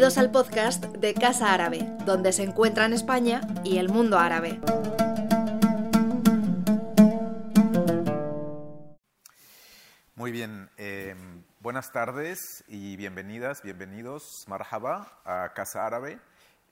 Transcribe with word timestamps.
Bienvenidos 0.00 0.24
al 0.24 0.32
podcast 0.32 0.84
de 0.96 1.12
Casa 1.12 1.52
Árabe, 1.52 1.86
donde 2.06 2.32
se 2.32 2.42
encuentran 2.42 2.94
España 2.94 3.42
y 3.64 3.76
el 3.76 3.90
mundo 3.90 4.18
árabe. 4.18 4.58
Muy 10.14 10.32
bien, 10.32 10.70
eh, 10.78 11.14
buenas 11.60 11.92
tardes 11.92 12.64
y 12.66 12.96
bienvenidas, 12.96 13.60
bienvenidos, 13.60 14.22
marhaba, 14.46 15.20
a 15.26 15.52
Casa 15.52 15.84
Árabe. 15.84 16.18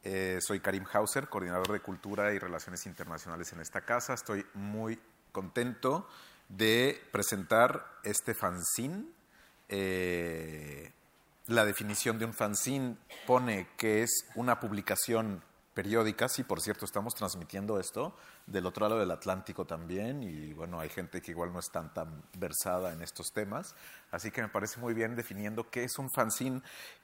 Eh, 0.05 0.39
soy 0.41 0.61
Karim 0.61 0.87
Hauser, 0.91 1.29
coordinador 1.29 1.71
de 1.71 1.81
Cultura 1.81 2.33
y 2.33 2.39
Relaciones 2.39 2.87
Internacionales 2.87 3.53
en 3.53 3.61
esta 3.61 3.83
casa. 3.83 4.15
Estoy 4.15 4.47
muy 4.55 4.99
contento 5.33 6.09
de 6.49 6.99
presentar 7.13 7.85
este 8.05 8.33
fanzine. 8.33 9.05
Eh, 9.69 10.93
la 11.49 11.65
definición 11.65 12.19
de 12.19 12.27
un 12.27 12.35
fanzine 12.35 12.97
pone 13.27 13.69
que 13.79 14.03
es 14.03 14.27
una 14.35 14.61
publicación 14.61 15.43
periódica. 15.73 16.29
Sí, 16.29 16.43
por 16.43 16.61
cierto, 16.61 16.85
estamos 16.85 17.15
transmitiendo 17.15 17.81
esto 17.81 18.15
del 18.47 18.67
otro 18.67 18.87
lado 18.87 19.01
del 19.01 19.11
Atlántico 19.11 19.65
también 19.65 20.23
y 20.23 20.53
bueno, 20.53 20.79
hay 20.79 20.91
gente 20.91 21.23
que 21.23 21.31
igual 21.31 21.53
no 21.53 21.59
es 21.59 21.71
tan, 21.71 21.95
tan 21.95 22.23
versada 22.37 22.93
en 22.93 23.01
estos 23.01 23.33
temas. 23.33 23.75
Así 24.11 24.31
que 24.31 24.43
me 24.43 24.49
parece 24.49 24.79
muy 24.79 24.93
bien 24.93 25.17
definiendo 25.17 25.71
qué 25.71 25.85
es 25.85 25.99
un 25.99 26.11
fanzine, 26.11 26.61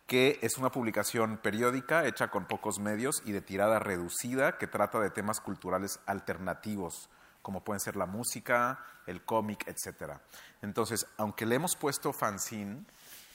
que 0.06 0.38
es 0.42 0.58
una 0.58 0.70
publicación 0.70 1.38
periódica 1.38 2.06
hecha 2.06 2.28
con 2.28 2.46
pocos 2.46 2.78
medios 2.78 3.22
y 3.24 3.32
de 3.32 3.40
tirada 3.40 3.78
reducida 3.78 4.58
que 4.58 4.66
trata 4.66 5.00
de 5.00 5.10
temas 5.10 5.40
culturales 5.40 6.00
alternativos 6.04 7.08
como 7.44 7.62
pueden 7.62 7.78
ser 7.78 7.94
la 7.94 8.06
música, 8.06 8.82
el 9.06 9.22
cómic, 9.22 9.68
etc. 9.68 10.14
Entonces, 10.62 11.06
aunque 11.18 11.44
le 11.44 11.56
hemos 11.56 11.76
puesto 11.76 12.14
fanzine 12.14 12.86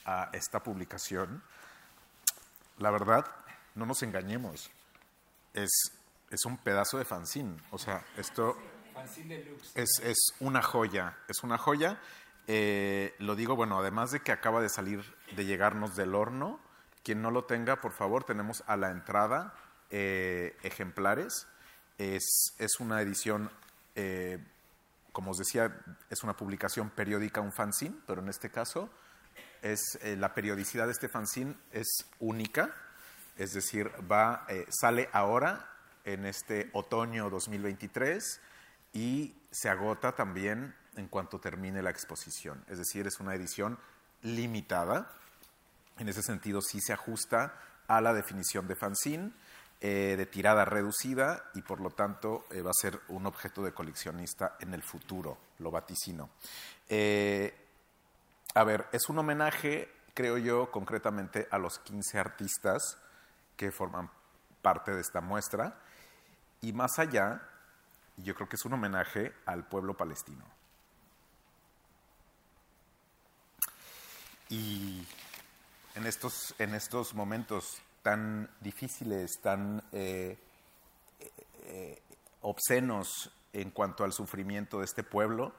a 0.04 0.30
esta 0.32 0.62
publicación, 0.62 1.42
la 2.78 2.90
verdad, 2.90 3.26
no 3.74 3.86
nos 3.86 4.02
engañemos, 4.02 4.70
es, 5.54 5.70
es 6.30 6.44
un 6.44 6.56
pedazo 6.58 6.98
de 6.98 7.04
fanzine. 7.04 7.56
O 7.70 7.78
sea, 7.78 8.04
esto 8.16 8.56
es, 9.74 10.00
es 10.02 10.18
una 10.40 10.62
joya, 10.62 11.16
es 11.28 11.42
una 11.42 11.58
joya. 11.58 12.00
Eh, 12.46 13.14
lo 13.18 13.36
digo, 13.36 13.56
bueno, 13.56 13.78
además 13.78 14.10
de 14.10 14.20
que 14.20 14.32
acaba 14.32 14.60
de 14.60 14.68
salir, 14.68 15.04
de 15.36 15.44
llegarnos 15.44 15.96
del 15.96 16.14
horno, 16.14 16.58
quien 17.02 17.22
no 17.22 17.30
lo 17.30 17.44
tenga, 17.44 17.80
por 17.80 17.92
favor, 17.92 18.24
tenemos 18.24 18.62
a 18.66 18.76
la 18.76 18.90
entrada 18.90 19.54
eh, 19.90 20.56
ejemplares. 20.62 21.46
Es, 21.98 22.54
es, 22.58 22.80
una 22.80 23.02
edición 23.02 23.50
eh, 23.94 24.38
como 25.12 25.32
os 25.32 25.38
decía, 25.38 25.76
es 26.08 26.22
una 26.22 26.36
publicación 26.36 26.90
periódica, 26.90 27.40
un 27.40 27.52
fanzine, 27.52 27.96
pero 28.06 28.22
en 28.22 28.28
este 28.28 28.50
caso 28.50 28.88
es, 29.62 29.98
eh, 30.02 30.16
la 30.16 30.34
periodicidad 30.34 30.86
de 30.86 30.92
este 30.92 31.08
fanzine 31.08 31.54
es 31.72 31.88
única, 32.18 32.74
es 33.36 33.52
decir, 33.52 33.90
va, 34.10 34.44
eh, 34.48 34.66
sale 34.68 35.08
ahora 35.12 35.68
en 36.04 36.26
este 36.26 36.70
otoño 36.72 37.30
2023 37.30 38.40
y 38.92 39.34
se 39.50 39.68
agota 39.68 40.12
también 40.12 40.74
en 40.96 41.08
cuanto 41.08 41.38
termine 41.40 41.82
la 41.82 41.90
exposición. 41.90 42.64
Es 42.68 42.78
decir, 42.78 43.06
es 43.06 43.20
una 43.20 43.34
edición 43.34 43.78
limitada. 44.22 45.12
En 45.98 46.08
ese 46.08 46.22
sentido, 46.22 46.60
sí 46.60 46.80
se 46.80 46.92
ajusta 46.92 47.54
a 47.86 48.00
la 48.00 48.12
definición 48.12 48.66
de 48.66 48.76
fanzine 48.76 49.32
eh, 49.80 50.14
de 50.16 50.26
tirada 50.26 50.64
reducida 50.64 51.50
y 51.54 51.62
por 51.62 51.80
lo 51.80 51.90
tanto 51.90 52.44
va 52.64 52.70
a 52.70 52.74
ser 52.74 53.00
un 53.08 53.26
objeto 53.26 53.62
de 53.62 53.72
coleccionista 53.72 54.56
en 54.60 54.74
el 54.74 54.82
futuro, 54.82 55.38
lo 55.58 55.70
vaticino. 55.70 56.30
A 58.54 58.64
ver, 58.64 58.86
es 58.92 59.08
un 59.08 59.18
homenaje, 59.18 59.88
creo 60.14 60.38
yo, 60.38 60.70
concretamente 60.70 61.46
a 61.50 61.58
los 61.58 61.78
15 61.78 62.18
artistas 62.18 62.98
que 63.56 63.70
forman 63.70 64.10
parte 64.62 64.92
de 64.92 65.00
esta 65.00 65.20
muestra 65.20 65.78
y 66.60 66.72
más 66.72 66.98
allá, 66.98 67.42
yo 68.16 68.34
creo 68.34 68.48
que 68.48 68.56
es 68.56 68.64
un 68.64 68.74
homenaje 68.74 69.32
al 69.46 69.66
pueblo 69.66 69.96
palestino. 69.96 70.44
Y 74.48 75.06
en 75.94 76.06
estos, 76.06 76.54
en 76.58 76.74
estos 76.74 77.14
momentos 77.14 77.80
tan 78.02 78.50
difíciles, 78.60 79.40
tan 79.40 79.82
eh, 79.92 80.36
eh, 81.62 82.02
obscenos 82.42 83.30
en 83.52 83.70
cuanto 83.70 84.04
al 84.04 84.12
sufrimiento 84.12 84.78
de 84.78 84.84
este 84.84 85.02
pueblo, 85.02 85.54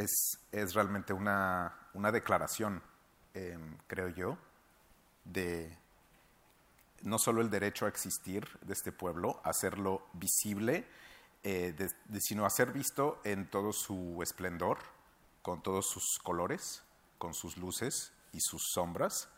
es, 0.00 0.38
es 0.52 0.74
realmente 0.74 1.12
una, 1.12 1.88
una 1.94 2.12
declaración, 2.12 2.82
em, 3.34 3.76
creo 3.86 4.08
yo, 4.08 4.38
de 5.24 5.76
no 7.02 7.18
solo 7.18 7.40
el 7.40 7.50
derecho 7.50 7.86
a 7.86 7.88
existir 7.88 8.46
de 8.62 8.74
este 8.74 8.92
pueblo, 8.92 9.40
hacerlo 9.44 10.06
visible, 10.12 10.86
eh, 11.42 11.74
sino 12.20 12.44
a 12.44 12.50
ser 12.50 12.72
visto 12.72 13.20
en 13.24 13.48
todo 13.48 13.72
su 13.72 14.18
esplendor, 14.22 14.78
con 15.42 15.62
todos 15.62 15.86
sus 15.86 16.18
colores, 16.22 16.82
con 17.16 17.32
sus 17.32 17.56
luces 17.56 18.12
y 18.32 18.40
sus 18.40 18.62
sombras. 18.74 19.30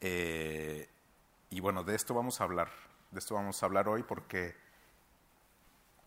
Y 0.00 1.60
bueno, 1.60 1.84
de 1.84 1.94
esto 1.94 2.14
vamos 2.14 2.40
a 2.40 2.44
hablar. 2.44 2.70
De 3.10 3.18
esto 3.18 3.34
vamos 3.34 3.62
a 3.62 3.66
hablar 3.66 3.88
hoy 3.88 4.02
porque 4.02 4.56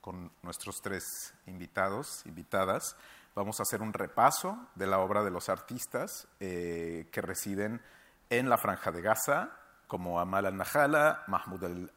con 0.01 0.31
nuestros 0.41 0.81
tres 0.81 1.33
invitados, 1.45 2.23
invitadas, 2.25 2.95
vamos 3.35 3.59
a 3.59 3.63
hacer 3.63 3.81
un 3.81 3.94
repaso 3.94 4.57
de 4.75 4.88
la 4.88 5.00
obra 5.00 5.23
de 5.23 5.29
los 5.29 5.50
artistas 5.50 6.28
eh, 6.40 7.09
que 7.12 7.22
residen 7.22 7.81
en 8.29 8.50
la 8.50 8.57
Franja 8.57 8.91
de 8.91 9.01
Gaza, 9.01 9.51
como 9.88 10.19
Amal 10.19 10.46
al-Nahala, 10.46 11.25
Mahmoud 11.28 11.90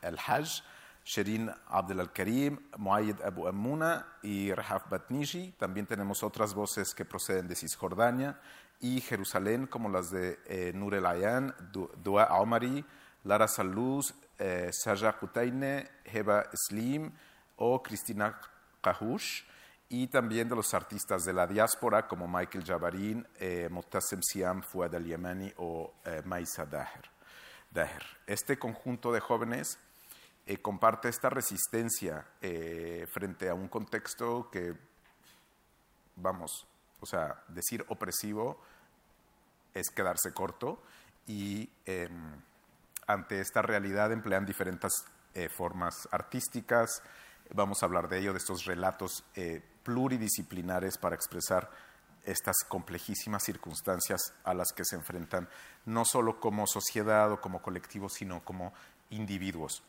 al-Hajj, 0.00 0.62
Sherin 1.04 1.50
Abdel 1.68 2.00
al-Karim, 2.00 2.58
Muayyid 2.78 3.20
Abu 3.22 3.46
Amuna 3.46 4.06
y 4.22 4.52
Rahaf 4.52 4.88
Batniji. 4.88 5.52
También 5.58 5.86
tenemos 5.86 6.22
otras 6.22 6.54
voces 6.54 6.94
que 6.94 7.04
proceden 7.04 7.48
de 7.48 7.56
Cisjordania, 7.56 8.40
y 8.80 9.00
Jerusalén, 9.00 9.66
como 9.66 9.88
las 9.88 10.10
de 10.10 10.38
eh, 10.46 10.72
Nur 10.74 10.94
El 10.94 11.06
Ayan, 11.06 11.54
Dua 11.72 12.26
Omari, 12.38 12.84
Lara 13.24 13.48
Saluz, 13.48 14.14
eh, 14.38 14.70
Saja 14.70 15.18
Kutaine, 15.18 15.88
Heba 16.04 16.44
Slim 16.52 17.10
o 17.56 17.82
Cristina 17.82 18.38
Kahush, 18.82 19.44
y 19.88 20.08
también 20.08 20.48
de 20.48 20.56
los 20.56 20.74
artistas 20.74 21.24
de 21.24 21.32
la 21.32 21.46
diáspora 21.46 22.06
como 22.06 22.26
Michael 22.26 22.64
Jabarin, 22.64 23.26
eh, 23.38 23.68
Siam, 24.20 24.62
Fuad 24.62 24.94
al-Yemani 24.94 25.52
o 25.58 25.94
eh, 26.04 26.22
Maisa 26.24 26.66
Daher. 26.66 27.10
Este 28.26 28.58
conjunto 28.58 29.12
de 29.12 29.20
jóvenes 29.20 29.78
eh, 30.46 30.58
comparte 30.58 31.08
esta 31.08 31.28
resistencia 31.28 32.26
frente 33.12 33.48
a 33.48 33.54
un 33.54 33.68
contexto 33.68 34.50
que, 34.50 34.74
vamos, 36.16 36.66
o 37.00 37.06
sea, 37.06 37.42
decir 37.48 37.84
opresivo 37.88 38.60
es 39.74 39.90
quedarse 39.90 40.32
corto 40.32 40.82
y 41.26 41.68
em, 41.84 42.40
ante 43.06 43.40
esta 43.40 43.62
realidad 43.62 44.12
emplean 44.12 44.46
diferentes 44.46 44.92
eh, 45.34 45.48
formas 45.48 46.08
artísticas. 46.10 47.02
Vamos 47.54 47.82
a 47.82 47.86
hablar 47.86 48.08
de 48.08 48.18
ello, 48.18 48.32
de 48.32 48.38
estos 48.38 48.64
relatos 48.64 49.22
eh, 49.34 49.62
pluridisciplinares 49.86 50.98
para 50.98 51.14
expresar 51.14 51.70
estas 52.24 52.56
complejísimas 52.68 53.44
circunstancias 53.44 54.34
a 54.42 54.52
las 54.52 54.72
que 54.72 54.84
se 54.84 54.96
enfrentan, 54.96 55.48
no 55.84 56.04
solo 56.04 56.40
como 56.40 56.66
sociedad 56.66 57.30
o 57.30 57.40
como 57.40 57.62
colectivo, 57.62 58.08
sino 58.08 58.44
como 58.44 58.74
individuos. 59.10 59.84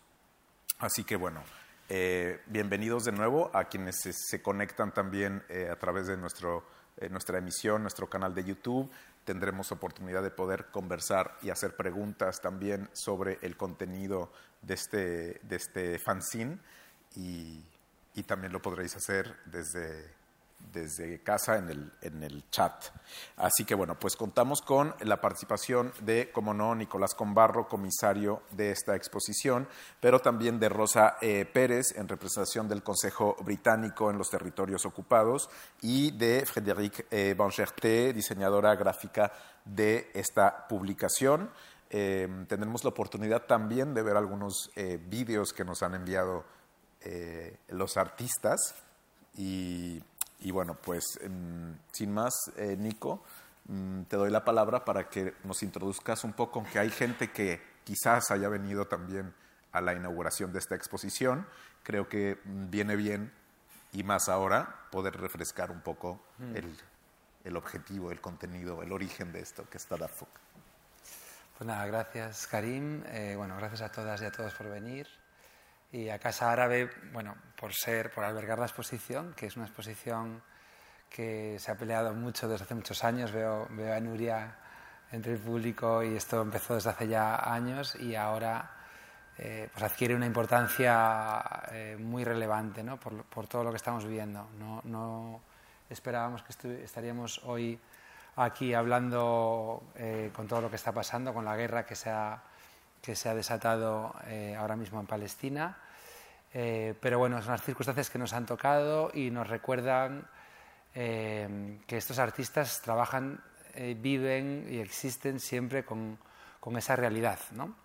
Así 0.78 1.04
que 1.04 1.16
bueno, 1.16 1.44
eh, 1.90 2.44
bienvenidos 2.46 3.06
de 3.06 3.12
nuevo 3.12 3.50
a 3.56 3.64
quienes 3.64 3.96
se, 4.02 4.42
conectan 4.44 4.94
también 4.94 5.44
a 5.72 5.76
través 5.78 6.06
de 6.06 6.16
nuestro 6.16 6.64
nuestra 7.10 7.38
emisión, 7.38 7.82
nuestro 7.82 8.10
canal 8.10 8.34
de 8.34 8.44
YouTube. 8.44 8.90
Tendremos 9.24 9.72
oportunidad 9.72 10.24
de 10.24 10.32
poder 10.32 10.68
conversar 10.68 11.38
y 11.42 11.50
hacer 11.50 11.76
preguntas 11.76 12.42
también 12.42 12.90
sobre 12.94 13.40
el 13.42 13.58
contenido 13.58 14.32
de 14.62 14.74
este, 14.74 15.40
de 15.44 15.56
este 15.56 16.00
fanzine 16.00 16.60
y, 17.16 17.64
y 18.18 18.24
también 18.24 18.52
lo 18.52 18.62
podréis 18.62 18.96
hacer 18.96 19.38
desde 19.46 20.18
desde 20.74 21.22
casa 21.22 21.58
en 21.58 21.70
el, 21.70 21.92
en 22.02 22.24
el 22.24 22.50
chat. 22.50 22.86
Así 23.38 23.64
que 23.64 23.76
bueno, 23.76 23.98
pues 23.98 24.16
contamos 24.16 24.62
con 24.62 24.94
la 25.02 25.22
participación 25.22 25.94
de, 26.02 26.32
como 26.32 26.54
no, 26.54 26.74
Nicolás 26.76 27.14
Combarro, 27.14 27.68
comisario 27.68 28.42
de 28.52 28.72
esta 28.72 28.96
exposición, 28.96 29.68
pero 30.00 30.20
también 30.20 30.60
de 30.60 30.68
Rosa 30.68 31.18
eh, 31.22 31.46
Pérez, 31.46 31.96
en 31.96 32.08
representación 32.08 32.68
del 32.68 32.84
Consejo 32.84 33.38
Británico 33.42 34.10
en 34.10 34.18
los 34.18 34.32
territorios 34.32 34.86
ocupados, 34.86 35.48
y 35.82 36.12
de 36.12 36.44
Frédéric 36.46 37.06
eh, 37.12 37.36
diseñadora 38.14 38.76
gráfica 38.76 39.32
de 39.64 40.10
esta 40.16 40.68
publicación. 40.68 41.52
Eh, 41.90 42.28
tendremos 42.48 42.84
la 42.84 42.90
oportunidad 42.90 43.44
también 43.44 43.94
de 43.94 44.04
ver 44.04 44.18
algunos 44.18 44.72
eh, 44.76 45.00
vídeos 45.02 45.54
que 45.54 45.64
nos 45.64 45.84
han 45.84 45.96
enviado 45.96 46.44
los 47.70 47.98
artistas 47.98 48.76
y 49.36 50.02
y 50.40 50.52
bueno, 50.52 50.76
pues 50.76 51.20
em, 51.22 51.78
sin 51.92 52.14
más, 52.14 52.34
eh, 52.58 52.76
Nico, 52.78 53.24
mm, 53.66 54.04
te 54.04 54.18
doy 54.18 54.30
la 54.30 54.46
palabra 54.46 54.86
para 54.86 55.10
que 55.10 55.34
nos 55.44 55.64
introduzcas 55.64 56.24
un 56.24 56.34
poco, 56.34 56.60
aunque 56.60 56.80
hay 56.80 56.90
gente 56.90 57.32
que 57.32 57.62
quizás 57.84 58.32
haya 58.32 58.50
venido 58.50 58.86
también 58.86 59.34
a 59.72 59.82
la 59.82 59.94
inauguración 59.94 60.54
de 60.54 60.60
esta 60.60 60.76
exposición, 60.76 61.48
creo 61.84 62.08
que 62.08 62.40
mm, 62.44 62.70
viene 62.70 62.96
bien 62.96 63.34
y 63.94 64.04
más 64.04 64.30
ahora 64.30 64.88
poder 64.92 65.20
refrescar 65.20 65.72
un 65.72 65.82
poco 65.82 66.22
mm. 66.38 66.56
el, 66.56 66.78
el, 67.44 67.58
objetivo, 67.58 68.12
el 68.12 68.22
contenido, 68.22 68.84
el 68.84 68.92
origen 68.92 69.32
de 69.32 69.40
esto 69.40 69.68
que 69.70 69.78
está 69.78 69.98
DAFOC. 69.98 70.30
Pues 71.58 71.68
nada, 71.68 71.88
gracias 71.88 72.46
Karim, 72.46 73.04
eh, 73.08 73.34
bueno, 73.36 73.58
gracias 73.58 73.82
a 73.82 73.92
todas 73.92 74.22
y 74.22 74.26
a 74.26 74.32
todos 74.32 74.54
por 74.54 74.70
venir 74.70 75.08
y 75.92 76.10
a 76.10 76.20
Casa 76.20 76.52
Árabe, 76.52 76.90
bueno, 77.14 77.36
por 77.60 77.74
ser, 77.74 78.12
por 78.12 78.24
albergar 78.24 78.60
la 78.60 78.66
exposición, 78.66 79.34
que 79.36 79.48
es 79.48 79.56
una 79.56 79.66
exposición 79.66 80.42
que 81.10 81.58
se 81.60 81.72
ha 81.72 81.76
peleado 81.76 82.14
mucho 82.14 82.48
desde 82.48 82.66
hace 82.66 82.76
muchos 82.76 83.04
años. 83.04 83.32
Veo, 83.32 83.68
veo 83.72 83.94
a 83.94 84.00
Nuria 84.00 84.58
entre 85.12 85.34
el 85.34 85.40
público 85.40 86.04
y 86.04 86.16
esto 86.16 86.42
empezó 86.42 86.76
desde 86.76 86.90
hace 86.90 87.08
ya 87.08 87.52
años 87.52 87.96
y 87.96 88.16
ahora 88.16 88.72
eh, 89.38 89.70
pues 89.72 89.84
adquiere 89.84 90.16
una 90.16 90.26
importancia 90.26 91.64
eh, 91.72 91.96
muy 92.00 92.24
relevante 92.24 92.84
¿no? 92.84 93.00
por, 93.00 93.24
por, 93.26 93.48
todo 93.48 93.64
lo 93.64 93.72
que 93.72 93.78
estamos 93.78 94.04
viviendo. 94.04 94.50
No, 94.58 94.82
no 94.84 95.42
esperábamos 95.90 96.44
que 96.44 96.84
estaríamos 96.84 97.42
hoy 97.46 97.80
aquí 98.36 98.74
hablando 98.74 99.92
eh, 99.96 100.32
con 100.34 100.48
todo 100.48 100.62
lo 100.62 100.70
que 100.70 100.76
está 100.76 100.92
pasando, 100.92 101.34
con 101.34 101.46
la 101.46 101.56
guerra 101.56 101.86
que 101.86 101.96
se 101.96 102.10
ha, 102.10 102.42
que 103.02 103.16
se 103.16 103.30
ha 103.30 103.36
desatado 103.36 104.14
ahora 104.58 104.76
mismo 104.76 105.00
en 105.00 105.08
Palestina. 105.08 105.78
pero 106.52 107.20
bueno, 107.20 107.42
son 107.42 107.52
las 107.52 107.64
circunstancias 107.64 108.10
que 108.10 108.20
nos 108.20 108.34
han 108.34 108.46
tocado 108.46 109.12
y 109.14 109.32
nos 109.32 109.48
recuerdan 109.48 110.28
que 110.94 111.78
estos 111.98 112.20
artistas 112.20 112.82
trabajan, 112.82 113.42
viven 113.98 114.68
y 114.70 114.80
existen 114.80 115.40
siempre 115.40 115.86
con, 115.86 116.18
con 116.60 116.76
esa 116.78 116.96
realidad. 116.96 117.40
¿no? 117.52 117.76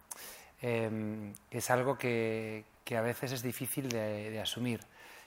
eh, 0.63 1.33
es 1.51 1.71
algo 1.71 1.99
que, 1.99 2.65
que, 2.85 2.97
a 2.97 3.03
veces 3.03 3.33
es 3.33 3.43
difícil 3.43 3.89
de, 3.89 4.31
de, 4.31 4.41
asumir 4.41 4.81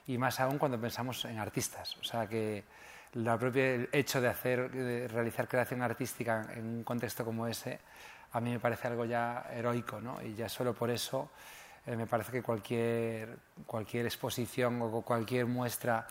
y 0.07 0.17
más 0.17 0.39
aún 0.39 0.57
cuando 0.57 0.79
pensamos 0.79 1.25
en 1.25 1.37
artistas. 1.37 1.97
O 1.97 2.03
sea 2.03 2.27
que 2.27 2.63
el 3.13 3.37
propio 3.37 3.87
hecho 3.91 4.21
de, 4.21 4.27
hacer, 4.29 4.71
de 4.71 5.07
realizar 5.07 5.47
creación 5.47 5.81
artística 5.81 6.47
en 6.55 6.65
un 6.65 6.83
contexto 6.83 7.23
como 7.23 7.47
ese 7.47 7.79
a 8.31 8.39
mí 8.41 8.51
me 8.51 8.59
parece 8.59 8.87
algo 8.87 9.05
ya 9.05 9.47
heroico 9.53 10.01
¿no? 10.01 10.21
y 10.21 10.35
ya 10.35 10.49
solo 10.49 10.73
por 10.73 10.89
eso 10.89 11.29
eh, 11.85 11.95
me 11.95 12.07
parece 12.07 12.31
que 12.31 12.41
cualquier, 12.41 13.37
cualquier 13.65 14.05
exposición 14.05 14.81
o 14.81 15.01
cualquier 15.01 15.45
muestra 15.45 16.07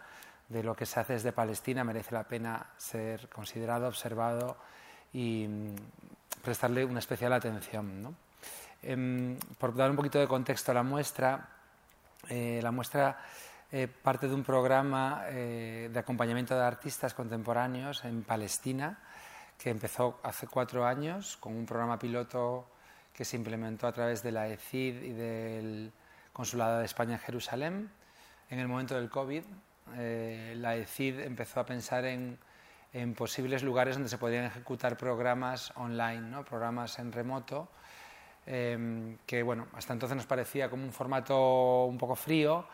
de 0.49 0.63
lo 0.63 0.75
que 0.75 0.87
se 0.87 1.01
hace 1.01 1.15
desde 1.15 1.33
Palestina 1.33 1.85
merece 1.85 2.15
la 2.15 2.25
pena 2.25 2.67
ser 2.77 3.29
considerado, 3.29 3.89
observado 3.89 4.57
y 5.13 5.47
mm, 5.49 5.75
prestarle 6.43 6.85
una 6.85 6.99
especial 6.99 7.33
atención. 7.33 8.03
¿no? 8.03 8.15
Eh, 8.83 9.39
por 9.59 9.75
dar 9.75 9.91
un 9.91 9.97
poquito 9.97 10.19
de 10.19 10.29
contexto 10.29 10.71
a 10.71 10.75
la 10.75 10.83
muestra, 10.83 11.49
eh, 12.29 12.61
la 12.63 12.71
muestra 12.71 13.19
eh, 13.73 13.89
parte 13.89 14.29
de 14.29 14.35
un 14.35 14.45
programa 14.45 15.25
de 15.25 15.99
acompañamiento 15.99 16.55
de 16.55 16.63
artistas 16.63 17.15
contemporáneos 17.15 18.05
en 18.05 18.23
Palestina 18.23 18.99
que 19.59 19.71
empezó 19.71 20.19
hace 20.23 20.47
cuatro 20.47 20.87
años 20.87 21.37
con 21.39 21.55
un 21.55 21.67
programa 21.67 21.99
piloto 21.99 22.67
que 23.13 23.25
se 23.25 23.37
implementó 23.37 23.87
a 23.87 23.93
través 23.93 24.23
de 24.23 24.33
la 24.33 24.49
ECID 24.49 25.03
y 25.03 25.13
del 25.13 25.93
Consulado 26.33 26.81
de 26.81 26.85
España 26.85 27.15
en 27.15 27.21
Jerusalén. 27.21 27.91
En 28.51 28.59
el 28.59 28.67
momento 28.67 28.97
del 28.97 29.09
COVID, 29.09 29.45
eh, 29.97 30.55
la 30.57 30.77
ECID 30.77 31.21
empezó 31.21 31.61
a 31.61 31.67
pensar 31.67 32.05
en, 32.05 32.39
posibles 33.17 33.63
lugares 33.63 33.97
donde 33.97 34.09
se 34.09 34.19
podían 34.19 34.45
ejecutar 34.45 34.97
programas 34.97 35.73
online, 35.77 36.45
programas 36.45 36.99
en 37.01 37.11
remoto, 37.11 37.69
eh, 38.47 39.17
que 39.27 39.43
bueno, 39.43 39.67
hasta 39.75 39.93
entonces 39.93 40.17
nos 40.17 40.27
parecía 40.27 40.71
como 40.71 40.85
un 40.85 40.93
formato 40.93 41.87
un 41.87 41.99
poco 41.99 42.15
frío, 42.15 42.67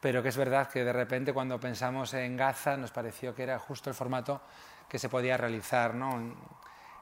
pero 0.00 0.22
que 0.22 0.30
es 0.30 0.36
verdad 0.36 0.68
que 0.68 0.84
de 0.84 0.92
repente 0.92 1.32
cuando 1.32 1.60
pensamos 1.60 2.14
en 2.14 2.36
Gaza 2.36 2.76
nos 2.76 2.90
pareció 2.90 3.34
que 3.34 3.42
era 3.44 3.58
justo 3.58 3.90
el 3.90 3.94
formato 3.94 4.40
que 4.88 4.98
se 4.98 5.08
podía 5.08 5.36
realizar. 5.36 5.94
¿no? 5.94 6.34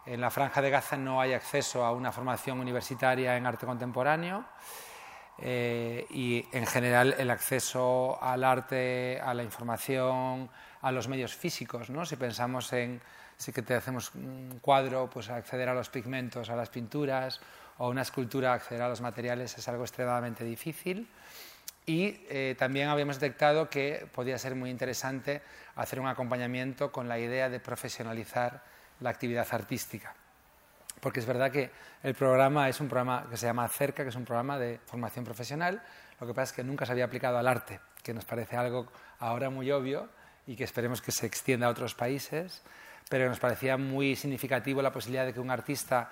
En 0.06 0.20
la 0.20 0.30
franja 0.30 0.62
de 0.62 0.70
Gaza 0.70 0.96
no 0.96 1.20
hay 1.20 1.32
acceso 1.32 1.84
a 1.84 1.92
una 1.92 2.12
formación 2.12 2.60
universitaria 2.60 3.36
en 3.36 3.46
arte 3.46 3.66
contemporáneo 3.66 4.44
eh, 5.38 6.06
y 6.10 6.46
en 6.52 6.66
general 6.66 7.14
el 7.18 7.30
acceso 7.30 8.22
al 8.22 8.44
arte, 8.44 9.20
a 9.20 9.34
la 9.34 9.42
información, 9.42 10.48
a 10.82 10.92
los 10.92 11.08
medios 11.08 11.34
físicos. 11.34 11.90
¿no? 11.90 12.06
Si 12.06 12.16
pensamos 12.16 12.72
en 12.72 13.00
si 13.36 13.52
que 13.52 13.62
te 13.62 13.74
hacemos 13.74 14.14
un 14.14 14.58
cuadro, 14.62 15.10
pues 15.10 15.28
acceder 15.28 15.68
a 15.68 15.74
los 15.74 15.90
pigmentos, 15.90 16.48
a 16.48 16.56
las 16.56 16.70
pinturas 16.70 17.40
o 17.78 17.90
una 17.90 18.02
escultura, 18.02 18.54
acceder 18.54 18.82
a 18.82 18.88
los 18.88 19.02
materiales 19.02 19.58
es 19.58 19.68
algo 19.68 19.82
extremadamente 19.82 20.44
difícil. 20.44 21.08
Y 21.86 22.18
eh, 22.28 22.56
también 22.58 22.88
habíamos 22.88 23.20
detectado 23.20 23.70
que 23.70 24.08
podía 24.12 24.38
ser 24.38 24.56
muy 24.56 24.70
interesante 24.70 25.40
hacer 25.76 26.00
un 26.00 26.08
acompañamiento 26.08 26.90
con 26.90 27.08
la 27.08 27.18
idea 27.18 27.48
de 27.48 27.60
profesionalizar 27.60 28.62
la 29.00 29.10
actividad 29.10 29.46
artística. 29.52 30.14
Porque 31.00 31.20
es 31.20 31.26
verdad 31.26 31.52
que 31.52 31.70
el 32.02 32.14
programa 32.14 32.68
es 32.68 32.80
un 32.80 32.88
programa 32.88 33.26
que 33.30 33.36
se 33.36 33.46
llama 33.46 33.68
Cerca, 33.68 34.02
que 34.02 34.08
es 34.08 34.16
un 34.16 34.24
programa 34.24 34.58
de 34.58 34.80
formación 34.86 35.24
profesional. 35.24 35.82
Lo 36.20 36.26
que 36.26 36.34
pasa 36.34 36.50
es 36.50 36.56
que 36.56 36.64
nunca 36.64 36.86
se 36.86 36.92
había 36.92 37.04
aplicado 37.04 37.38
al 37.38 37.46
arte, 37.46 37.78
que 38.02 38.14
nos 38.14 38.24
parece 38.24 38.56
algo 38.56 38.88
ahora 39.20 39.50
muy 39.50 39.70
obvio 39.70 40.08
y 40.46 40.56
que 40.56 40.64
esperemos 40.64 41.00
que 41.02 41.12
se 41.12 41.26
extienda 41.26 41.66
a 41.66 41.70
otros 41.70 41.94
países, 41.94 42.62
pero 43.08 43.28
nos 43.28 43.38
parecía 43.38 43.76
muy 43.76 44.16
significativo 44.16 44.82
la 44.82 44.92
posibilidad 44.92 45.26
de 45.26 45.34
que 45.34 45.40
un 45.40 45.50
artista 45.50 46.10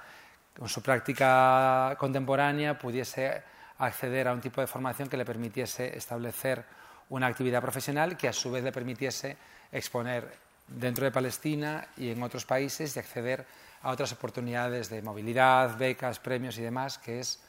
con 0.56 0.68
su 0.68 0.82
práctica 0.82 1.96
contemporánea 1.98 2.78
pudiese 2.78 3.42
acceder 3.86 4.28
a 4.28 4.32
un 4.32 4.40
tipo 4.40 4.60
de 4.60 4.66
formación 4.66 5.08
que 5.08 5.16
le 5.16 5.24
permitiese 5.24 5.96
establecer 5.96 6.64
una 7.10 7.26
actividad 7.26 7.60
profesional 7.60 8.16
que 8.16 8.28
a 8.28 8.32
su 8.32 8.50
vez 8.50 8.64
le 8.64 8.72
permitiese 8.72 9.36
exponer 9.70 10.32
dentro 10.66 11.04
de 11.04 11.10
Palestina 11.10 11.88
y 11.96 12.10
en 12.10 12.22
otros 12.22 12.44
países 12.44 12.96
y 12.96 12.98
acceder 12.98 13.46
a 13.82 13.90
otras 13.90 14.12
oportunidades 14.12 14.88
de 14.88 15.02
movilidad, 15.02 15.76
becas, 15.76 16.18
premios 16.18 16.56
y 16.58 16.62
demás, 16.62 16.98
que 16.98 17.20
es 17.20 17.42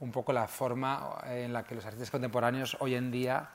un 0.00 0.10
poco 0.10 0.32
la 0.32 0.48
forma 0.48 1.18
en 1.26 1.52
la 1.52 1.62
que 1.64 1.74
los 1.74 1.84
artistas 1.84 2.10
contemporáneos 2.10 2.76
hoy 2.80 2.94
en 2.94 3.10
día, 3.10 3.50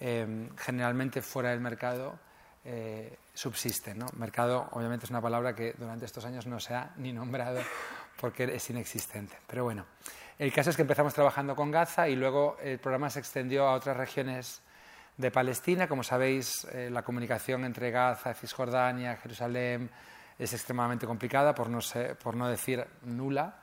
eh, 0.00 0.50
generalmente 0.58 1.22
fuera 1.22 1.50
del 1.50 1.60
mercado, 1.60 2.18
eh, 2.64 3.16
subsisten. 3.32 4.00
¿no? 4.00 4.06
Mercado, 4.16 4.68
obviamente, 4.72 5.04
es 5.06 5.10
una 5.10 5.22
palabra 5.22 5.54
que 5.54 5.74
durante 5.78 6.04
estos 6.04 6.24
años 6.24 6.46
no 6.46 6.58
se 6.58 6.74
ha 6.74 6.92
ni 6.96 7.12
nombrado 7.12 7.60
porque 8.20 8.44
es 8.44 8.68
inexistente. 8.70 9.36
Pero 9.46 9.64
bueno, 9.64 9.86
el 10.38 10.52
caso 10.52 10.70
es 10.70 10.76
que 10.76 10.82
empezamos 10.82 11.14
trabajando 11.14 11.56
con 11.56 11.70
Gaza 11.70 12.08
y 12.08 12.16
luego 12.16 12.58
el 12.62 12.78
programa 12.78 13.08
se 13.08 13.20
extendió 13.20 13.66
a 13.66 13.74
otras 13.74 13.96
regiones 13.96 14.60
de 15.16 15.30
Palestina. 15.30 15.88
Como 15.88 16.02
sabéis, 16.02 16.66
eh, 16.72 16.90
la 16.90 17.02
comunicación 17.02 17.64
entre 17.64 17.90
Gaza, 17.90 18.34
Cisjordania, 18.34 19.16
Jerusalén 19.16 19.90
es 20.38 20.52
extremadamente 20.52 21.06
complicada, 21.06 21.54
por 21.54 21.70
no, 21.70 22.48
decir 22.48 22.84
nula, 23.02 23.56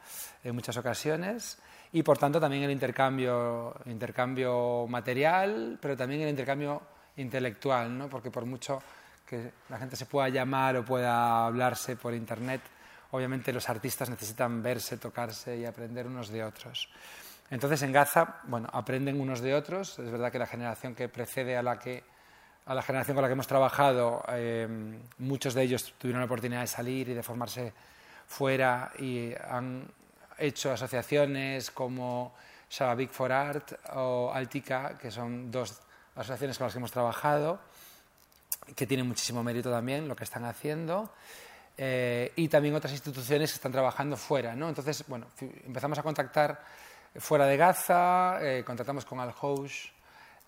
en 0.44 0.56
muchas 0.56 0.76
ocasiones. 0.78 1.60
Y 1.92 2.02
por 2.02 2.18
tanto 2.18 2.40
también 2.40 2.64
el 2.64 2.72
intercambio, 2.72 3.76
intercambio 3.86 4.88
material, 4.88 5.78
pero 5.80 5.96
también 5.96 6.22
el 6.22 6.30
intercambio 6.30 6.82
intelectual, 7.18 7.96
¿no? 7.96 8.10
porque 8.10 8.32
por 8.32 8.46
mucho 8.46 8.82
que 9.28 9.52
la 9.70 9.78
gente 9.78 9.96
se 9.96 10.08
pueda 10.08 10.30
llamar 10.30 10.76
o 10.78 10.84
pueda 10.84 11.46
hablarse 11.46 11.96
por 11.96 12.16
Internet, 12.16 12.62
obviamente 13.14 13.54
los 13.54 13.70
artistas 13.70 14.10
necesitan 14.10 14.64
verse, 14.64 14.98
tocarse 14.98 15.56
y 15.56 15.66
aprender 15.66 16.08
unos 16.08 16.30
de 16.30 16.44
otros. 16.44 16.90
Entonces 17.52 17.84
en 17.84 17.92
Gaza, 17.92 18.40
bueno, 18.46 18.68
aprenden 18.74 19.22
unos 19.22 19.40
de 19.40 19.54
otros. 19.54 20.00
Es 20.00 20.12
verdad 20.12 20.32
que 20.32 20.40
la 20.40 20.48
generación 20.48 20.96
que 20.96 21.08
precede 21.10 21.56
a 21.56 21.62
la, 21.62 21.78
que, 21.78 22.04
a 22.66 22.74
la 22.74 22.82
generación 22.82 23.14
con 23.14 23.22
la 23.22 23.28
que 23.28 23.34
hemos 23.34 23.46
trabajado, 23.46 24.24
eh, 24.30 24.68
muchos 25.20 25.54
de 25.54 25.62
ellos 25.62 25.94
tuvieron 26.00 26.22
la 26.22 26.26
oportunidad 26.26 26.62
de 26.62 26.68
salir 26.68 27.10
y 27.10 27.14
de 27.14 27.22
formarse 27.22 27.72
fuera 28.26 28.92
y 28.98 29.32
han 29.48 29.88
hecho 30.40 30.72
asociaciones 30.72 31.70
como 31.70 32.34
Shababik 32.68 33.12
for 33.12 33.32
Art 33.32 33.74
o 33.94 34.32
Altica, 34.34 34.98
que 34.98 35.12
son 35.12 35.52
dos 35.52 35.80
asociaciones 36.16 36.58
con 36.58 36.66
las 36.66 36.74
que 36.74 36.80
hemos 36.80 36.92
trabajado, 36.92 37.60
que 38.76 38.88
tienen 38.88 39.08
muchísimo 39.08 39.44
mérito 39.44 39.70
también 39.70 40.08
lo 40.08 40.16
que 40.16 40.24
están 40.24 40.46
haciendo. 40.46 41.12
Eh, 41.78 42.32
y 42.36 42.48
también 42.48 42.76
otras 42.76 42.94
instituciones 42.94 43.52
que 43.52 43.56
están 43.56 43.72
trabajando 43.72 44.16
fuera. 44.16 44.56
¿no? 44.56 44.70
Entonces, 44.70 45.04
bueno, 45.08 45.28
empezamos 45.66 45.98
a 45.98 46.04
contactar 46.04 46.62
fuera 47.16 47.46
de 47.46 47.58
Gaza, 47.58 48.40
eh, 48.42 48.64
contactamos 48.64 49.06
con 49.06 49.20
Al-Housh 49.20 49.90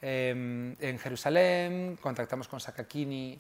eh, 0.02 0.76
en 0.80 1.00
Jerusalén, 1.00 1.98
contactamos 2.02 2.48
con 2.48 2.60
Sakakini 2.60 3.40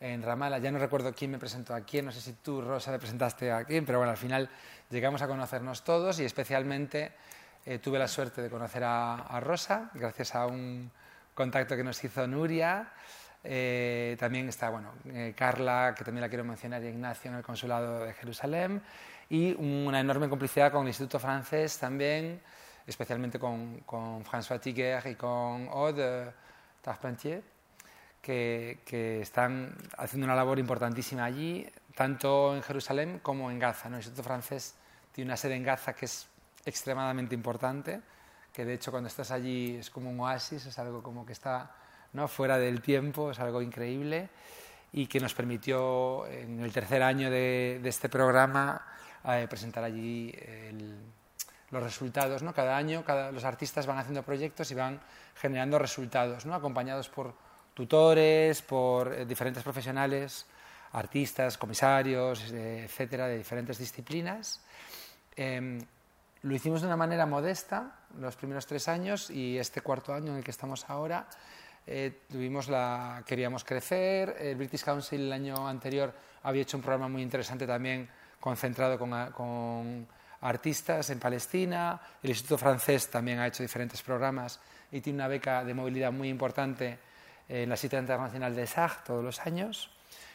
en 0.00 0.22
Ramallah. 0.22 0.58
Ya 0.58 0.70
no 0.70 0.78
recuerdo 0.78 1.12
quién 1.14 1.30
me 1.30 1.38
presentó 1.38 1.74
a 1.74 1.80
quién, 1.80 2.06
no 2.06 2.12
sé 2.12 2.20
si 2.20 2.34
tú, 2.34 2.60
Rosa, 2.60 2.90
me 2.90 2.98
presentaste 2.98 3.50
a 3.50 3.64
quién, 3.64 3.84
pero 3.84 3.98
bueno, 3.98 4.10
al 4.10 4.16
final 4.16 4.48
llegamos 4.90 5.22
a 5.22 5.28
conocernos 5.28 5.82
todos 5.84 6.20
y 6.20 6.24
especialmente 6.24 7.12
eh, 7.66 7.78
tuve 7.78 7.98
la 7.98 8.08
suerte 8.08 8.42
de 8.42 8.50
conocer 8.50 8.84
a, 8.84 9.14
a, 9.14 9.40
Rosa 9.40 9.90
gracias 9.94 10.34
a 10.34 10.46
un 10.46 10.90
contacto 11.34 11.76
que 11.76 11.84
nos 11.84 12.02
hizo 12.04 12.26
Nuria. 12.26 12.92
Eh, 13.44 14.16
también 14.18 14.48
está 14.48 14.68
bueno, 14.70 14.92
eh, 15.06 15.32
Carla, 15.36 15.94
que 15.96 16.04
también 16.04 16.22
la 16.22 16.28
quiero 16.28 16.44
mencionar, 16.44 16.82
y 16.82 16.88
Ignacio 16.88 17.30
en 17.30 17.36
el 17.36 17.42
Consulado 17.42 18.04
de 18.04 18.12
Jerusalén. 18.14 18.82
Y 19.30 19.54
una 19.54 20.00
enorme 20.00 20.28
complicidad 20.28 20.72
con 20.72 20.82
el 20.82 20.88
Instituto 20.88 21.18
Francés 21.18 21.78
también, 21.78 22.40
especialmente 22.86 23.38
con, 23.38 23.80
con 23.80 24.24
François 24.24 24.60
Tiguer 24.60 25.06
y 25.06 25.14
con 25.14 25.68
Aude 25.68 26.32
Tarpentier, 26.82 27.42
que, 28.22 28.80
que, 28.84 29.20
están 29.20 29.76
haciendo 29.96 30.24
una 30.24 30.34
labor 30.34 30.58
importantísima 30.58 31.24
allí, 31.24 31.66
tanto 31.94 32.56
en 32.56 32.62
Jerusalén 32.62 33.20
como 33.22 33.50
en 33.50 33.58
Gaza. 33.58 33.88
El 33.88 33.94
Instituto 33.94 34.22
Francés 34.22 34.74
tiene 35.12 35.28
una 35.28 35.36
sede 35.36 35.56
en 35.56 35.62
Gaza 35.62 35.92
que 35.92 36.06
es 36.06 36.26
extremadamente 36.64 37.34
importante, 37.34 38.00
que 38.52 38.64
de 38.64 38.74
hecho 38.74 38.90
cuando 38.90 39.08
estás 39.08 39.30
allí 39.30 39.76
es 39.76 39.90
como 39.90 40.10
un 40.10 40.18
oasis, 40.20 40.66
es 40.66 40.78
algo 40.78 41.02
como 41.02 41.24
que 41.24 41.32
está 41.32 41.70
¿no? 42.18 42.26
fuera 42.26 42.58
del 42.58 42.82
tiempo, 42.82 43.30
es 43.30 43.38
algo 43.38 43.62
increíble 43.62 44.28
y 44.92 45.06
que 45.06 45.20
nos 45.20 45.34
permitió 45.34 46.26
en 46.26 46.60
el 46.60 46.72
tercer 46.72 47.00
año 47.02 47.30
de, 47.30 47.78
de 47.80 47.88
este 47.88 48.08
programa 48.08 48.82
eh, 49.24 49.46
presentar 49.48 49.84
allí 49.84 50.34
el, 50.36 50.98
los 51.70 51.82
resultados. 51.82 52.42
¿no? 52.42 52.52
Cada 52.52 52.76
año 52.76 53.04
cada, 53.04 53.30
los 53.30 53.44
artistas 53.44 53.86
van 53.86 53.98
haciendo 53.98 54.24
proyectos 54.24 54.68
y 54.72 54.74
van 54.74 55.00
generando 55.36 55.78
resultados, 55.78 56.44
¿no? 56.44 56.54
acompañados 56.54 57.08
por 57.08 57.34
tutores, 57.72 58.62
por 58.62 59.12
eh, 59.12 59.24
diferentes 59.24 59.62
profesionales, 59.62 60.44
artistas, 60.92 61.56
comisarios, 61.56 62.50
eh, 62.50 62.84
etcétera, 62.86 63.28
de 63.28 63.38
diferentes 63.38 63.78
disciplinas. 63.78 64.60
Eh, 65.36 65.78
lo 66.42 66.54
hicimos 66.54 66.80
de 66.80 66.86
una 66.86 66.96
manera 66.96 67.26
modesta 67.26 67.98
los 68.18 68.36
primeros 68.36 68.66
tres 68.66 68.88
años 68.88 69.28
y 69.30 69.58
este 69.58 69.80
cuarto 69.80 70.14
año 70.14 70.32
en 70.32 70.38
el 70.38 70.44
que 70.44 70.52
estamos 70.52 70.88
ahora 70.88 71.26
eh, 71.90 72.20
tuvimos 72.30 72.68
la, 72.68 73.22
queríamos 73.26 73.64
crecer. 73.64 74.36
El 74.38 74.56
British 74.56 74.84
Council 74.84 75.22
el 75.22 75.32
año 75.32 75.66
anterior 75.66 76.12
había 76.42 76.62
hecho 76.62 76.76
un 76.76 76.82
programa 76.82 77.08
muy 77.08 77.22
interesante 77.22 77.66
también 77.66 78.06
concentrado 78.38 78.98
con, 78.98 79.32
con 79.32 80.06
artistas 80.42 81.08
en 81.08 81.18
Palestina. 81.18 81.98
El 82.22 82.30
Instituto 82.30 82.58
Francés 82.58 83.08
también 83.08 83.38
ha 83.38 83.46
hecho 83.46 83.62
diferentes 83.62 84.02
programas 84.02 84.60
y 84.92 85.00
tiene 85.00 85.16
una 85.16 85.28
beca 85.28 85.64
de 85.64 85.72
movilidad 85.72 86.12
muy 86.12 86.28
importante 86.28 86.98
en 87.48 87.70
la 87.70 87.76
cita 87.76 87.98
internacional 87.98 88.54
de 88.54 88.66
SAG 88.66 89.04
todos 89.04 89.24
los 89.24 89.40
años. 89.40 89.90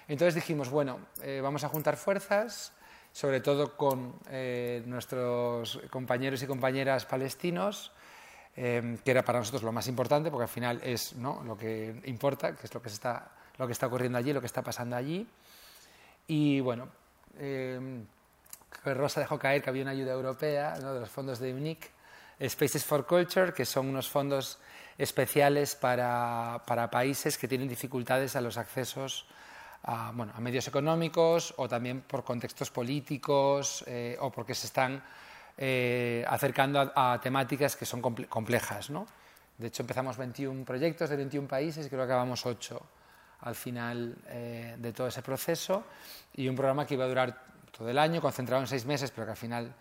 Entonces 0.07 0.33
dijimos, 0.33 0.69
bueno, 0.72 1.00
eh, 1.22 1.39
vamos 1.41 1.63
a 1.63 1.69
juntar 1.69 1.98
fuerzas, 1.98 2.74
sobre 3.12 3.41
todo 3.41 3.77
con 3.77 4.15
eh, 4.29 4.81
nuestros 4.88 5.79
compañeros 5.91 6.41
y 6.41 6.48
compañeras 6.48 7.05
palestinos, 7.05 7.91
eh, 8.55 8.98
que 9.03 9.12
era 9.12 9.24
para 9.24 9.39
nosotros 9.39 9.63
lo 9.63 9.72
más 9.72 9.88
importante, 9.88 10.29
porque 10.29 10.43
al 10.43 10.50
final 10.50 10.81
es 10.83 11.13
¿no? 11.13 11.43
lo 11.43 11.57
que 11.57 12.01
importa, 12.05 12.55
que 12.55 12.67
es 12.67 12.74
lo 12.74 12.81
que, 12.81 12.89
está, 12.89 13.31
lo 13.57 13.67
que 13.67 13.74
está 13.74 13.88
ocurriendo 13.88 14.17
allí, 14.17 14.33
lo 14.33 14.41
que 14.41 14.48
está 14.48 14.62
pasando 14.62 14.95
allí. 14.95 15.27
Y 16.27 16.60
bueno, 16.60 16.88
Rosa 18.86 19.19
dejó 19.19 19.38
caer 19.39 19.62
que 19.62 19.69
había 19.69 19.83
una 19.83 19.91
ayuda 19.91 20.13
europea 20.13 20.75
¿no? 20.81 20.93
de 20.93 21.00
los 21.00 21.10
fondos 21.10 21.39
de 21.39 21.53
UNIC, 21.53 21.89
Spaces 22.48 22.83
for 22.86 23.05
Culture, 23.05 23.53
que 23.53 23.65
son 23.65 23.88
unos 23.88 24.10
fondos 24.10 24.60
especiales 24.98 25.75
para, 25.75 26.62
para 26.65 26.89
países 26.89 27.38
que 27.38 27.48
tienen 27.48 27.67
dificultades 27.67 28.36
a 28.36 28.41
los 28.41 28.57
accesos 28.57 29.25
a, 29.83 30.12
bueno, 30.13 30.33
a 30.36 30.39
medios 30.39 30.67
económicos 30.67 31.53
o 31.57 31.67
también 31.67 32.01
por 32.01 32.24
contextos 32.24 32.72
políticos 32.72 33.83
eh, 33.88 34.17
o 34.19 34.31
porque 34.31 34.55
se 34.55 34.67
están 34.67 35.03
eh, 35.57 36.25
acercando 36.27 36.91
a, 36.95 37.19
temáticas 37.22 37.75
que 37.75 37.86
son 37.86 38.01
complejas. 38.01 38.91
De 39.57 39.67
hecho, 39.67 39.83
empezamos 39.83 40.17
21 40.17 40.65
proyectos 40.65 41.10
de 41.10 41.15
21 41.15 41.48
países 41.48 41.86
y 41.86 41.89
creo 41.89 42.01
que 42.01 42.05
acabamos 42.05 42.45
8 42.45 42.81
al 43.41 43.55
final 43.55 44.15
eh, 44.27 44.75
de 44.77 44.93
todo 44.93 45.07
ese 45.07 45.22
proceso 45.22 45.83
y 46.33 46.48
un 46.48 46.55
programa 46.55 46.88
que 46.88 46.93
iba 46.93 47.05
a 47.05 47.07
durar 47.07 47.43
todo 47.72 47.89
el 47.89 47.98
año, 47.98 48.22
concentrado 48.22 48.62
en 48.62 48.67
seis 48.67 48.86
meses, 48.86 49.12
pero 49.12 49.25
que 49.25 49.31
al 49.31 49.38
final 49.38 49.74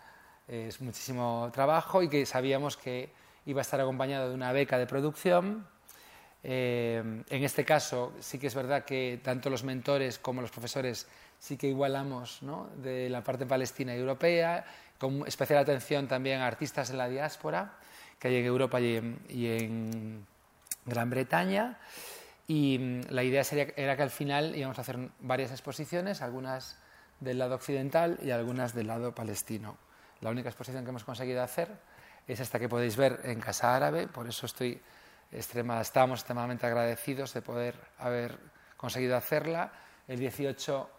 es 0.47 0.81
muchísimo 0.81 1.49
trabajo 1.53 2.03
y 2.03 2.09
que 2.09 2.25
sabíamos 2.25 2.75
que 2.75 3.09
iba 3.45 3.61
a 3.61 3.63
estar 3.63 3.79
acompañado 3.79 4.29
de 4.29 4.35
una 4.35 4.51
beca 4.51 4.77
de 4.77 4.87
producción. 4.87 5.65
Eh, 6.43 7.23
en 7.29 7.43
este 7.43 7.63
caso, 7.63 8.13
sí 8.19 8.37
que 8.37 8.47
es 8.47 8.55
verdad 8.55 8.83
que 8.83 9.19
tanto 9.23 9.49
los 9.49 9.63
mentores 9.63 10.19
como 10.19 10.41
los 10.41 10.51
profesores 10.51 11.07
sí 11.39 11.57
que 11.57 11.67
igualamos 11.67 12.39
de 12.77 13.09
la 13.09 13.23
parte 13.23 13.45
palestina 13.45 13.95
y 13.95 13.99
europea, 13.99 14.65
con 14.97 15.27
especial 15.27 15.59
atención 15.59 16.07
también 16.07 16.41
a 16.41 16.47
artistas 16.47 16.89
de 16.89 16.97
la 16.97 17.09
diáspora 17.09 17.73
que 18.19 18.29
hay 18.29 18.37
en 18.37 18.45
Europa 18.45 18.79
y 18.79 18.95
en, 18.95 19.19
y 19.27 19.47
en 19.47 20.25
Gran 20.85 21.09
Bretaña. 21.09 21.77
Y 22.47 22.77
mm, 22.79 23.01
la 23.09 23.23
idea 23.23 23.43
sería, 23.43 23.67
era 23.75 23.97
que 23.97 24.03
al 24.03 24.11
final 24.11 24.55
íbamos 24.55 24.77
a 24.77 24.81
hacer 24.81 24.97
varias 25.19 25.51
exposiciones, 25.51 26.21
algunas 26.21 26.77
del 27.19 27.39
lado 27.39 27.55
occidental 27.55 28.17
y 28.21 28.31
algunas 28.31 28.73
del 28.73 28.87
lado 28.87 29.13
palestino. 29.13 29.77
La 30.21 30.29
única 30.29 30.49
exposición 30.49 30.83
que 30.83 30.89
hemos 30.91 31.03
conseguido 31.03 31.43
hacer 31.43 31.69
es 32.27 32.39
esta 32.39 32.59
que 32.59 32.69
podéis 32.69 32.95
ver 32.95 33.19
en 33.23 33.41
Casa 33.41 33.75
Árabe, 33.75 34.07
por 34.07 34.27
eso 34.27 34.45
estoy 34.45 34.79
extrema, 35.31 35.81
estamos 35.81 36.19
extremadamente 36.19 36.65
agradecidos 36.65 37.33
de 37.33 37.41
poder 37.41 37.75
haber 37.97 38.37
conseguido 38.77 39.17
hacerla. 39.17 39.73
El 40.07 40.19
18 40.19 40.89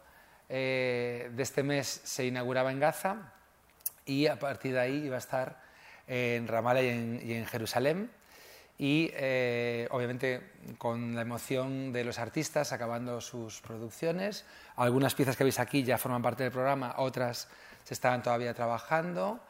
eh, 0.48 1.30
de 1.32 1.42
este 1.42 1.62
mes 1.62 2.02
se 2.04 2.26
inauguraba 2.26 2.70
en 2.70 2.80
Gaza 2.80 3.33
y 4.06 4.26
a 4.26 4.38
partir 4.38 4.72
de 4.74 4.80
ahí 4.80 5.06
iba 5.06 5.16
a 5.16 5.18
estar 5.18 5.62
en 6.06 6.46
Ramallah 6.48 6.82
y 6.82 6.88
en, 6.88 7.20
y 7.24 7.32
en 7.34 7.46
Jerusalén 7.46 8.10
y 8.78 9.10
eh, 9.14 9.86
obviamente 9.90 10.40
con 10.78 11.14
la 11.14 11.22
emoción 11.22 11.92
de 11.92 12.04
los 12.04 12.18
artistas 12.18 12.72
acabando 12.72 13.20
sus 13.20 13.60
producciones. 13.60 14.44
Algunas 14.76 15.14
piezas 15.14 15.36
que 15.36 15.44
veis 15.44 15.60
aquí 15.60 15.84
ya 15.84 15.98
forman 15.98 16.22
parte 16.22 16.42
del 16.42 16.52
programa, 16.52 16.94
otras 16.98 17.48
se 17.84 17.94
estaban 17.94 18.22
todavía 18.22 18.54
trabajando 18.54 19.40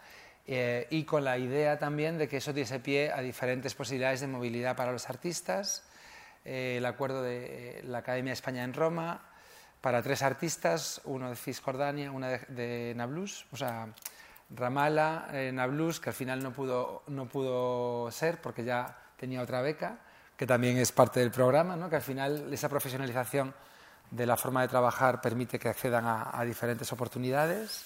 eh, 0.46 0.86
y 0.90 1.04
con 1.04 1.24
la 1.24 1.38
idea 1.38 1.78
también 1.78 2.18
de 2.18 2.28
que 2.28 2.38
eso 2.38 2.52
diese 2.52 2.80
pie 2.80 3.12
a 3.12 3.20
diferentes 3.20 3.74
posibilidades 3.74 4.20
de 4.20 4.26
movilidad 4.26 4.76
para 4.76 4.92
los 4.92 5.08
artistas. 5.08 5.84
Eh, 6.44 6.76
el 6.76 6.84
acuerdo 6.84 7.22
de 7.22 7.80
la 7.84 7.98
Academia 7.98 8.30
de 8.30 8.34
España 8.34 8.64
en 8.64 8.74
Roma 8.74 9.22
para 9.80 10.02
tres 10.02 10.22
artistas, 10.22 11.00
uno 11.04 11.30
de 11.30 11.36
Cisjordania, 11.36 12.10
una 12.10 12.28
de, 12.28 12.38
de 12.48 12.94
Nablus, 12.94 13.46
o 13.52 13.56
sea, 13.56 13.88
Ramallah, 14.50 15.28
eh, 15.32 15.52
Nablus, 15.52 16.00
que 16.00 16.10
al 16.10 16.14
final 16.14 16.42
no 16.42 16.52
pudo, 16.52 17.02
no 17.08 17.26
pudo 17.26 18.10
ser 18.10 18.40
porque 18.40 18.64
ya 18.64 18.96
tenía 19.16 19.42
otra 19.42 19.62
beca, 19.62 19.98
que 20.36 20.46
también 20.46 20.76
es 20.76 20.92
parte 20.92 21.20
del 21.20 21.30
programa, 21.30 21.76
¿no? 21.76 21.88
que 21.88 21.96
al 21.96 22.02
final 22.02 22.52
esa 22.52 22.68
profesionalización 22.68 23.54
de 24.10 24.26
la 24.26 24.36
forma 24.36 24.62
de 24.62 24.68
trabajar 24.68 25.20
permite 25.20 25.58
que 25.58 25.68
accedan 25.68 26.04
a, 26.04 26.38
a 26.38 26.44
diferentes 26.44 26.92
oportunidades. 26.92 27.84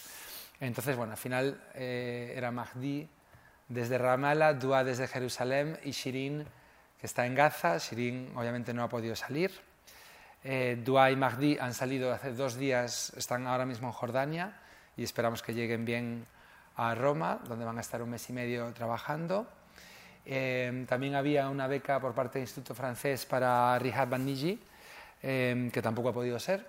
Entonces, 0.61 0.97
bueno, 0.97 1.13
al 1.13 1.19
final 1.19 1.61
eh, 1.75 2.35
era 2.37 2.51
Mahdi 2.51 3.09
desde 3.69 3.99
Ramallah, 3.99 4.55
Dua 4.55 4.83
desde 4.83 5.07
Jerusalén 5.07 5.79
y 5.85 5.93
Shirin, 5.93 6.45
que 6.99 7.07
está 7.07 7.27
en 7.27 7.35
Gaza. 7.35 7.79
Shirin 7.79 8.33
obviamente 8.35 8.75
no 8.75 8.83
ha 8.83 8.89
podido 8.89 9.15
salir. 9.15 9.53
Eh, 10.43 10.81
Dua 10.85 11.11
y 11.11 11.17
Mahdi 11.17 11.59
han 11.59 11.75
salido 11.75 12.13
hace 12.13 12.33
dos 12.33 12.57
días, 12.57 13.13
están 13.17 13.47
ahora 13.47 13.67
mismo 13.67 13.89
en 13.89 13.93
Jordania 13.93 14.61
y 14.97 15.05
esperamos 15.05 15.43
que 15.43 15.55
lleguen 15.55 15.85
bien 15.85 16.27
a 16.79 16.95
Roma, 16.95 17.41
donde 17.47 17.67
van 17.67 17.77
a 17.77 17.83
estar 17.83 18.01
un 18.01 18.09
mes 18.09 18.31
y 18.31 18.33
medio 18.33 18.73
trabajando. 18.73 19.47
Eh, 20.25 20.87
también 20.89 21.15
había 21.15 21.51
una 21.51 21.67
beca 21.67 22.01
por 22.01 22.15
parte 22.15 22.39
del 22.39 22.45
Instituto 22.45 22.75
Francés 22.75 23.27
para 23.27 23.79
Rihad 23.79 24.09
Bandiji, 24.09 24.59
eh, 25.23 25.69
que 25.71 25.83
tampoco 25.83 26.09
ha 26.09 26.13
podido 26.15 26.39
ser. 26.39 26.67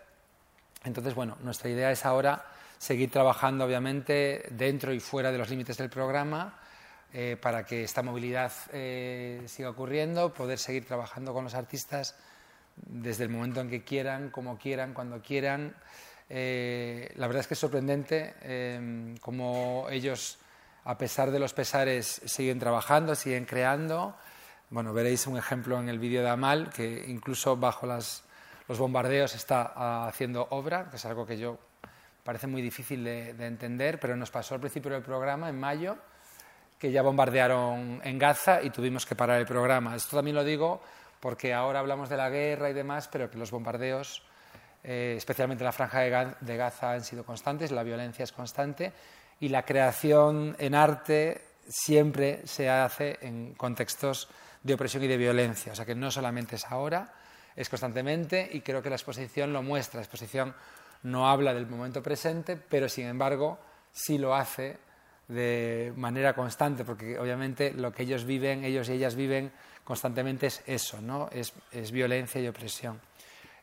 Entonces, 0.83 1.15
bueno, 1.15 1.37
nuestra 1.43 1.69
idea 1.69 1.91
es 1.91 2.05
ahora 2.05 2.43
seguir 2.77 3.11
trabajando, 3.11 3.65
obviamente, 3.65 4.43
dentro 4.51 4.93
y 4.93 4.99
fuera 4.99 5.31
de 5.31 5.37
los 5.37 5.49
límites 5.49 5.77
del 5.77 5.89
programa 5.89 6.59
eh, 7.11 7.37
para 7.41 7.65
que 7.65 7.83
esta 7.83 8.03
movilidad 8.03 8.51
eh, 8.71 9.41
siga 9.47 9.71
ocurriendo, 9.71 10.31
poder 10.31 10.59
seguir 10.59 10.85
trabajando 10.85 11.33
con 11.33 11.43
los 11.43 11.55
artistas 11.55 12.15
desde 12.75 13.23
el 13.23 13.29
momento 13.29 13.61
en 13.61 13.69
que 13.69 13.83
quieran, 13.83 14.29
como 14.29 14.57
quieran, 14.59 14.93
cuando 14.93 15.19
quieran. 15.21 15.75
Eh, 16.29 17.11
la 17.15 17.27
verdad 17.27 17.41
es 17.41 17.47
que 17.47 17.55
es 17.55 17.59
sorprendente 17.59 18.35
eh, 18.43 19.15
cómo 19.19 19.87
ellos, 19.89 20.37
a 20.85 20.97
pesar 20.97 21.31
de 21.31 21.39
los 21.39 21.53
pesares, 21.53 22.21
siguen 22.25 22.59
trabajando, 22.59 23.15
siguen 23.15 23.45
creando. 23.45 24.15
Bueno, 24.69 24.93
veréis 24.93 25.25
un 25.25 25.37
ejemplo 25.37 25.79
en 25.79 25.89
el 25.89 25.97
vídeo 25.97 26.21
de 26.21 26.29
Amal, 26.29 26.69
que 26.69 27.05
incluso 27.07 27.57
bajo 27.57 27.87
las, 27.87 28.23
los 28.67 28.77
bombardeos 28.77 29.33
está 29.33 29.73
uh, 29.75 30.07
haciendo 30.07 30.47
obra, 30.51 30.89
que 30.89 30.97
es 30.97 31.05
algo 31.05 31.25
que 31.25 31.39
yo 31.39 31.57
parece 32.23 32.45
muy 32.45 32.61
difícil 32.61 33.03
de, 33.03 33.33
de, 33.33 33.47
entender, 33.47 33.99
pero 33.99 34.15
nos 34.15 34.29
pasó 34.29 34.53
al 34.53 34.61
principio 34.61 34.91
del 34.91 35.01
programa, 35.01 35.49
en 35.49 35.59
mayo, 35.59 35.97
que 36.77 36.91
ya 36.91 37.01
bombardearon 37.01 37.99
en 38.03 38.19
Gaza 38.19 38.61
y 38.61 38.69
tuvimos 38.69 39.07
que 39.07 39.15
parar 39.15 39.39
el 39.39 39.47
programa. 39.47 39.95
Esto 39.95 40.17
también 40.17 40.35
lo 40.35 40.43
digo 40.43 40.81
porque 41.19 41.53
ahora 41.53 41.79
hablamos 41.79 42.09
de 42.09 42.17
la 42.17 42.29
guerra 42.29 42.69
y 42.69 42.73
demás, 42.73 43.09
pero 43.11 43.29
que 43.29 43.37
los 43.37 43.51
bombardeos, 43.51 44.23
eh, 44.83 45.15
especialmente 45.17 45.63
en 45.63 45.65
la 45.65 45.71
franja 45.71 45.99
de, 46.39 46.57
Gaza, 46.57 46.93
han 46.93 47.03
sido 47.03 47.25
constantes, 47.25 47.71
la 47.71 47.83
violencia 47.83 48.23
es 48.23 48.31
constante 48.31 48.93
y 49.39 49.49
la 49.49 49.63
creación 49.63 50.55
en 50.57 50.75
arte 50.75 51.41
siempre 51.67 52.41
se 52.45 52.69
hace 52.69 53.17
en 53.21 53.53
contextos 53.55 54.29
de 54.63 54.73
opresión 54.73 55.03
y 55.03 55.07
de 55.07 55.17
violencia. 55.17 55.73
O 55.73 55.75
sea 55.75 55.85
que 55.85 55.95
no 55.95 56.11
solamente 56.11 56.55
es 56.55 56.65
ahora, 56.65 57.13
es 57.55 57.69
constantemente 57.69 58.49
y 58.51 58.61
creo 58.61 58.81
que 58.81 58.89
la 58.89 58.95
exposición 58.95 59.51
lo 59.51 59.61
muestra. 59.61 59.99
La 59.99 60.05
exposición 60.05 60.55
no 61.03 61.29
habla 61.29 61.53
del 61.53 61.67
momento 61.67 62.01
presente, 62.01 62.55
pero 62.55 62.87
sin 62.87 63.07
embargo 63.07 63.59
sí 63.91 64.17
lo 64.17 64.33
hace 64.33 64.77
de 65.27 65.93
manera 65.95 66.33
constante, 66.33 66.83
porque 66.83 67.19
obviamente 67.19 67.73
lo 67.73 67.91
que 67.91 68.03
ellos 68.03 68.25
viven, 68.25 68.63
ellos 68.63 68.89
y 68.89 68.93
ellas 68.93 69.15
viven 69.15 69.51
constantemente 69.83 70.47
es 70.47 70.63
eso, 70.65 71.01
¿no? 71.01 71.29
es 71.31 71.91
violencia 71.91 72.41
y 72.41 72.47
opresión. 72.47 73.08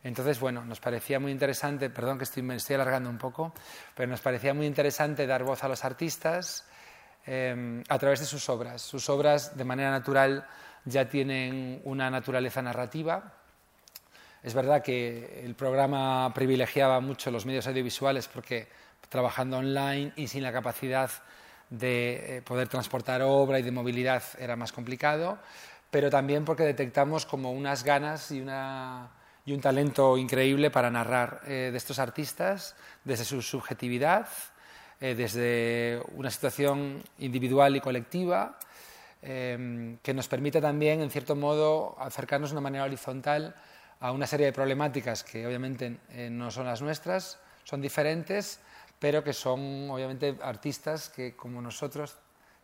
Entonces, 0.03 0.39
bueno, 0.39 0.63
nos 0.63 0.79
parecía 0.79 1.19
muy 1.19 1.31
interesante, 1.31 1.89
perdón 1.89 2.17
que 2.17 2.23
estoy, 2.23 2.43
me 2.43 2.55
estoy 2.55 2.75
alargando 2.75 3.09
un 3.09 3.17
poco, 3.17 3.53
pero 3.95 4.09
nos 4.09 4.21
parecía 4.21 4.53
muy 4.53 4.65
interesante 4.65 5.27
dar 5.27 5.43
voz 5.43 5.63
a 5.63 5.67
los 5.67 5.83
artistas 5.83 6.65
eh, 7.25 7.83
a 7.87 7.99
través 7.99 8.19
de 8.19 8.25
sus 8.25 8.47
obras. 8.49 8.81
Sus 8.81 9.09
obras, 9.09 9.57
de 9.57 9.63
manera 9.63 9.91
natural, 9.91 10.45
ya 10.85 11.09
tienen 11.09 11.81
una 11.83 12.09
naturaleza 12.09 12.61
narrativa. 12.61 13.33
Es 14.43 14.53
verdad 14.53 14.81
que 14.81 15.43
el 15.43 15.55
programa 15.55 16.31
privilegiaba 16.33 16.99
mucho 17.01 17.31
los 17.31 17.45
medios 17.45 17.67
audiovisuales 17.67 18.27
porque 18.27 18.67
trabajando 19.09 19.57
online 19.57 20.13
y 20.15 20.27
sin 20.27 20.43
la 20.43 20.51
capacidad 20.51 21.09
de 21.69 22.37
eh, 22.37 22.41
poder 22.41 22.67
transportar 22.67 23.21
obra 23.21 23.59
y 23.59 23.63
de 23.63 23.71
movilidad 23.71 24.23
era 24.39 24.55
más 24.55 24.71
complicado, 24.71 25.37
pero 25.91 26.09
también 26.09 26.45
porque 26.45 26.63
detectamos 26.63 27.25
como 27.25 27.51
unas 27.51 27.83
ganas 27.83 28.31
y, 28.31 28.39
una, 28.39 29.09
y 29.47 29.53
un 29.53 29.61
talento 29.61 30.17
increíble 30.17 30.69
para 30.69 30.91
narrar 30.91 31.41
eh, 31.47 31.69
de 31.71 31.77
estos 31.77 31.99
artistas 31.99 32.75
desde 33.05 33.23
su 33.23 33.41
subjetividad, 33.41 34.27
eh, 34.99 35.15
desde 35.15 36.03
una 36.15 36.29
situación 36.29 37.01
individual 37.19 37.73
y 37.77 37.81
colectiva, 37.81 38.59
que 39.19 40.13
nos 40.13 40.27
permite 40.27 40.61
también, 40.61 41.01
en 41.01 41.09
cierto 41.09 41.35
modo, 41.35 41.97
acercarnos 41.99 42.51
de 42.51 42.53
una 42.53 42.61
manera 42.61 42.85
horizontal 42.85 43.55
a 43.99 44.11
una 44.11 44.27
serie 44.27 44.45
de 44.45 44.53
problemáticas 44.53 45.23
que 45.23 45.45
obviamente 45.45 45.97
no 46.29 46.51
son 46.51 46.67
las 46.67 46.83
nuestras, 46.83 47.39
son 47.63 47.81
diferentes, 47.81 48.59
pero 48.99 49.23
que 49.23 49.33
son 49.33 49.89
obviamente 49.89 50.37
artistas 50.41 51.09
que, 51.09 51.35
como 51.35 51.61
nosotros, 51.61 52.15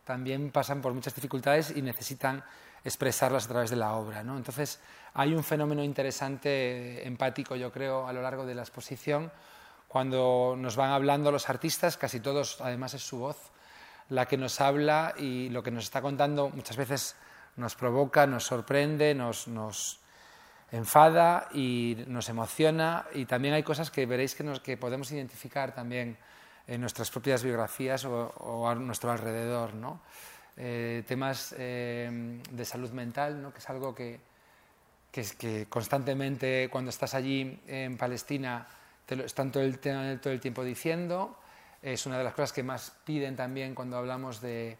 también 0.04 0.50
pasan 0.52 0.80
por 0.80 0.94
muchas 0.94 1.14
dificultades 1.14 1.72
y 1.74 1.82
necesitan 1.82 2.44
expresarlas 2.84 3.46
a 3.46 3.48
través 3.48 3.70
de 3.70 3.76
la 3.76 3.94
obra. 3.94 4.22
¿no? 4.22 4.36
Entonces, 4.36 4.80
hay 5.14 5.34
un 5.34 5.42
fenómeno 5.42 5.82
interesante, 5.82 7.06
empático, 7.06 7.56
yo 7.56 7.72
creo, 7.72 8.06
a 8.06 8.12
lo 8.12 8.22
largo 8.22 8.44
de 8.44 8.54
la 8.54 8.62
exposición, 8.62 9.32
cuando 9.88 10.54
nos 10.58 10.76
van 10.76 10.90
hablando 10.90 11.30
los 11.30 11.48
artistas, 11.48 11.96
casi 11.96 12.20
todos, 12.20 12.60
además, 12.60 12.94
es 12.94 13.02
su 13.02 13.18
voz 13.18 13.52
la 14.08 14.26
que 14.26 14.36
nos 14.36 14.60
habla 14.60 15.14
y 15.16 15.48
lo 15.48 15.62
que 15.62 15.70
nos 15.70 15.84
está 15.84 16.02
contando 16.02 16.50
muchas 16.50 16.76
veces 16.76 17.16
nos 17.56 17.74
provoca, 17.74 18.26
nos 18.26 18.44
sorprende, 18.44 19.14
nos, 19.14 19.48
nos 19.48 20.00
enfada 20.72 21.48
y 21.52 21.96
nos 22.06 22.28
emociona 22.28 23.06
y 23.14 23.26
también 23.26 23.54
hay 23.54 23.62
cosas 23.62 23.90
que 23.90 24.06
veréis 24.06 24.34
que, 24.34 24.44
nos, 24.44 24.60
que 24.60 24.76
podemos 24.76 25.10
identificar 25.12 25.74
también 25.74 26.18
en 26.66 26.80
nuestras 26.80 27.10
propias 27.10 27.42
biografías 27.42 28.04
o, 28.04 28.68
a 28.68 28.74
nuestro 28.74 29.10
alrededor. 29.10 29.74
¿no? 29.74 30.00
Eh, 30.56 31.02
temas 31.06 31.54
eh, 31.58 32.40
de 32.50 32.64
salud 32.64 32.90
mental, 32.90 33.42
¿no? 33.42 33.52
que 33.52 33.58
es 33.58 33.68
algo 33.70 33.94
que, 33.94 34.20
que, 35.10 35.66
constantemente 35.68 36.68
cuando 36.70 36.90
estás 36.90 37.14
allí 37.14 37.60
en 37.66 37.96
Palestina 37.96 38.66
te 39.06 39.16
lo 39.16 39.24
están 39.24 39.50
todo 39.50 39.62
el, 39.62 39.78
todo 39.78 40.32
el 40.32 40.40
tiempo 40.40 40.64
diciendo. 40.64 41.38
Es 41.82 42.06
una 42.06 42.18
de 42.18 42.24
las 42.24 42.34
cosas 42.34 42.52
que 42.52 42.62
más 42.62 42.92
piden 43.04 43.36
también 43.36 43.74
cuando 43.74 43.96
hablamos 43.96 44.40
de, 44.40 44.78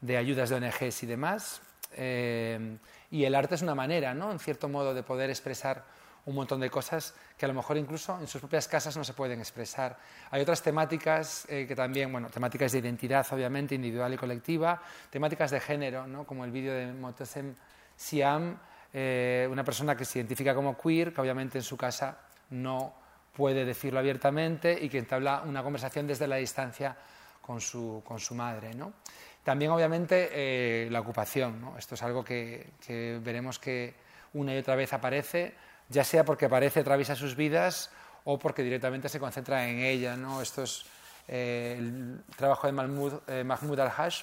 de 0.00 0.16
ayudas 0.16 0.50
de 0.50 0.56
ONGs 0.56 1.02
y 1.02 1.06
demás. 1.06 1.62
Eh, 1.94 2.76
y 3.10 3.24
el 3.24 3.34
arte 3.34 3.54
es 3.54 3.62
una 3.62 3.74
manera, 3.74 4.14
¿no? 4.14 4.30
en 4.32 4.38
cierto 4.38 4.68
modo, 4.68 4.94
de 4.94 5.02
poder 5.02 5.30
expresar 5.30 5.84
un 6.26 6.34
montón 6.34 6.60
de 6.60 6.70
cosas 6.70 7.14
que 7.36 7.44
a 7.44 7.48
lo 7.48 7.54
mejor 7.54 7.76
incluso 7.76 8.18
en 8.20 8.26
sus 8.26 8.40
propias 8.40 8.68
casas 8.68 8.96
no 8.96 9.04
se 9.04 9.12
pueden 9.12 9.40
expresar. 9.40 9.98
Hay 10.30 10.42
otras 10.42 10.62
temáticas 10.62 11.46
eh, 11.48 11.66
que 11.66 11.74
también, 11.74 12.12
bueno, 12.12 12.28
temáticas 12.28 12.72
de 12.72 12.78
identidad, 12.78 13.26
obviamente, 13.32 13.74
individual 13.74 14.14
y 14.14 14.16
colectiva, 14.16 14.80
temáticas 15.10 15.50
de 15.50 15.60
género, 15.60 16.06
¿no? 16.06 16.24
como 16.24 16.44
el 16.44 16.50
vídeo 16.50 16.74
de 16.74 16.92
Motesem 16.92 17.54
Siam, 17.96 18.58
eh, 18.92 19.48
una 19.50 19.64
persona 19.64 19.96
que 19.96 20.04
se 20.04 20.18
identifica 20.18 20.54
como 20.54 20.76
queer, 20.76 21.12
que 21.12 21.20
obviamente 21.20 21.58
en 21.58 21.64
su 21.64 21.76
casa 21.76 22.18
no 22.50 22.94
puede 23.34 23.64
decirlo 23.64 23.98
abiertamente 23.98 24.78
y 24.80 24.88
que 24.88 24.98
entabla 24.98 25.42
una 25.46 25.62
conversación 25.62 26.06
desde 26.06 26.26
la 26.26 26.36
distancia 26.36 26.96
con 27.40 27.60
su, 27.60 28.02
con 28.06 28.20
su 28.20 28.34
madre. 28.34 28.74
¿no? 28.74 28.92
También, 29.42 29.70
obviamente, 29.70 30.28
eh, 30.32 30.88
la 30.90 31.00
ocupación. 31.00 31.60
¿no? 31.60 31.78
Esto 31.78 31.94
es 31.94 32.02
algo 32.02 32.22
que, 32.22 32.74
que, 32.86 33.18
veremos 33.22 33.58
que 33.58 33.94
una 34.34 34.54
y 34.54 34.58
otra 34.58 34.76
vez 34.76 34.92
aparece, 34.92 35.54
ya 35.92 36.04
sea 36.04 36.24
porque 36.24 36.46
aparece, 36.46 36.80
atraviesa 36.80 37.14
sus 37.14 37.36
vidas 37.36 37.90
o 38.24 38.38
porque 38.38 38.62
directamente 38.62 39.08
se 39.08 39.20
concentra 39.20 39.68
en 39.68 39.78
ella. 39.80 40.16
¿no? 40.16 40.40
Esto 40.40 40.62
es 40.62 40.84
eh, 41.28 41.76
el 41.78 42.24
trabajo 42.36 42.66
de 42.66 42.72
Mahmoud, 42.72 43.14
eh, 43.28 43.82
Al-Hash, 43.82 44.22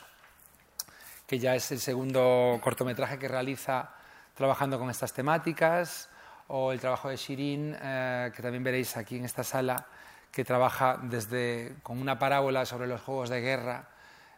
que 1.27 1.39
ya 1.39 1.55
es 1.55 1.71
el 1.71 1.79
segundo 1.79 2.60
cortometraje 2.62 3.19
que 3.19 3.27
realiza 3.27 3.91
trabajando 4.34 4.79
con 4.79 4.89
estas 4.89 5.13
temáticas, 5.13 6.10
o 6.47 6.71
el 6.71 6.79
trabajo 6.79 7.10
de 7.10 7.17
Shirin, 7.17 7.77
eh, 7.79 8.32
que 8.36 8.41
también 8.41 8.63
veréis 8.63 8.97
aquí 8.97 9.17
en 9.17 9.25
esta 9.25 9.43
sala, 9.43 9.86
que 10.32 10.43
trabaja 10.43 10.97
desde, 11.03 11.75
con 11.84 11.99
una 11.99 12.17
parábola 12.17 12.65
sobre 12.65 12.88
los 12.88 13.01
juegos 13.01 13.29
de 13.29 13.41
guerra 13.41 13.89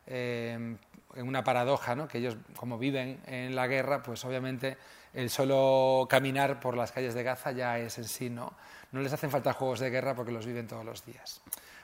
en 0.08 0.78
una 1.15 1.44
paradoja, 1.44 1.96
¿no? 1.96 2.08
que 2.08 2.17
ellos 2.17 2.36
como 2.58 2.78
viven 2.78 3.22
en 3.28 3.56
la 3.56 3.67
guerra, 3.67 4.02
pues 4.02 4.26
obviamente 4.26 4.78
el 5.13 5.30
solo 5.30 6.08
caminar 6.10 6.60
por 6.60 6.78
las 6.78 6.91
calles 6.91 7.13
de 7.13 7.24
Gaza 7.24 7.52
ya 7.52 7.78
es 7.78 7.97
en 7.97 8.06
sí, 8.06 8.30
¿no? 8.30 8.54
No 8.91 9.02
les 9.02 9.12
hacen 9.13 9.32
falta 9.32 9.54
juegos 9.54 9.80
de 9.80 9.89
guerra 9.89 10.15
porque 10.15 10.32
los 10.32 10.45
viven 10.45 10.67
todos 10.67 10.86
los 10.86 11.06
días. 11.06 11.41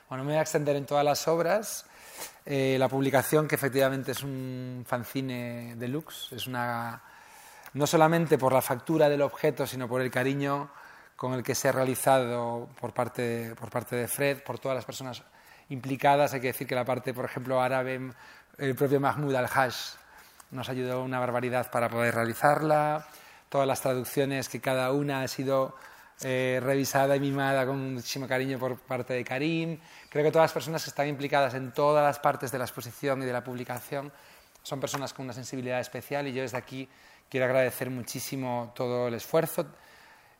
Bueno, 0.08 0.24
me 0.24 0.32
voy 0.32 0.38
a 0.38 0.42
extender 0.42 0.76
en 0.76 0.86
todas 0.86 1.04
las 1.04 1.28
obras. 1.28 1.86
Eh, 2.44 2.76
la 2.78 2.88
publicación, 2.88 3.46
que 3.46 3.54
efectivamente 3.54 4.12
es 4.12 4.22
un 4.22 4.84
fanzine 4.86 5.74
deluxe, 5.76 6.32
es 6.32 6.46
una 6.46 7.02
no 7.74 7.86
solamente 7.86 8.38
por 8.38 8.52
la 8.52 8.62
factura 8.62 9.08
del 9.08 9.22
objeto, 9.22 9.66
sino 9.66 9.88
por 9.88 10.00
el 10.00 10.10
cariño 10.10 10.70
con 11.16 11.34
el 11.34 11.42
que 11.42 11.54
se 11.54 11.68
ha 11.68 11.72
realizado 11.72 12.68
por 12.80 12.94
parte, 12.94 13.54
por 13.58 13.70
parte 13.70 13.96
de 13.96 14.08
Fred, 14.08 14.42
por 14.42 14.58
todas 14.58 14.76
las 14.76 14.84
personas 14.84 15.22
implicadas. 15.68 16.32
Hay 16.32 16.40
que 16.40 16.46
decir 16.48 16.66
que 16.66 16.74
la 16.74 16.84
parte, 16.84 17.12
por 17.12 17.24
ejemplo, 17.24 17.60
árabe, 17.60 18.12
el 18.56 18.74
propio 18.74 19.00
Mahmoud 19.00 19.34
al-Hash 19.34 19.96
nos 20.50 20.68
ayudó 20.68 21.02
una 21.02 21.18
barbaridad 21.18 21.70
para 21.70 21.88
poder 21.88 22.14
realizarla. 22.14 23.06
Todas 23.48 23.66
las 23.66 23.80
traducciones, 23.80 24.48
que 24.48 24.60
cada 24.60 24.92
una 24.92 25.22
ha 25.22 25.28
sido 25.28 25.74
eh, 26.22 26.60
revisada 26.62 27.14
y 27.16 27.20
mimada 27.20 27.64
con 27.64 27.94
muchísimo 27.94 28.26
cariño 28.26 28.58
por 28.58 28.78
parte 28.78 29.14
de 29.14 29.24
Karim. 29.24 29.78
Creo 30.10 30.24
que 30.24 30.32
todas 30.32 30.44
las 30.44 30.52
personas 30.52 30.82
que 30.82 30.90
están 30.90 31.08
implicadas 31.08 31.54
en 31.54 31.72
todas 31.72 32.04
las 32.04 32.18
partes 32.18 32.50
de 32.50 32.58
la 32.58 32.64
exposición 32.64 33.22
y 33.22 33.26
de 33.26 33.32
la 33.32 33.44
publicación 33.44 34.12
son 34.62 34.80
personas 34.80 35.14
con 35.14 35.24
una 35.24 35.32
sensibilidad 35.32 35.80
especial 35.80 36.26
y 36.26 36.32
yo 36.32 36.42
desde 36.42 36.58
aquí 36.58 36.88
quiero 37.30 37.46
agradecer 37.46 37.88
muchísimo 37.88 38.72
todo 38.74 39.08
el 39.08 39.14
esfuerzo 39.14 39.66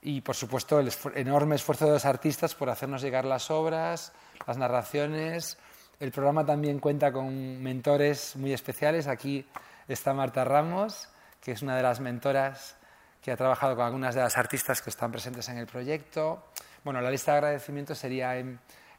y, 0.02 0.20
por 0.20 0.36
supuesto, 0.36 0.80
el 0.80 0.90
enorme 1.14 1.56
esfuerzo 1.56 1.86
de 1.86 1.92
los 1.92 2.04
artistas 2.04 2.54
por 2.54 2.70
hacernos 2.70 3.02
llegar 3.02 3.24
las 3.24 3.50
obras, 3.50 4.12
las 4.46 4.56
narraciones. 4.56 5.58
El 5.98 6.12
programa 6.12 6.44
también 6.46 6.78
cuenta 6.78 7.12
con 7.12 7.62
mentores 7.62 8.36
muy 8.36 8.52
especiales. 8.52 9.06
Aquí 9.08 9.44
está 9.92 10.12
Marta 10.12 10.44
Ramos, 10.44 11.08
que 11.40 11.52
es 11.52 11.62
una 11.62 11.76
de 11.76 11.82
las 11.82 12.00
mentoras 12.00 12.76
que 13.22 13.32
ha 13.32 13.36
trabajado 13.36 13.76
con 13.76 13.84
algunas 13.84 14.14
de 14.14 14.20
las 14.20 14.36
artistas 14.36 14.80
que 14.82 14.90
están 14.90 15.10
presentes 15.10 15.48
en 15.48 15.58
el 15.58 15.66
proyecto. 15.66 16.44
Bueno, 16.84 17.00
la 17.00 17.10
lista 17.10 17.32
de 17.32 17.38
agradecimientos 17.38 17.98
sería 17.98 18.34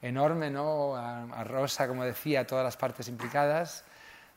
enorme, 0.02 0.50
¿no? 0.50 0.96
A, 0.96 1.44
Rosa, 1.44 1.88
como 1.88 2.04
decía, 2.04 2.42
a 2.42 2.48
todas 2.48 2.64
las 2.64 2.78
partes 2.78 3.08
implicadas. 3.08 3.84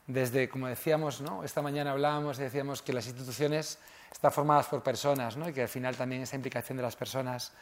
Desde, 0.07 0.49
como 0.49 0.67
decíamos, 0.67 1.21
¿no? 1.21 1.43
esta 1.43 1.61
mañana 1.61 1.91
hablábamos 1.91 2.37
y 2.37 2.43
decíamos 2.43 2.81
que 2.81 2.91
las 2.91 3.07
instituciones 3.07 3.79
están 4.11 4.33
formadas 4.33 4.67
por 4.67 4.83
personas 4.83 5.37
¿no? 5.37 5.47
y 5.47 5.53
que 5.53 5.61
al 5.61 5.69
final 5.69 5.95
también 5.95 6.21
esa 6.21 6.35
implicación 6.35 6.75
de 6.75 6.83
las 6.83 6.97
personas 6.97 7.53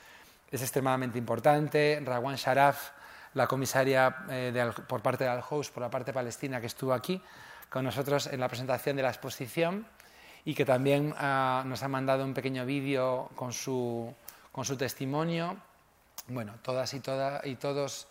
es 0.49 0.61
extremadamente 0.61 1.19
importante. 1.19 2.01
Rawan 2.03 2.35
Sharaf, 2.37 2.89
la 3.35 3.45
comisaria 3.45 4.25
eh, 4.29 4.71
por 4.87 5.03
parte 5.03 5.23
de 5.23 5.29
Al-Host, 5.29 5.71
por 5.71 5.83
la 5.83 5.89
parte 5.89 6.11
palestina, 6.11 6.59
que 6.59 6.65
estuvo 6.65 6.93
aquí 6.93 7.21
con 7.71 7.85
nosotros 7.85 8.27
en 8.27 8.41
la 8.41 8.49
presentación 8.49 8.97
de 8.97 9.03
la 9.03 9.09
exposición 9.09 9.87
y 10.43 10.53
que 10.53 10.65
también 10.65 11.13
uh, 11.13 11.65
nos 11.65 11.81
ha 11.81 11.87
mandado 11.87 12.25
un 12.25 12.33
pequeño 12.33 12.65
vídeo 12.65 13.29
con 13.33 13.53
su, 13.53 14.13
con 14.51 14.65
su 14.65 14.75
testimonio. 14.75 15.55
Bueno, 16.27 16.55
todas 16.61 16.93
y, 16.93 16.99
toda, 16.99 17.39
y 17.45 17.55
todos 17.55 18.09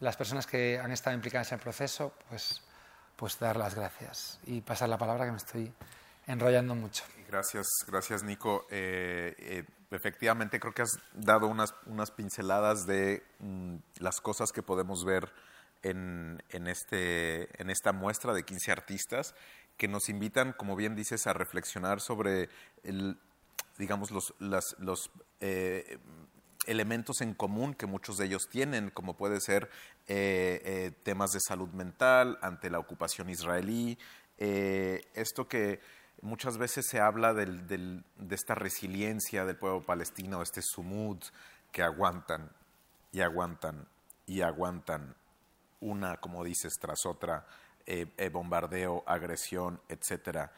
las 0.00 0.14
personas 0.16 0.46
que 0.46 0.78
han 0.78 0.92
estado 0.92 1.16
implicadas 1.16 1.50
en 1.52 1.56
el 1.56 1.62
proceso, 1.62 2.12
pues, 2.28 2.62
pues 3.16 3.38
dar 3.38 3.56
las 3.56 3.74
gracias 3.74 4.40
y 4.44 4.60
pasar 4.60 4.90
la 4.90 4.98
palabra 4.98 5.24
que 5.24 5.30
me 5.30 5.38
estoy 5.38 5.72
enrollando 6.26 6.74
mucho. 6.74 7.02
Gracias, 7.28 7.66
gracias 7.86 8.22
Nico. 8.22 8.66
Eh, 8.70 9.34
eh, 9.38 9.64
efectivamente 9.90 10.60
creo 10.60 10.74
que 10.74 10.82
has 10.82 10.98
dado 11.14 11.46
unas, 11.46 11.74
unas 11.86 12.10
pinceladas 12.10 12.86
de 12.86 13.24
mm, 13.38 13.76
las 14.00 14.20
cosas 14.20 14.52
que 14.52 14.62
podemos 14.62 15.02
ver 15.06 15.32
en, 15.82 16.40
este, 16.66 17.60
en 17.60 17.70
esta 17.70 17.92
muestra 17.92 18.32
de 18.32 18.44
15 18.44 18.72
artistas 18.72 19.34
que 19.76 19.88
nos 19.88 20.08
invitan, 20.08 20.52
como 20.52 20.76
bien 20.76 20.96
dices, 20.96 21.26
a 21.26 21.32
reflexionar 21.32 22.00
sobre 22.00 22.48
el, 22.82 23.18
digamos, 23.78 24.10
los, 24.10 24.34
los 24.38 25.10
eh, 25.40 25.98
elementos 26.66 27.20
en 27.20 27.34
común 27.34 27.74
que 27.74 27.86
muchos 27.86 28.18
de 28.18 28.26
ellos 28.26 28.48
tienen, 28.48 28.90
como 28.90 29.16
puede 29.16 29.40
ser 29.40 29.70
eh, 30.08 30.92
temas 31.04 31.30
de 31.30 31.40
salud 31.40 31.68
mental 31.70 32.38
ante 32.42 32.70
la 32.70 32.78
ocupación 32.78 33.30
israelí, 33.30 33.98
esto 34.38 35.48
que 35.48 35.80
muchas 36.22 36.58
veces 36.58 36.86
se 36.86 37.00
habla 37.00 37.34
de 37.34 38.02
esta 38.30 38.54
resiliencia 38.54 39.44
del 39.44 39.56
pueblo 39.56 39.84
palestino, 39.84 40.42
este 40.42 40.62
sumud 40.62 41.18
que 41.72 41.82
aguantan 41.82 42.50
y 43.12 43.20
aguantan 43.20 43.88
y 44.26 44.42
aguantan 44.42 45.14
una, 45.80 46.16
como 46.16 46.44
dices, 46.44 46.74
tras 46.80 47.06
otra, 47.06 47.46
eh, 47.86 48.06
eh, 48.16 48.28
bombardeo, 48.28 49.04
agresión, 49.06 49.80
etcétera. 49.88 50.52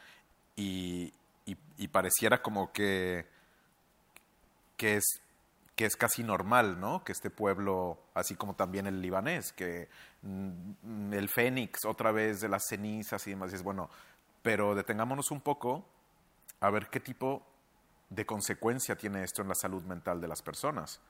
Y, 0.55 1.13
y, 1.45 1.87
pareciera 1.87 2.41
como 2.41 2.71
que, 2.71 3.25
que, 4.77 4.97
es, 4.97 5.21
que 5.75 5.85
es 5.85 5.95
casi 5.95 6.23
normal, 6.23 6.79
¿no? 6.79 7.03
Que 7.03 7.11
este 7.11 7.29
pueblo, 7.29 7.99
así 8.13 8.35
como 8.35 8.55
también 8.55 8.87
el 8.87 9.01
libanés, 9.01 9.51
que 9.53 9.89
mm, 10.21 11.13
el 11.13 11.29
fénix 11.29 11.85
otra 11.85 12.11
vez 12.11 12.41
de 12.41 12.49
las 12.49 12.63
cenizas 12.67 13.25
y 13.27 13.31
demás, 13.31 13.51
es 13.53 13.63
bueno, 13.63 13.89
pero 14.41 14.75
detengámonos 14.75 15.31
un 15.31 15.41
poco 15.41 15.85
a 16.59 16.69
ver 16.69 16.87
qué 16.89 16.99
tipo 16.99 17.43
de 18.09 18.25
consecuencia 18.25 18.95
tiene 18.95 19.23
esto 19.23 19.41
en 19.41 19.47
la 19.47 19.55
salud 19.55 19.83
mental 19.83 20.21
de 20.21 20.27
las 20.27 20.41
personas. 20.41 21.01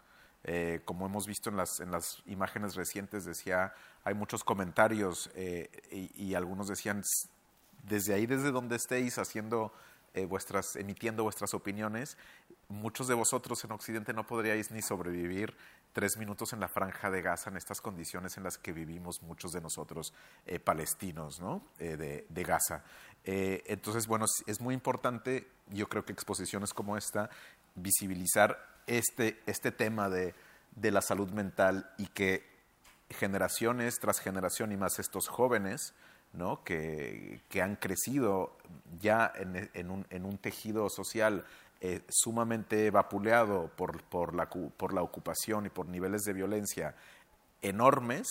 Eh, 0.44 0.82
como 0.86 1.06
hemos 1.06 1.28
visto 1.28 1.50
en 1.50 1.58
las, 1.58 1.80
en 1.80 1.92
las 1.92 2.24
imágenes 2.26 2.76
recientes, 2.76 3.26
decía, 3.26 3.74
hay 4.04 4.16
muchos 4.16 4.44
comentarios 4.44 5.30
eh, 5.36 5.70
y, 6.16 6.34
algunos 6.34 6.68
decían, 6.68 7.04
desde 7.84 8.14
ahí, 8.14 8.26
desde 8.26 8.52
donde 8.52 8.76
estéis 8.76 9.20
haciendo 9.20 9.72
eh, 10.14 10.26
vuestras, 10.26 10.76
emitiendo 10.76 11.24
vuestras 11.24 11.54
opiniones, 11.54 12.18
muchos 12.70 13.08
de 13.08 13.14
vosotros 13.14 13.64
en 13.64 13.72
Occidente 13.72 14.14
no 14.14 14.26
podríais 14.26 14.72
ni 14.72 14.82
sobrevivir 14.82 15.56
tres 15.94 16.18
minutos 16.18 16.54
en 16.54 16.60
la 16.60 16.68
franja 16.68 17.12
de 17.12 17.22
Gaza 17.22 17.50
en 17.50 17.58
estas 17.58 17.80
condiciones 17.80 18.36
en 18.38 18.44
las 18.44 18.58
que 18.58 18.72
vivimos 18.72 19.22
muchos 19.22 19.52
de 19.52 19.62
nosotros 19.62 20.14
palestinos 20.64 21.40
¿no? 21.40 21.64
de, 21.78 22.26
de, 22.28 22.44
Gaza. 22.44 22.84
entonces, 23.24 24.08
bueno, 24.08 24.26
es 24.48 24.62
muy 24.62 24.74
importante, 24.74 25.50
yo 25.68 25.88
creo 25.90 26.06
que 26.06 26.14
exposiciones 26.14 26.74
como 26.74 26.96
esta, 26.96 27.30
visibilizar 27.76 28.72
este, 28.98 29.42
este 29.46 29.72
tema 29.72 30.10
de, 30.10 30.36
de 30.76 30.92
la 30.92 31.02
salud 31.02 31.32
mental 31.32 31.90
y 31.98 32.08
que 32.08 32.46
generaciones 33.10 34.00
tras 34.00 34.20
generación 34.20 34.72
y 34.72 34.78
más 34.78 35.00
estos 35.00 35.30
jóvenes, 35.30 35.94
¿no? 36.34 36.64
que, 36.64 37.42
que 37.50 37.62
han 37.62 37.78
crecido 37.78 38.58
ya 39.00 39.32
en, 39.36 39.70
en, 39.74 39.92
un, 39.92 40.06
en 40.10 40.26
un, 40.26 40.38
tejido 40.38 40.90
social 40.90 41.46
eh, 41.80 42.02
sumamente 42.10 42.92
vapuleado 42.92 43.70
por, 43.76 44.04
por, 44.04 44.36
la, 44.36 44.50
por, 44.50 44.94
la, 44.94 45.02
ocupación 45.02 45.66
y 45.66 45.70
por 45.70 45.88
niveles 45.88 46.24
de 46.24 46.34
violencia 46.34 46.96
enormes, 47.62 48.28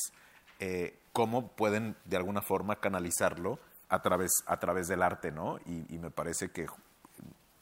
eh, 0.58 0.98
cómo 1.12 1.48
pueden 1.48 1.96
de 2.04 2.16
alguna 2.18 2.42
forma 2.42 2.80
canalizarlo 2.80 3.58
a 3.88 4.02
través, 4.02 4.30
a 4.46 4.58
través 4.58 4.88
del 4.88 5.02
arte, 5.02 5.32
¿no? 5.32 5.58
Y, 5.66 5.94
y 5.94 5.98
me 5.98 6.10
parece 6.10 6.50
que 6.50 6.66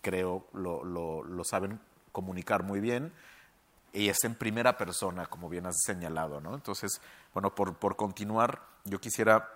creo 0.03 0.47
lo, 0.53 0.85
lo, 0.85 1.23
lo 1.23 1.45
saben 1.45 1.81
comunicar 2.12 2.62
muy 2.62 2.81
bien 2.81 3.12
y 3.92 4.09
es 4.09 4.18
en 4.25 4.35
primera 4.35 4.77
persona, 4.77 5.27
como 5.27 5.49
bien 5.49 5.66
has 5.66 5.81
señalado, 5.85 6.40
¿no? 6.40 6.55
Entonces, 6.55 7.01
bueno, 7.33 7.55
por, 7.55 7.77
por 7.77 7.97
continuar, 7.97 8.62
yo 8.85 9.01
quisiera, 9.01 9.49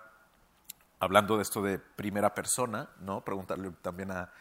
hablando 0.99 1.37
de 1.37 1.43
esto 1.43 1.61
de 1.61 1.79
primera 1.79 2.33
persona, 2.33 2.89
¿no? 2.99 3.21
Preguntarle 3.23 3.71
también 3.81 4.11
a, 4.11 4.31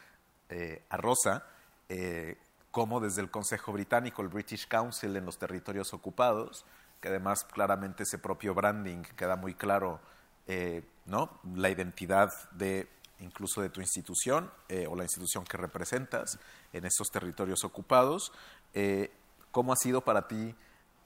eh, 0.48 0.83
a 0.88 0.96
Rosa, 0.96 1.46
eh, 1.88 2.38
cómo 2.70 3.01
desde 3.01 3.20
el 3.20 3.31
Consejo 3.31 3.72
Británico, 3.72 4.22
el 4.22 4.29
British 4.29 4.66
Council 4.66 5.14
en 5.16 5.27
los 5.27 5.38
territorios 5.38 5.92
ocupados, 5.92 6.64
que 7.01 7.09
además 7.09 7.44
claramente 7.44 8.05
ese 8.05 8.18
propio 8.18 8.55
branding 8.55 9.03
queda 9.16 9.37
muy 9.37 9.55
claro, 9.55 10.01
eh, 10.46 10.83
¿no? 11.05 11.38
La 11.55 11.68
identidad 11.68 12.33
de 12.53 12.88
incluso 13.22 13.62
de 13.62 13.70
tu 13.70 13.80
institución 13.80 14.50
eh, 14.68 14.87
o 14.88 14.96
la 14.96 15.04
institución 15.04 15.44
que 15.44 15.56
representas 15.56 16.38
en 16.72 16.85
estos 16.85 17.08
territorios 17.11 17.64
ocupados. 17.64 18.32
Eh, 18.74 19.11
¿Cómo 19.50 19.72
ha 19.72 19.76
sido 19.76 20.02
para 20.02 20.28
ti 20.28 20.54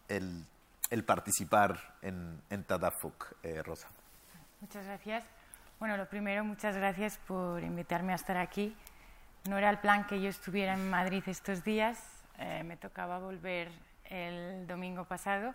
el, 0.08 0.44
el 0.90 1.04
participar 1.04 1.96
en, 2.02 2.40
en 2.50 2.64
Tadafuk, 2.64 3.34
eh, 3.42 3.62
Rosa? 3.62 3.88
Muchas 4.60 4.84
gracias. 4.84 5.24
Bueno, 5.78 5.96
lo 5.96 6.08
primero, 6.08 6.44
muchas 6.44 6.76
gracias 6.76 7.18
por 7.26 7.62
invitarme 7.62 8.12
a 8.12 8.16
estar 8.16 8.38
aquí. 8.38 8.74
No 9.48 9.58
era 9.58 9.70
el 9.70 9.78
plan 9.78 10.06
que 10.06 10.20
yo 10.20 10.28
estuviera 10.28 10.74
en 10.74 10.88
Madrid 10.88 11.22
estos 11.26 11.62
días, 11.62 11.98
me 12.64 12.76
tocaba 12.76 13.18
volver 13.18 13.70
el 14.10 14.66
domingo 14.66 15.04
pasado, 15.04 15.54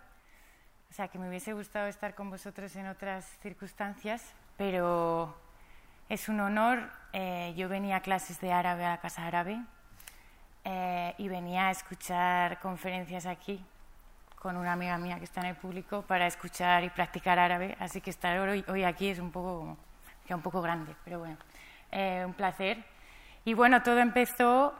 o 0.90 0.94
sea 0.94 1.08
que 1.08 1.18
me 1.18 1.28
hubiese 1.28 1.52
gustado 1.52 1.88
estar 1.88 2.14
con 2.14 2.30
vosotros 2.30 2.74
en 2.76 2.86
otras 2.86 3.26
circunstancias, 3.42 4.32
pero 4.56 5.36
es 6.12 6.28
un 6.28 6.40
honor. 6.40 6.90
Eh, 7.14 7.54
yo 7.56 7.70
venía 7.70 7.96
a 7.96 8.00
clases 8.00 8.38
de 8.38 8.52
árabe 8.52 8.84
a 8.84 8.90
la 8.90 9.00
Casa 9.00 9.26
Árabe 9.26 9.58
eh, 10.62 11.14
y 11.16 11.28
venía 11.28 11.68
a 11.68 11.70
escuchar 11.70 12.60
conferencias 12.60 13.24
aquí 13.24 13.64
con 14.38 14.58
una 14.58 14.72
amiga 14.72 14.98
mía 14.98 15.18
que 15.18 15.24
está 15.24 15.40
en 15.40 15.46
el 15.46 15.56
público 15.56 16.02
para 16.02 16.26
escuchar 16.26 16.84
y 16.84 16.90
practicar 16.90 17.38
árabe. 17.38 17.76
Así 17.80 18.02
que 18.02 18.10
estar 18.10 18.38
hoy, 18.38 18.62
hoy 18.68 18.84
aquí 18.84 19.08
es 19.08 19.20
un 19.20 19.30
poco, 19.30 19.78
ya 20.28 20.36
un 20.36 20.42
poco 20.42 20.60
grande, 20.60 20.94
pero 21.02 21.20
bueno, 21.20 21.38
eh, 21.90 22.24
un 22.26 22.34
placer. 22.34 22.84
Y 23.46 23.54
bueno, 23.54 23.82
todo 23.82 23.98
empezó 23.98 24.74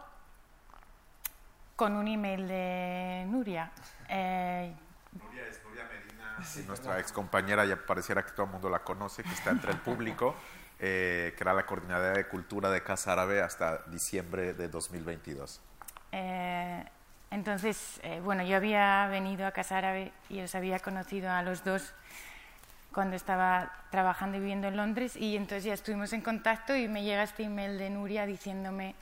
con 1.77 1.95
un 1.95 2.09
email 2.09 2.47
de 2.47 3.25
Nuria. 3.27 3.71
Nuria 4.11 5.47
es 5.49 5.63
Nuria 5.65 5.85
Medina, 5.85 6.67
nuestra 6.67 7.01
ex 7.01 7.11
compañera, 7.11 7.65
ya 7.65 7.77
pareciera 7.77 8.23
que 8.23 8.33
todo 8.33 8.45
el 8.45 8.53
mundo 8.53 8.69
la 8.69 8.81
conoce, 8.81 9.23
que 9.23 9.33
está 9.33 9.51
entre 9.51 9.73
el 9.73 9.79
público. 9.79 10.37
Eh, 10.85 11.33
que 11.37 11.45
era 11.45 11.55
la 11.55 11.65
coordinadora 11.65 12.11
de 12.11 12.27
cultura 12.27 12.69
de 12.69 12.83
Casa 12.83 13.13
Árabe 13.13 13.41
hasta 13.41 13.85
diciembre 13.87 14.53
de 14.53 14.67
2022. 14.67 15.61
Eh, 16.11 16.85
entonces, 17.31 18.01
eh, 18.03 18.21
bueno, 18.21 18.43
yo 18.43 18.57
había 18.57 19.07
venido 19.07 19.47
a 19.47 19.53
Casa 19.53 19.79
Árabe 19.79 20.11
y 20.29 20.41
os 20.41 20.53
había 20.57 20.81
conocido 20.81 21.31
a 21.31 21.41
los 21.43 21.63
dos 21.63 21.95
cuando 22.93 23.15
estaba 23.15 23.73
trabajando 23.93 24.39
y 24.39 24.41
viviendo 24.41 24.67
en 24.67 24.77
Londres 24.77 25.15
y 25.15 25.37
entonces 25.37 25.63
ya 25.63 25.75
estuvimos 25.75 26.13
en 26.15 26.21
contacto 26.21 26.75
y 26.75 26.89
me 26.89 27.05
llega 27.05 27.23
este 27.23 27.45
email 27.45 27.79
de 27.79 27.89
Nuria 27.89 28.27
diciéndome 28.27 28.97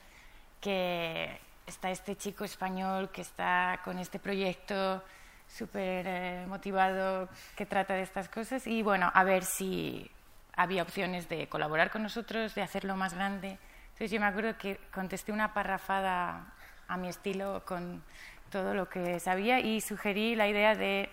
que 0.61 1.35
está 1.65 1.89
este 1.89 2.15
chico 2.15 2.45
español 2.45 3.09
que 3.09 3.21
está 3.21 3.79
con 3.83 3.97
este 3.97 4.19
proyecto 4.19 5.03
súper 5.47 6.45
motivado 6.45 7.27
que 7.55 7.65
trata 7.65 7.95
de 7.95 8.03
estas 8.03 8.29
cosas 8.29 8.67
y 8.67 8.83
bueno, 8.83 9.09
a 9.11 9.23
ver 9.23 9.43
si 9.43 10.11
había 10.55 10.83
opciones 10.83 11.29
de 11.29 11.47
colaborar 11.47 11.91
con 11.91 12.03
nosotros, 12.03 12.55
de 12.55 12.61
hacerlo 12.61 12.95
más 12.95 13.13
grande. 13.13 13.57
Entonces 13.93 14.11
yo 14.11 14.19
me 14.19 14.25
acuerdo 14.25 14.57
que 14.57 14.79
contesté 14.93 15.31
una 15.31 15.53
parrafada 15.53 16.53
a 16.87 16.97
mi 16.97 17.07
estilo 17.07 17.63
con 17.65 18.03
todo 18.49 18.73
lo 18.73 18.89
que 18.89 19.19
sabía 19.19 19.59
y 19.59 19.79
sugerí 19.81 20.35
la 20.35 20.47
idea 20.47 20.75
de 20.75 21.09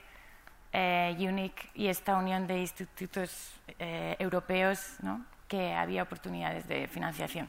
eh, 0.73 1.17
UNIC 1.19 1.71
y 1.75 1.89
esta 1.89 2.17
unión 2.17 2.47
de 2.47 2.59
institutos 2.59 3.53
eh, 3.79 4.17
europeos, 4.19 4.97
¿no? 5.03 5.25
que 5.47 5.75
había 5.75 6.03
oportunidades 6.03 6.67
de 6.67 6.89
financiación. 6.89 7.49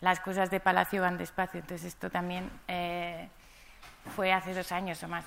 Las 0.00 0.18
cosas 0.20 0.50
de 0.50 0.58
Palacio 0.58 1.02
van 1.02 1.18
despacio, 1.18 1.60
entonces 1.60 1.88
esto 1.88 2.10
también 2.10 2.50
eh, 2.66 3.28
fue 4.16 4.32
hace 4.32 4.54
dos 4.54 4.72
años 4.72 5.02
o 5.02 5.08
más. 5.08 5.24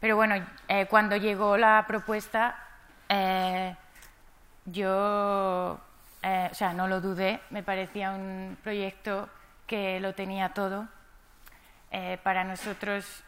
Pero 0.00 0.16
bueno, 0.16 0.34
cuando 0.90 1.16
llegó 1.16 1.56
la 1.56 1.84
propuesta, 1.86 2.58
yo, 4.66 5.78
eh, 6.22 6.48
o 6.50 6.54
sea, 6.54 6.72
no 6.72 6.88
lo 6.88 7.00
dudé, 7.00 7.40
me 7.50 7.62
parecía 7.62 8.12
un 8.12 8.56
proyecto 8.62 9.28
que 9.66 10.00
lo 10.00 10.14
tenía 10.14 10.50
todo. 10.50 10.88
Eh, 11.90 12.18
para 12.22 12.44
nosotros, 12.44 13.22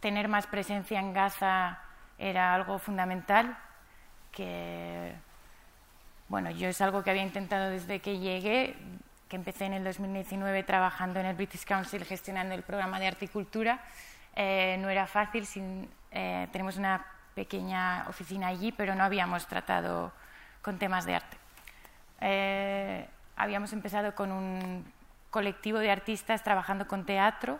tener 0.00 0.28
más 0.28 0.46
presencia 0.46 1.00
en 1.00 1.12
Gaza 1.12 1.80
era 2.18 2.54
algo 2.54 2.78
fundamental, 2.78 3.56
que, 4.32 5.12
bueno, 6.28 6.50
yo 6.50 6.68
es 6.68 6.80
algo 6.80 7.02
que 7.02 7.10
había 7.10 7.22
intentado 7.22 7.70
desde 7.70 8.00
que 8.00 8.18
llegué, 8.18 8.76
que 9.28 9.36
empecé 9.36 9.66
en 9.66 9.74
el 9.74 9.84
2019 9.84 10.62
trabajando 10.62 11.20
en 11.20 11.26
el 11.26 11.36
British 11.36 11.64
Council 11.64 12.04
gestionando 12.04 12.54
el 12.54 12.62
programa 12.62 13.00
de 13.00 13.08
articultura. 13.08 13.80
Eh, 14.36 14.76
no 14.80 14.88
era 14.88 15.06
fácil, 15.06 15.46
sin, 15.46 15.88
tenemos 16.10 16.76
una 16.76 17.04
pequeña 17.34 18.06
oficina 18.08 18.48
allí, 18.48 18.72
pero 18.72 18.94
no 18.94 19.04
habíamos 19.04 19.46
tratado 19.46 20.12
con 20.62 20.78
temas 20.78 21.04
de 21.06 21.14
arte. 21.14 21.36
Eh, 22.20 23.08
habíamos 23.36 23.72
empezado 23.72 24.14
con 24.14 24.32
un 24.32 24.84
colectivo 25.30 25.78
de 25.78 25.90
artistas 25.90 26.42
trabajando 26.42 26.86
con 26.86 27.06
teatro, 27.06 27.58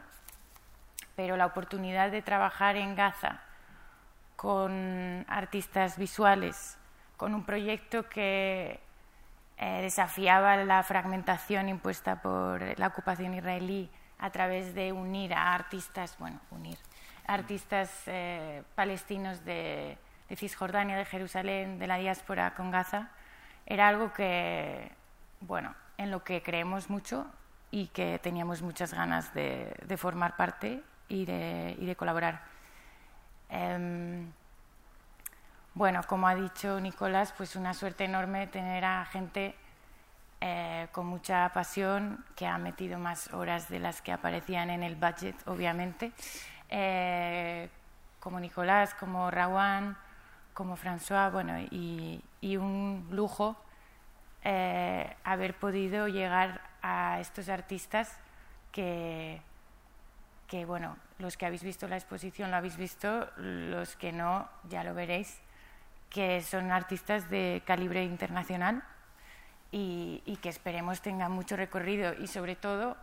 pero 1.17 1.37
la 1.37 1.47
oportunidad 1.47 2.11
de 2.11 2.23
trabajar 2.23 2.77
en 2.77 2.95
Gaza 2.95 3.41
con 4.37 5.25
artistas 5.29 5.99
visuales, 5.99 6.79
con 7.17 7.35
un 7.35 7.45
proyecto 7.45 8.09
que 8.09 8.81
eh, 9.59 9.83
desafiaba 9.83 10.57
la 10.57 10.83
fragmentación 10.83 11.69
impuesta 11.69 12.23
por 12.23 12.79
la 12.79 12.87
ocupación 12.87 13.35
israelí 13.35 13.91
a 14.19 14.31
través 14.31 14.75
de 14.75 14.93
unir 14.93 15.35
a 15.35 15.55
artistas, 15.55 16.17
bueno, 16.19 16.41
unir 16.51 16.79
artistas 17.27 17.91
eh, 18.07 18.63
palestinos 18.75 19.45
de, 19.45 19.99
de, 20.31 20.37
Cisjordania, 20.37 20.97
de 20.97 21.05
Jerusalén, 21.05 21.79
de 21.79 21.87
la 21.87 21.97
diáspora 21.97 22.55
con 22.55 22.71
Gaza, 22.71 23.11
era 23.67 23.89
algo 23.89 24.15
que, 24.15 24.91
bueno, 25.41 25.75
en 25.99 26.11
lo 26.11 26.25
que 26.25 26.43
creemos 26.43 26.89
mucho 26.89 27.27
y 27.71 27.89
que 27.89 28.19
teníamos 28.19 28.63
muchas 28.63 28.95
ganas 28.95 29.35
de, 29.35 29.75
formar 29.99 30.37
parte 30.37 30.83
y 31.09 31.27
de, 31.27 31.77
y 31.79 31.85
de 31.85 31.97
colaborar. 31.97 32.41
Em, 33.51 34.33
bueno, 35.75 36.01
como 36.07 36.27
ha 36.27 36.35
dicho 36.35 36.81
Nicolás, 36.81 37.35
pues 37.37 37.55
una 37.57 37.75
suerte 37.75 38.05
enorme 38.05 38.47
tener 38.47 38.85
a 38.85 39.05
gente 39.05 39.55
eh, 40.41 40.89
con 40.93 41.07
mucha 41.07 41.51
pasión 41.53 42.25
que 42.35 42.47
ha 42.47 42.57
metido 42.57 42.99
más 42.99 43.33
horas 43.35 43.69
de 43.69 43.79
las 43.79 44.01
que 44.01 44.11
aparecían 44.11 44.71
en 44.71 44.83
el 44.83 44.97
budget, 44.97 45.37
obviamente, 45.47 46.13
eh, 46.71 47.69
como 48.21 48.41
Nicolás, 48.41 48.95
como 48.95 49.31
Rawan, 49.31 49.99
como 50.55 50.77
François, 50.77 51.31
bueno, 51.31 51.59
y, 51.71 52.23
un 52.57 53.07
lujo 53.11 53.57
eh, 54.43 55.15
haber 55.25 55.55
podido 55.55 56.09
llegar 56.09 56.61
a 56.83 57.21
estos 57.21 57.49
artistas 57.49 58.19
que, 58.73 59.41
que, 60.49 60.65
bueno, 60.65 60.97
los 61.19 61.37
que 61.37 61.47
habéis 61.47 61.63
visto 61.63 61.87
la 61.87 61.97
exposición 61.97 62.51
lo 62.51 62.57
habéis 62.57 62.77
visto, 62.77 63.31
los 63.37 63.97
que 63.97 64.13
no, 64.13 64.49
ya 64.69 64.83
lo 64.85 64.95
veréis 64.95 65.41
que 66.11 66.43
son 66.43 66.73
artistas 66.73 67.31
de 67.31 67.63
calibre 67.65 68.05
internacional 68.05 68.83
y, 69.71 70.39
que 70.43 70.49
esperemos 70.49 71.01
tengan 71.01 71.31
mucho 71.31 71.57
recorrido 71.57 72.15
y 72.15 72.27
sobre 72.27 72.57
todo 72.57 72.97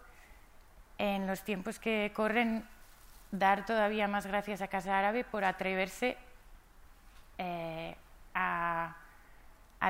en 0.98 1.26
los 1.26 1.44
tiempos 1.44 1.80
que 1.80 2.12
corren 2.14 2.66
dar 3.32 3.66
todavía 3.66 4.08
más 4.08 4.26
gracias 4.28 4.62
a 4.62 4.68
Casa 4.68 4.98
Árabe 5.00 5.24
por 5.24 5.46
atreverse 5.46 6.18
eh, 7.38 7.95
a, 8.34 8.95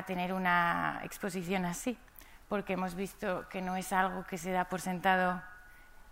tener 0.06 0.32
una 0.32 1.00
exposición 1.02 1.64
así, 1.64 1.98
porque 2.48 2.74
hemos 2.74 2.94
visto 2.94 3.48
que 3.48 3.60
no 3.60 3.76
es 3.76 3.92
algo 3.92 4.24
que 4.24 4.38
se 4.38 4.52
da 4.52 4.64
por 4.64 4.80
sentado 4.80 5.42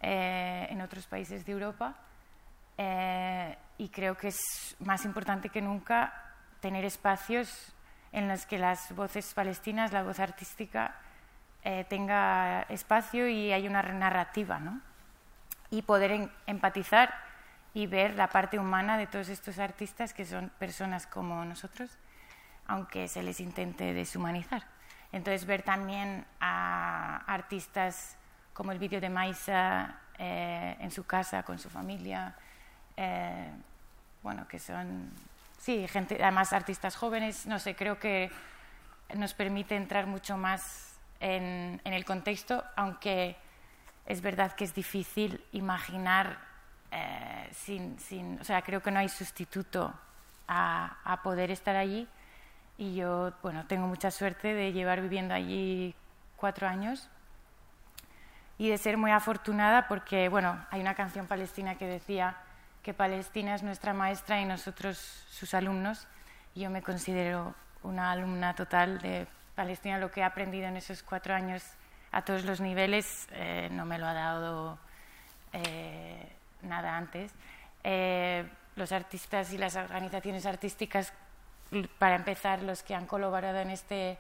eh, 0.01 0.67
en 0.69 0.81
otros 0.81 1.07
países 1.07 1.47
de 1.47 1.53
Europa 1.53 1.95
eh, 2.79 3.57
y 3.79 3.89
creo 3.89 4.17
que 4.17 4.29
es 4.29 4.77
más 4.81 5.05
importante 5.05 5.49
que 5.49 5.63
nunca 5.63 6.13
tener 6.61 6.85
espacios 6.85 7.73
en 8.13 8.29
los 8.29 8.47
que 8.47 8.59
las 8.59 8.95
voces 8.95 9.33
palestinas, 9.35 9.93
la 9.93 10.03
voz 10.03 10.21
artística, 10.21 10.97
eh, 11.65 11.85
tenga 11.89 12.63
espacio 12.63 13.29
y 13.29 13.53
hay 13.53 13.67
una 13.67 13.83
narrativa, 13.83 14.59
¿no? 14.59 14.81
Y 15.71 15.83
poder 15.83 16.31
empatizar 16.47 17.13
y 17.77 17.87
ver 17.87 18.15
la 18.15 18.29
parte 18.29 18.59
humana 18.59 18.97
de 18.97 19.07
todos 19.07 19.29
estos 19.29 19.59
artistas 19.59 20.15
que 20.15 20.25
son 20.25 20.49
personas 20.59 21.07
como 21.07 21.45
nosotros, 21.45 21.91
aunque 22.67 23.07
se 23.07 23.23
les 23.23 23.39
intente 23.39 23.93
deshumanizar. 23.93 24.63
Entonces, 25.13 25.45
ver 25.45 25.61
también 25.61 26.25
a 26.41 27.19
artistas 27.27 28.17
como 28.55 28.73
el 28.73 28.79
vídeo 28.79 28.99
de 28.99 29.11
Maisa 29.11 29.95
eh, 30.17 30.75
en 30.81 30.91
su 30.91 31.05
casa 31.05 31.43
con 31.43 31.59
su 31.59 31.69
familia, 31.69 32.35
eh, 32.97 33.53
bueno, 34.23 34.49
que 34.49 34.59
son 34.59 35.11
sí, 35.59 35.87
gente, 35.87 36.17
además 36.23 36.55
artistas 36.55 36.97
jóvenes, 36.97 37.45
no 37.45 37.59
sé, 37.59 37.77
creo 37.77 37.99
que 37.99 38.33
nos 39.17 39.35
permite 39.35 39.77
entrar 39.77 40.07
mucho 40.07 40.39
más 40.39 40.95
en, 41.21 41.83
el 41.85 42.07
contexto, 42.07 42.65
aunque 42.75 43.37
es 44.07 44.23
verdad 44.23 44.53
que 44.53 44.65
es 44.65 44.75
difícil 44.75 45.45
imaginar 45.53 46.56
eh, 46.97 47.49
sin, 47.53 47.99
sin, 47.99 48.41
o 48.41 48.45
sea, 48.45 48.63
creo 48.63 48.81
que 48.81 48.91
no 48.91 48.99
hay 48.99 49.09
sustituto 49.09 49.93
a, 50.49 50.97
a, 51.05 51.23
poder 51.23 51.51
estar 51.51 51.77
allí 51.77 52.09
y 52.79 52.95
yo, 52.95 53.33
bueno, 53.43 53.67
tengo 53.67 53.87
mucha 53.87 54.11
suerte 54.11 54.55
de 54.55 54.73
llevar 54.73 55.03
viviendo 55.03 55.35
allí 55.35 55.95
cuatro 56.37 56.67
años 56.67 57.11
y 58.57 58.71
de 58.71 58.79
ser 58.79 58.97
muy 58.97 59.11
afortunada 59.11 59.89
porque, 59.89 60.29
bueno, 60.29 60.65
hay 60.71 60.81
una 60.81 60.95
canción 60.95 61.27
palestina 61.27 61.75
que 61.75 61.87
decía 61.87 62.37
que 62.83 62.95
Palestina 62.95 63.55
es 63.55 63.63
nuestra 63.63 63.93
maestra 63.93 64.41
y 64.41 64.47
nosotros 64.47 64.97
sus 65.29 65.53
alumnos. 65.53 66.07
Yo 66.55 66.71
me 66.71 66.83
considero 66.83 67.55
una 67.83 68.13
alumna 68.13 68.55
total 68.55 69.01
de 69.01 69.27
Palestina. 69.55 69.99
Lo 69.99 70.11
que 70.11 70.21
he 70.21 70.25
aprendido 70.25 70.67
en 70.69 70.77
esos 70.77 71.03
cuatro 71.03 71.35
años 71.35 71.63
a 72.13 72.23
todos 72.23 72.45
los 72.45 72.61
niveles 72.61 73.29
eh, 73.33 73.69
no 73.73 73.85
me 73.85 73.99
lo 73.99 74.07
ha 74.07 74.15
dado 74.15 74.79
eh, 75.53 76.36
nada 76.63 76.97
antes. 76.97 77.33
Eh, 77.85 78.49
los 78.77 78.93
artistas 78.93 79.53
y 79.53 79.59
las 79.59 79.77
organizaciones 79.77 80.47
artísticas, 80.47 81.13
para 81.99 82.17
empezar, 82.17 82.63
los 82.63 82.83
que 82.83 82.95
han 82.95 83.07
colaborado 83.07 83.59
en 83.59 83.71
este, 83.71 84.19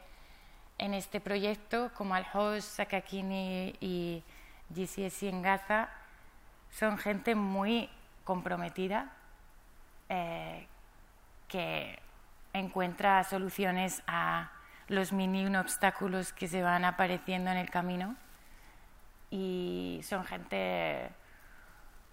en 0.79 0.94
este 0.94 1.20
proyecto, 1.20 1.90
como 1.94 2.14
Al-Hos, 2.14 2.64
Sakakini 2.64 3.75
y 3.81 4.22
GCSC 4.70 5.25
en 5.25 5.42
Gaza, 5.42 5.88
son 6.70 6.99
gente 6.99 7.35
muy 7.35 7.88
comprometida 8.25 9.12
eh, 10.09 10.66
que 11.49 11.99
encuentra 12.53 13.22
soluciones 13.25 14.03
a 14.07 14.51
los 14.88 15.12
mini 15.12 15.55
obstáculos 15.57 16.33
que 16.33 16.49
se 16.49 16.62
van 16.62 16.85
apareciendo 16.85 17.51
en 17.51 17.57
el 17.57 17.70
camino 17.70 18.16
y 19.31 20.01
son 20.03 20.25
gente 20.25 21.11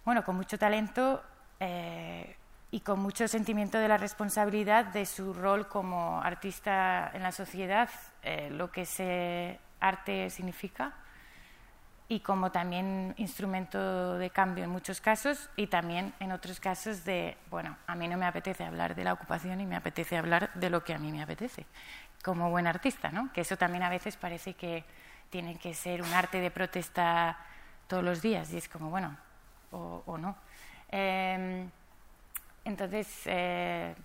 bueno 0.05 0.23
con 0.23 0.35
mucho 0.35 0.57
talento 0.57 1.23
eh, 1.59 2.35
y 2.71 2.79
con 2.81 2.99
mucho 2.99 3.27
sentimiento 3.27 3.77
de 3.77 3.87
la 3.87 3.97
responsabilidad 3.97 4.85
de 4.85 5.05
su 5.05 5.33
rol 5.33 5.67
como 5.67 6.21
artista 6.21 7.11
en 7.13 7.23
la 7.23 7.31
sociedad, 7.31 7.89
eh, 8.23 8.49
lo 8.51 8.71
que 8.71 8.81
ese 8.81 9.59
arte 9.79 10.29
significa 10.29 10.93
y 12.07 12.19
como 12.19 12.51
también 12.51 13.13
instrumento 13.17 14.17
de 14.17 14.29
cambio 14.29 14.63
en 14.63 14.69
muchos 14.69 15.01
casos 15.01 15.49
y 15.55 15.67
también 15.67 16.13
en 16.19 16.31
otros 16.31 16.59
casos 16.59 17.05
de, 17.05 17.37
bueno, 17.49 17.77
a 17.87 17.95
mí 17.95 18.07
no 18.07 18.17
me 18.17 18.25
apetece 18.25 18.63
hablar 18.63 18.95
de 18.95 19.03
la 19.03 19.13
ocupación 19.13 19.61
y 19.61 19.65
me 19.65 19.75
apetece 19.75 20.17
hablar 20.17 20.51
de 20.53 20.69
lo 20.69 20.83
que 20.83 20.93
a 20.93 20.97
mí 20.97 21.11
me 21.11 21.23
apetece, 21.23 21.65
como 22.23 22.49
buen 22.49 22.67
artista, 22.67 23.11
¿no? 23.11 23.31
Que 23.33 23.41
eso 23.41 23.57
también 23.57 23.83
a 23.83 23.89
veces 23.89 24.17
parece 24.17 24.53
que 24.53 24.83
tiene 25.29 25.57
que 25.57 25.73
ser 25.73 26.01
un 26.01 26.13
arte 26.13 26.39
de 26.39 26.51
protesta 26.51 27.37
todos 27.87 28.03
los 28.03 28.21
días 28.21 28.51
y 28.53 28.57
es 28.57 28.69
como, 28.69 28.89
bueno, 28.89 29.17
o, 29.73 30.17
no. 30.17 30.35
Em, 30.89 31.69
entonces, 32.65 33.21
eh, 33.25 33.95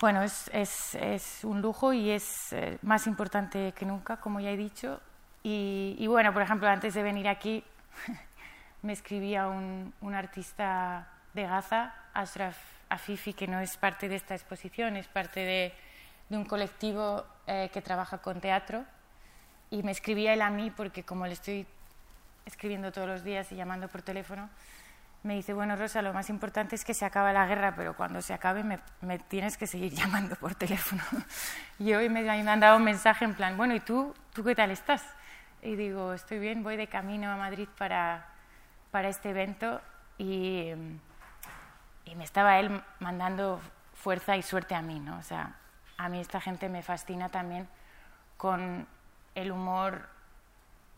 bueno, 0.00 0.22
es, 0.22 0.50
es, 0.52 0.94
es, 0.94 1.44
un 1.44 1.60
lujo 1.60 1.92
y 1.92 2.10
es 2.10 2.52
eh, 2.52 2.78
más 2.82 3.06
importante 3.06 3.72
que 3.72 3.84
nunca, 3.84 4.16
como 4.16 4.40
ya 4.40 4.50
he 4.50 4.56
dicho, 4.56 5.00
y, 5.42 6.06
bueno, 6.06 6.34
por 6.34 6.42
ejemplo, 6.42 6.68
antes 6.68 6.92
de 6.92 7.02
venir 7.02 7.26
aquí 7.26 7.64
me 8.82 8.92
escribía 8.92 9.48
un, 9.48 9.94
un, 10.02 10.14
artista 10.14 11.08
de 11.32 11.44
Gaza, 11.44 11.94
Ashraf 12.12 12.58
Afifi, 12.90 13.32
que 13.32 13.46
no 13.46 13.60
es 13.60 13.76
parte 13.78 14.08
de 14.08 14.16
esta 14.16 14.34
exposición, 14.34 14.96
es 14.96 15.08
parte 15.08 15.40
de, 15.40 15.72
de 16.28 16.36
un 16.36 16.44
colectivo 16.44 17.24
eh, 17.46 17.70
que 17.72 17.82
trabaja 17.82 18.18
con 18.18 18.40
teatro. 18.40 18.84
Y 19.70 19.82
me 19.82 19.92
escribía 19.92 20.32
él 20.32 20.42
a 20.42 20.50
mí 20.50 20.70
porque 20.70 21.04
como 21.04 21.26
le 21.26 21.32
estoy 21.32 21.66
escribiendo 22.46 22.92
todos 22.92 23.08
los 23.08 23.24
días 23.24 23.50
y 23.52 23.56
llamando 23.56 23.88
por 23.88 24.02
teléfono, 24.02 24.48
me 25.22 25.34
dice, 25.34 25.52
bueno, 25.52 25.76
Rosa, 25.76 26.00
lo 26.00 26.14
más 26.14 26.30
importante 26.30 26.74
es 26.74 26.84
que 26.84 26.94
se 26.94 27.04
acabe 27.04 27.32
la 27.32 27.46
guerra, 27.46 27.74
pero 27.76 27.94
cuando 27.94 28.22
se 28.22 28.32
acabe 28.32 28.64
me, 28.64 28.78
me 29.02 29.18
tienes 29.18 29.58
que 29.58 29.66
seguir 29.66 29.92
llamando 29.94 30.36
por 30.36 30.54
teléfono. 30.54 31.02
y 31.78 31.92
hoy 31.92 32.08
me 32.08 32.28
han 32.28 32.60
dado 32.60 32.76
un 32.76 32.84
mensaje 32.84 33.24
en 33.24 33.34
plan, 33.34 33.56
bueno, 33.56 33.74
¿y 33.74 33.80
tú, 33.80 34.14
tú 34.32 34.42
qué 34.42 34.54
tal 34.54 34.70
estás? 34.70 35.02
y 35.62 35.76
digo, 35.76 36.14
estoy 36.14 36.38
bien, 36.38 36.62
voy 36.62 36.76
de 36.76 36.86
camino 36.86 37.30
a 37.30 37.36
Madrid 37.36 37.68
para, 37.76 38.26
para 38.90 39.08
este 39.08 39.30
evento 39.30 39.80
y, 40.18 40.72
y, 42.04 42.14
me 42.14 42.24
estaba 42.24 42.58
él 42.58 42.82
mandando 42.98 43.60
fuerza 43.94 44.36
y 44.36 44.42
suerte 44.42 44.74
a 44.74 44.82
mí, 44.82 45.00
¿no? 45.00 45.18
O 45.18 45.22
sea, 45.22 45.54
a 45.98 46.08
mí 46.08 46.20
esta 46.20 46.40
gente 46.40 46.68
me 46.68 46.82
fascina 46.82 47.28
también 47.28 47.68
con 48.36 48.86
el 49.34 49.52
humor, 49.52 50.08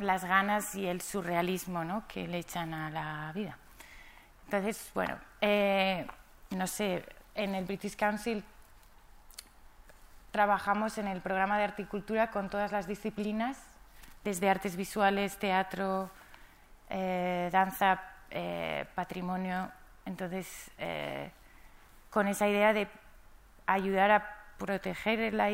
las 0.03 0.25
ganas 0.25 0.75
y 0.75 0.87
el 0.87 1.01
surrealismo 1.01 1.85
¿no? 1.85 2.07
que 2.09 2.27
le 2.27 2.39
echan 2.39 2.75
a 2.75 2.91
la 2.91 3.33
vida. 3.35 3.57
Entonces, 4.45 4.91
bueno, 4.95 5.17
eh, 5.41 6.07
no 6.51 6.67
sé, 6.67 7.05
en 7.35 7.55
el 7.55 7.65
British 7.65 7.97
Council 7.97 8.45
trabajamos 10.31 10.99
en 10.99 11.09
el 11.09 11.21
programa 11.21 11.59
de 11.59 11.65
articultura 11.65 12.31
con 12.31 12.51
todas 12.51 12.73
las 12.73 12.87
disciplinas 12.87 13.59
desde 14.25 14.51
artes 14.51 14.77
visuales, 14.77 15.39
teatro, 15.39 16.11
eh, 16.91 17.49
danza, 17.53 18.03
eh, 18.31 18.87
patrimonio. 18.95 19.71
Entonces, 20.05 20.71
con 22.11 22.29
esa 22.29 22.49
idea 22.49 22.73
de 22.73 22.89
ayudar 23.67 24.11
a 24.11 24.43
proteger 24.59 25.33
la, 25.33 25.51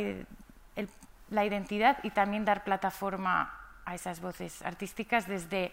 identidad 1.44 1.98
y 2.02 2.10
también 2.10 2.44
dar 2.44 2.64
plataforma 2.64 3.57
a 3.88 3.94
esas 3.94 4.20
voces 4.20 4.60
artísticas 4.60 5.26
desde 5.26 5.72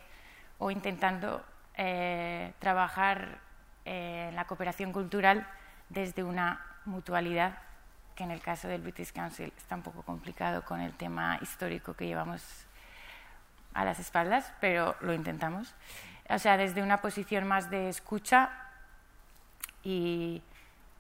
o 0.58 0.72
intentando 0.72 1.44
eh, 1.76 2.54
trabajar 2.60 3.40
eh, 3.84 4.28
en 4.30 4.36
la 4.36 4.46
cooperación 4.46 4.94
cultural 4.94 5.46
desde 5.90 6.24
una 6.24 6.66
mutualidad, 6.86 7.58
que 8.16 8.24
en 8.24 8.32
el 8.32 8.40
caso 8.40 8.70
del 8.70 8.82
British 8.82 9.12
Council 9.12 9.52
está 9.58 9.76
un 9.76 9.82
poco 9.82 10.02
complicado 10.04 10.64
con 10.64 10.80
el 10.80 10.94
tema 10.94 11.38
histórico 11.42 11.94
que 11.94 12.08
llevamos 12.08 12.42
a 13.74 13.84
las 13.84 14.00
espaldas, 14.00 14.54
pero 14.62 14.96
lo 15.02 15.14
intentamos. 15.14 15.76
O 16.30 16.40
sea, 16.40 16.56
desde 16.56 16.82
una 16.82 17.02
posición 17.02 17.46
más 17.46 17.70
de 17.70 17.90
escucha 17.90 18.50
y, 19.84 20.42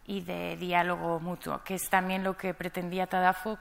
y 0.06 0.19
de 0.19 0.58
diálogo 0.58 1.21
mutuo, 1.21 1.63
que 1.63 1.75
es 1.75 1.89
también 1.89 2.25
lo 2.25 2.36
que 2.36 2.54
pretendía 2.54 3.08
Tadafok 3.08 3.60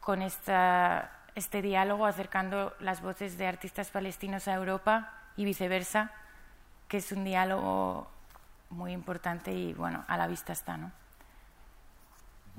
con 0.00 0.22
esta, 0.22 1.21
este 1.34 1.62
diálogo, 1.62 2.06
acercando 2.06 2.74
las 2.80 3.00
voces 3.02 3.38
de 3.38 3.46
artistas 3.46 3.90
palestinos 3.90 4.48
a 4.48 4.54
Europa 4.54 5.12
y 5.36 5.44
viceversa, 5.44 6.12
que 6.88 6.98
es 6.98 7.12
un 7.12 7.24
diálogo 7.24 8.06
muy 8.70 8.92
importante 8.92 9.52
y, 9.52 9.72
bueno, 9.72 10.04
a 10.08 10.16
la 10.16 10.26
vista 10.26 10.52
está, 10.52 10.76
¿no? 10.76 10.92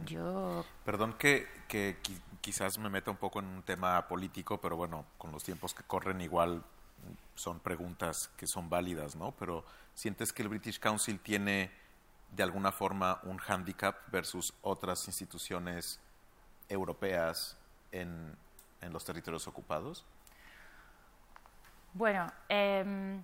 Yo... 0.05 0.65
Perdón 0.85 1.13
que, 1.13 1.47
quizás 2.41 2.77
me 2.77 2.89
meta 2.89 3.11
un 3.11 3.17
poco 3.17 3.39
en 3.39 3.45
un 3.45 3.61
tema 3.63 4.07
político, 4.07 4.59
pero 4.59 4.75
bueno, 4.75 5.05
con 5.17 5.31
los 5.31 5.43
tiempos 5.43 5.73
que 5.73 5.83
corren 5.83 6.21
igual 6.21 6.63
son 7.35 7.59
preguntas 7.59 8.29
que 8.37 8.47
son 8.47 8.69
válidas, 8.69 9.15
¿no? 9.15 9.31
Pero 9.31 9.65
¿sientes 9.93 10.33
que 10.33 10.41
el 10.41 10.49
British 10.49 10.79
Council 10.79 11.19
tiene 11.19 11.71
de 12.31 12.43
alguna 12.43 12.71
forma 12.71 13.19
un 13.23 13.39
handicap 13.39 13.95
versus 14.11 14.53
otras 14.61 15.07
instituciones 15.07 15.99
europeas 16.69 17.57
en, 17.91 18.35
en 18.83 18.93
los 18.93 19.05
territorios 19.05 19.47
ocupados? 19.47 20.05
Bueno, 21.93 22.31
eh, 22.49 23.19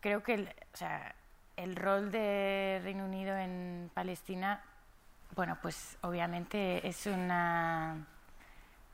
creo 0.00 0.22
que 0.22 0.34
el, 0.34 0.48
o 0.72 0.76
sea, 0.76 1.14
el 1.56 1.74
rol 1.76 2.10
de 2.10 2.80
Reino 2.82 3.04
Unido 3.04 3.36
en 3.36 3.90
Palestina, 3.94 4.62
bueno, 5.34 5.58
pues 5.60 5.98
obviamente 6.02 6.86
es 6.86 7.06
una 7.06 8.06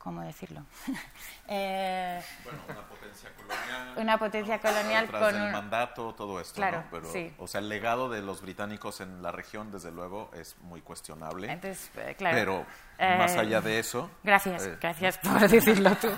¿cómo 0.05 0.21
decirlo? 0.21 0.63
eh, 1.47 2.21
bueno, 2.43 2.59
una 2.69 2.87
potencia 2.87 3.29
colonial. 3.35 3.93
Una 3.97 4.17
potencia 4.19 4.59
colonial 4.59 5.09
con 5.09 5.41
un 5.41 5.51
mandato, 5.51 6.13
todo 6.13 6.39
esto, 6.39 6.57
claro, 6.57 6.77
¿no? 6.77 6.85
Pero, 6.91 7.11
sí. 7.11 7.33
o 7.39 7.47
sea, 7.47 7.59
el 7.59 7.69
legado 7.69 8.07
de 8.07 8.21
los 8.21 8.43
británicos 8.43 9.01
en 9.01 9.23
la 9.23 9.31
región, 9.31 9.71
desde 9.71 9.91
luego, 9.91 10.29
es 10.35 10.57
muy 10.59 10.81
cuestionable. 10.81 11.51
Entonces, 11.51 11.89
eh, 11.97 12.13
claro. 12.15 12.37
Pero 12.37 12.65
eh, 12.99 13.17
más 13.17 13.35
allá 13.35 13.61
de 13.61 13.79
eso. 13.79 14.11
Gracias, 14.23 14.67
eh, 14.67 14.77
gracias 14.79 15.17
por 15.17 15.39
decirlo 15.49 15.95
tú. 15.95 16.09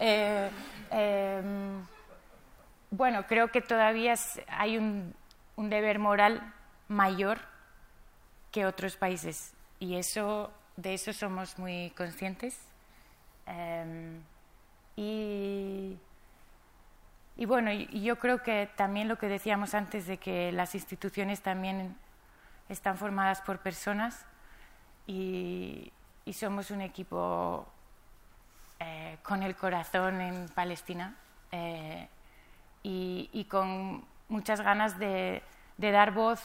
Eh, 0.00 0.50
em, 0.90 1.86
bueno, 2.90 3.28
creo 3.28 3.52
que 3.52 3.60
todavía 3.60 4.14
hay 4.48 4.76
un, 4.76 5.14
un 5.54 5.70
deber 5.70 6.00
moral 6.00 6.52
mayor 6.88 7.38
que 8.50 8.66
otros 8.66 8.96
países 8.96 9.54
y 9.78 9.94
eso 9.94 10.50
de 10.76 10.94
eso 10.94 11.12
somos 11.12 11.58
muy 11.60 11.90
conscientes 11.90 12.65
Em, 13.46 14.20
y, 14.96 15.96
y, 17.36 17.44
bueno, 17.44 17.72
yo 17.72 18.18
creo 18.18 18.42
que 18.42 18.68
también 18.76 19.08
lo 19.08 19.18
que 19.18 19.28
decíamos 19.28 19.74
antes 19.74 20.06
de 20.06 20.18
que 20.18 20.52
las 20.52 20.74
instituciones 20.74 21.42
también 21.42 21.96
están 22.68 22.96
formadas 22.96 23.40
por 23.40 23.58
personas 23.58 24.24
y, 25.06 25.92
somos 26.32 26.72
un 26.72 26.80
equipo 26.80 27.66
eh, 28.80 29.16
con 29.22 29.44
el 29.44 29.54
corazón 29.54 30.20
en 30.20 30.48
Palestina 30.48 31.14
eh, 31.52 32.08
y, 32.82 33.46
con 33.48 34.04
muchas 34.28 34.60
ganas 34.60 34.98
de, 34.98 35.42
de, 35.76 35.90
dar 35.92 36.12
voz 36.12 36.40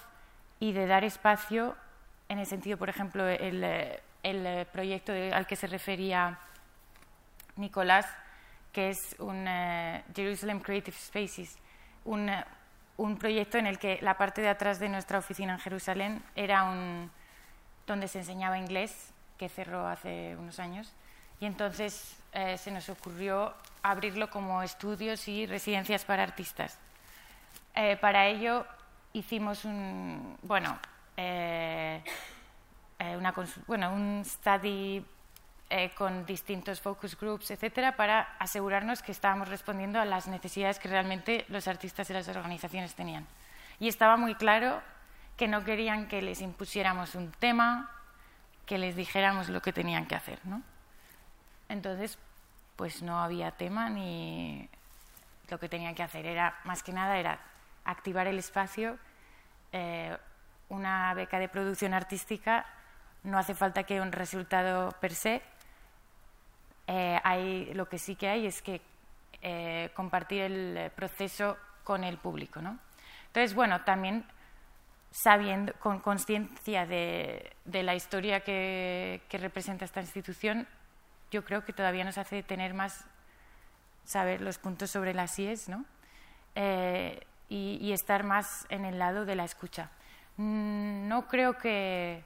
y 0.59 0.71
de 0.71 0.85
dar 0.85 1.03
espacio 1.03 1.75
en 2.29 2.37
el 2.39 2.45
sentido, 2.45 2.77
por 2.77 2.89
ejemplo, 2.89 3.27
el, 3.27 3.63
el 4.23 4.65
proyecto 4.67 5.11
al 5.11 5.47
que 5.47 5.55
se 5.55 5.67
refería 5.67 6.37
Nicolás, 7.61 8.05
que 8.73 8.89
es 8.89 9.15
un 9.19 9.45
eh, 9.47 10.03
Jerusalem 10.13 10.59
Creative 10.59 10.97
Spaces, 10.97 11.57
un, 12.03 12.27
eh, 12.29 12.43
un, 12.97 13.17
proyecto 13.17 13.57
en 13.57 13.67
el 13.67 13.79
que 13.79 13.99
la 14.01 14.17
parte 14.17 14.41
de 14.41 14.49
atrás 14.49 14.79
de 14.79 14.89
nuestra 14.89 15.19
oficina 15.19 15.53
en 15.53 15.59
Jerusalén 15.59 16.23
era 16.35 16.63
un, 16.63 17.11
donde 17.87 18.07
se 18.07 18.19
enseñaba 18.19 18.57
inglés, 18.57 19.13
que 19.37 19.47
cerró 19.49 19.87
hace 19.87 20.35
unos 20.37 20.59
años, 20.59 20.93
y 21.39 21.45
entonces 21.45 22.17
eh, 22.33 22.57
se 22.57 22.71
nos 22.71 22.89
ocurrió 22.89 23.53
abrirlo 23.81 24.29
como 24.29 24.61
estudios 24.61 25.27
y 25.27 25.47
residencias 25.47 26.05
para 26.05 26.23
artistas. 26.23 26.77
para 27.99 28.27
ello 28.27 28.65
hicimos 29.13 29.65
un, 29.65 30.37
bueno, 30.43 30.77
una, 32.99 33.33
bueno, 33.65 33.93
un 33.93 34.23
study 34.23 35.03
eh, 35.73 35.91
con 35.95 36.25
distintos 36.25 36.81
focus 36.81 37.17
groups, 37.17 37.49
etcétera, 37.49 37.95
para 37.95 38.35
asegurarnos 38.39 39.01
que 39.01 39.13
estábamos 39.13 39.47
respondiendo 39.47 40.01
a 40.01 40.05
las 40.05 40.27
necesidades 40.27 40.79
que 40.79 40.89
realmente 40.89 41.45
los 41.47 41.65
artistas 41.69 42.09
y 42.09 42.13
las 42.13 42.27
organizaciones 42.27 42.93
tenían. 42.93 43.25
Y 43.79 43.87
estaba 43.87 44.17
muy 44.17 44.35
claro 44.35 44.81
que 45.37 45.47
no 45.47 45.63
querían 45.63 46.09
que 46.09 46.21
les 46.21 46.41
impusiéramos 46.41 47.15
un 47.15 47.31
tema, 47.31 47.89
que 48.65 48.77
les 48.77 48.97
dijéramos 48.97 49.47
lo 49.47 49.61
que 49.61 49.71
tenían 49.71 50.07
que 50.07 50.15
hacer, 50.15 50.39
¿no? 50.43 50.61
Entonces, 51.69 52.19
pues 52.75 53.01
no 53.01 53.21
había 53.21 53.51
tema 53.51 53.89
ni 53.89 54.67
lo 55.49 55.57
que 55.57 55.69
tenían 55.69 55.95
que 55.95 56.03
hacer. 56.03 56.25
Era, 56.25 56.59
más 56.65 56.83
que 56.83 56.91
nada, 56.91 57.17
era 57.17 57.39
activar 57.85 58.27
el 58.27 58.39
espacio. 58.39 58.97
Eh, 59.71 60.17
una 60.67 61.13
beca 61.13 61.39
de 61.39 61.47
producción 61.47 61.93
artística 61.93 62.65
no 63.23 63.37
hace 63.37 63.55
falta 63.55 63.83
que 63.83 64.01
un 64.01 64.11
resultado 64.11 64.91
per 64.99 65.15
se, 65.15 65.41
eh, 66.87 67.19
hay, 67.23 67.73
lo 67.73 67.87
que 67.87 67.97
sí 67.97 68.15
que 68.15 68.27
hay 68.27 68.45
es 68.45 68.61
que 68.61 68.81
eh, 69.41 69.89
compartir 69.93 70.41
el 70.43 70.91
proceso 70.91 71.57
con 71.83 72.03
el 72.03 72.17
público. 72.17 72.61
¿no? 72.61 72.77
Entonces, 73.27 73.55
bueno, 73.55 73.81
también 73.81 74.25
sabiendo, 75.11 75.73
con 75.73 75.99
conciencia 75.99 76.85
de, 76.85 77.53
de, 77.65 77.83
la 77.83 77.95
historia 77.95 78.41
que, 78.41 79.21
que, 79.29 79.37
representa 79.37 79.85
esta 79.85 80.01
institución, 80.01 80.67
yo 81.31 81.43
creo 81.43 81.65
que 81.65 81.73
todavía 81.73 82.03
nos 82.03 82.17
hace 82.17 82.43
tener 82.43 82.73
más, 82.73 83.05
saber 84.05 84.41
los 84.41 84.57
puntos 84.57 84.91
sobre 84.91 85.13
las 85.13 85.37
IES, 85.37 85.69
¿no? 85.69 85.85
Eh, 86.55 87.25
y, 87.49 87.77
y, 87.81 87.91
estar 87.93 88.23
más 88.23 88.65
en 88.69 88.85
el 88.85 88.99
lado 88.99 89.25
de 89.25 89.35
la 89.35 89.43
escucha. 89.43 89.89
Mm, 90.37 91.07
no 91.07 91.27
creo 91.27 91.57
que, 91.57 92.23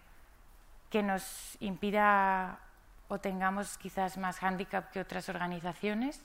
que 0.89 1.02
nos 1.02 1.58
impida 1.60 2.60
o 3.08 3.20
tengamos 3.20 3.78
quizás 3.78 4.18
más 4.18 4.39
hándicap 4.39 4.91
que 4.91 5.00
otras 5.00 5.30
organizaciones, 5.30 6.22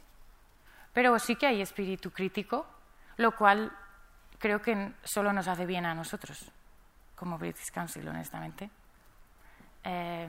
pero 0.93 1.19
sí 1.19 1.37
que 1.37 1.47
hay 1.47 1.61
espíritu 1.61 2.11
crítico, 2.11 2.67
lo 3.17 3.37
cual 3.37 3.73
creo 4.39 4.61
que 4.63 4.93
solo 5.05 5.33
nos 5.33 5.47
hace 5.47 5.67
bien 5.67 5.87
a 5.87 5.95
nosotros, 5.95 6.51
como 7.15 7.39
British 7.39 7.71
Council, 7.71 8.09
honestamente. 8.09 8.71
Eh, 9.85 10.29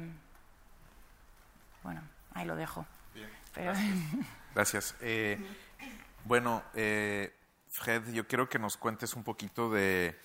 bueno, 1.83 2.01
ahí 2.33 2.45
lo 2.45 2.55
dejo. 2.55 2.85
Bien, 3.13 3.29
gracias. 4.53 4.95
Eh, 5.01 5.39
bueno, 6.25 6.63
eh, 6.73 7.33
Fred, 7.69 8.11
yo 8.11 8.27
quiero 8.27 8.47
que 8.47 8.59
nos 8.59 8.77
cuentes 8.77 9.13
un 9.15 9.23
poquito 9.23 9.69
de, 9.69 10.19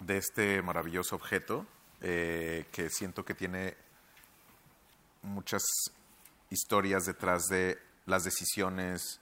de 0.00 0.16
este 0.16 0.62
maravilloso 0.62 1.16
objeto 1.16 1.66
que 2.00 2.88
siento 2.90 3.24
que 3.24 3.32
tiene 3.32 3.78
muchas 5.24 5.62
historias 6.50 7.04
detrás 7.04 7.44
de 7.46 7.78
las 8.06 8.22
decisiones, 8.22 9.20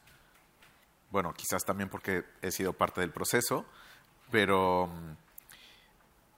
bueno, 1.11 1.33
quizás 1.33 1.65
también 1.65 1.89
porque 1.89 2.25
he 2.43 2.51
sido 2.51 2.73
parte 2.73 3.01
del 3.01 3.13
proceso, 3.13 3.65
pero, 4.31 4.91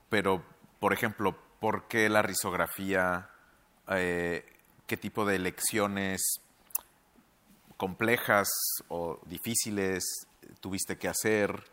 pero 0.09 0.43
por 0.79 0.93
ejemplo, 0.93 1.37
¿por 1.59 1.87
qué 1.87 2.09
la 2.09 2.21
risografía? 2.21 3.29
Eh, 3.89 4.45
¿Qué 4.87 4.97
tipo 4.97 5.25
de 5.25 5.37
elecciones 5.37 6.21
complejas 7.77 8.47
o 8.87 9.19
difíciles 9.25 10.03
tuviste 10.59 10.97
que 10.97 11.07
hacer? 11.07 11.63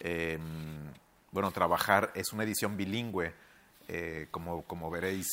Em, 0.00 0.92
bueno, 1.30 1.50
trabajar 1.50 2.10
es 2.14 2.32
una 2.32 2.44
edición 2.44 2.76
bilingüe, 2.76 3.34
eh, 3.88 4.28
como, 4.30 4.62
como 4.62 4.90
veréis 4.90 5.26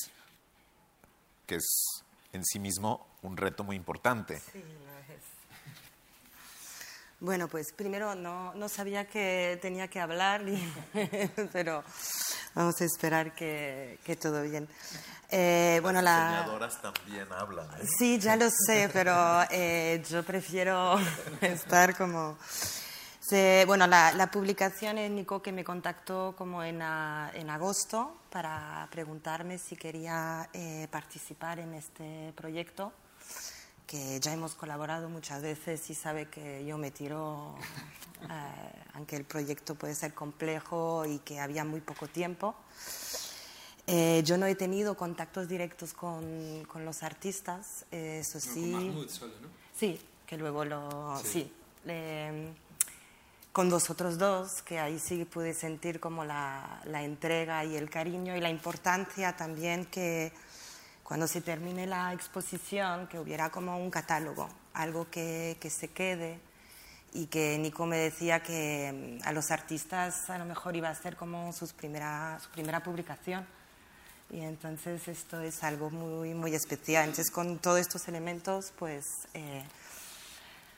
que 1.51 1.57
es 1.57 2.05
en 2.31 2.45
sí 2.45 2.59
mismo 2.59 3.05
un 3.23 3.35
reto 3.35 3.65
muy 3.65 3.75
importante. 3.75 4.39
Sí, 4.39 4.59
lo 4.63 5.13
es. 5.13 5.21
Bueno, 7.19 7.49
pues 7.49 7.73
primero 7.75 8.15
no, 8.15 8.53
no 8.53 8.69
sabía 8.69 9.05
que 9.05 9.59
tenía 9.61 9.89
que 9.89 9.99
hablar, 9.99 10.45
pero 11.51 11.83
Vamos 12.53 12.81
a 12.81 12.83
esperar 12.85 13.33
que, 13.33 13.99
que 14.03 14.17
todo 14.17 14.41
bien. 14.43 14.67
Eh, 15.29 15.79
bueno, 15.81 16.01
Las 16.01 16.19
la... 16.19 16.29
diseñadoras 16.31 16.81
también 16.81 17.27
hablan. 17.31 17.65
¿eh? 17.79 17.87
Sí, 17.97 18.19
ya 18.19 18.35
lo 18.35 18.49
sé, 18.49 18.89
pero 18.91 19.13
eh, 19.49 20.03
yo 20.09 20.23
prefiero 20.23 20.99
estar 21.41 21.95
como... 21.95 22.37
Se- 23.31 23.63
bueno, 23.65 23.87
la, 23.87 24.11
la 24.11 24.29
publicación 24.29 24.97
es 24.97 25.09
Nico 25.09 25.41
que 25.41 25.53
me 25.53 25.63
contactó 25.63 26.35
como 26.37 26.63
en, 26.65 26.81
a- 26.81 27.31
en 27.33 27.49
agosto 27.49 28.17
para 28.29 28.85
preguntarme 28.91 29.57
si 29.57 29.77
quería 29.77 30.49
eh, 30.51 30.89
participar 30.91 31.59
en 31.59 31.73
este 31.73 32.33
proyecto, 32.35 32.91
que 33.87 34.19
ya 34.19 34.33
hemos 34.33 34.53
colaborado 34.55 35.07
muchas 35.07 35.41
veces 35.41 35.89
y 35.89 35.95
sabe 35.95 36.27
que 36.27 36.65
yo 36.65 36.77
me 36.77 36.91
tiro, 36.91 37.55
eh, 38.23 38.83
aunque 38.95 39.15
el 39.15 39.23
proyecto 39.23 39.75
puede 39.75 39.95
ser 39.95 40.13
complejo 40.13 41.05
y 41.05 41.19
que 41.19 41.39
había 41.39 41.63
muy 41.63 41.79
poco 41.79 42.07
tiempo. 42.09 42.53
Eh, 43.87 44.23
yo 44.25 44.37
no 44.37 44.45
he 44.45 44.55
tenido 44.55 44.97
contactos 44.97 45.47
directos 45.47 45.93
con, 45.93 46.65
con 46.65 46.83
los 46.83 47.01
artistas, 47.01 47.85
eso 47.91 48.41
sí. 48.41 48.73
solo, 49.07 49.33
¿no? 49.41 49.47
Sí, 49.73 50.01
que 50.25 50.35
luego 50.35 50.65
lo... 50.65 51.17
Sí. 51.23 51.27
Sí. 51.31 51.53
le- 51.85 52.69
con 53.51 53.69
vosotros 53.69 54.17
dos, 54.17 54.61
que 54.61 54.79
ahí 54.79 54.99
sí 54.99 55.25
pude 55.25 55.53
sentir 55.53 55.99
como 55.99 56.23
la, 56.23 56.81
la 56.85 57.03
entrega 57.03 57.65
y 57.65 57.75
el 57.75 57.89
cariño 57.89 58.35
y 58.35 58.41
la 58.41 58.49
importancia 58.49 59.35
también 59.35 59.85
que 59.85 60.31
cuando 61.03 61.27
se 61.27 61.41
termine 61.41 61.85
la 61.87 62.13
exposición, 62.13 63.07
que 63.07 63.19
hubiera 63.19 63.49
como 63.49 63.77
un 63.77 63.91
catálogo, 63.91 64.47
algo 64.73 65.09
que, 65.11 65.57
que 65.59 65.69
se 65.69 65.89
quede 65.89 66.39
y 67.13 67.25
que 67.25 67.57
Nico 67.57 67.85
me 67.85 67.97
decía 67.97 68.41
que 68.41 69.19
mm, 69.21 69.27
a 69.27 69.33
los 69.33 69.51
artistas 69.51 70.29
a 70.29 70.37
lo 70.37 70.45
mejor 70.45 70.75
iba 70.75 70.87
a 70.89 70.95
ser 70.95 71.17
como 71.17 71.51
sus 71.51 71.73
primera, 71.73 72.39
su 72.41 72.49
primera 72.51 72.81
publicación. 72.81 73.45
Y 74.29 74.39
entonces 74.39 75.05
esto 75.09 75.41
es 75.41 75.61
algo 75.63 75.89
muy, 75.89 76.33
muy 76.33 76.55
especial. 76.55 77.09
Entonces 77.09 77.31
con 77.31 77.59
todos 77.59 77.79
estos 77.79 78.07
elementos, 78.07 78.71
pues 78.79 79.27
eh, 79.33 79.65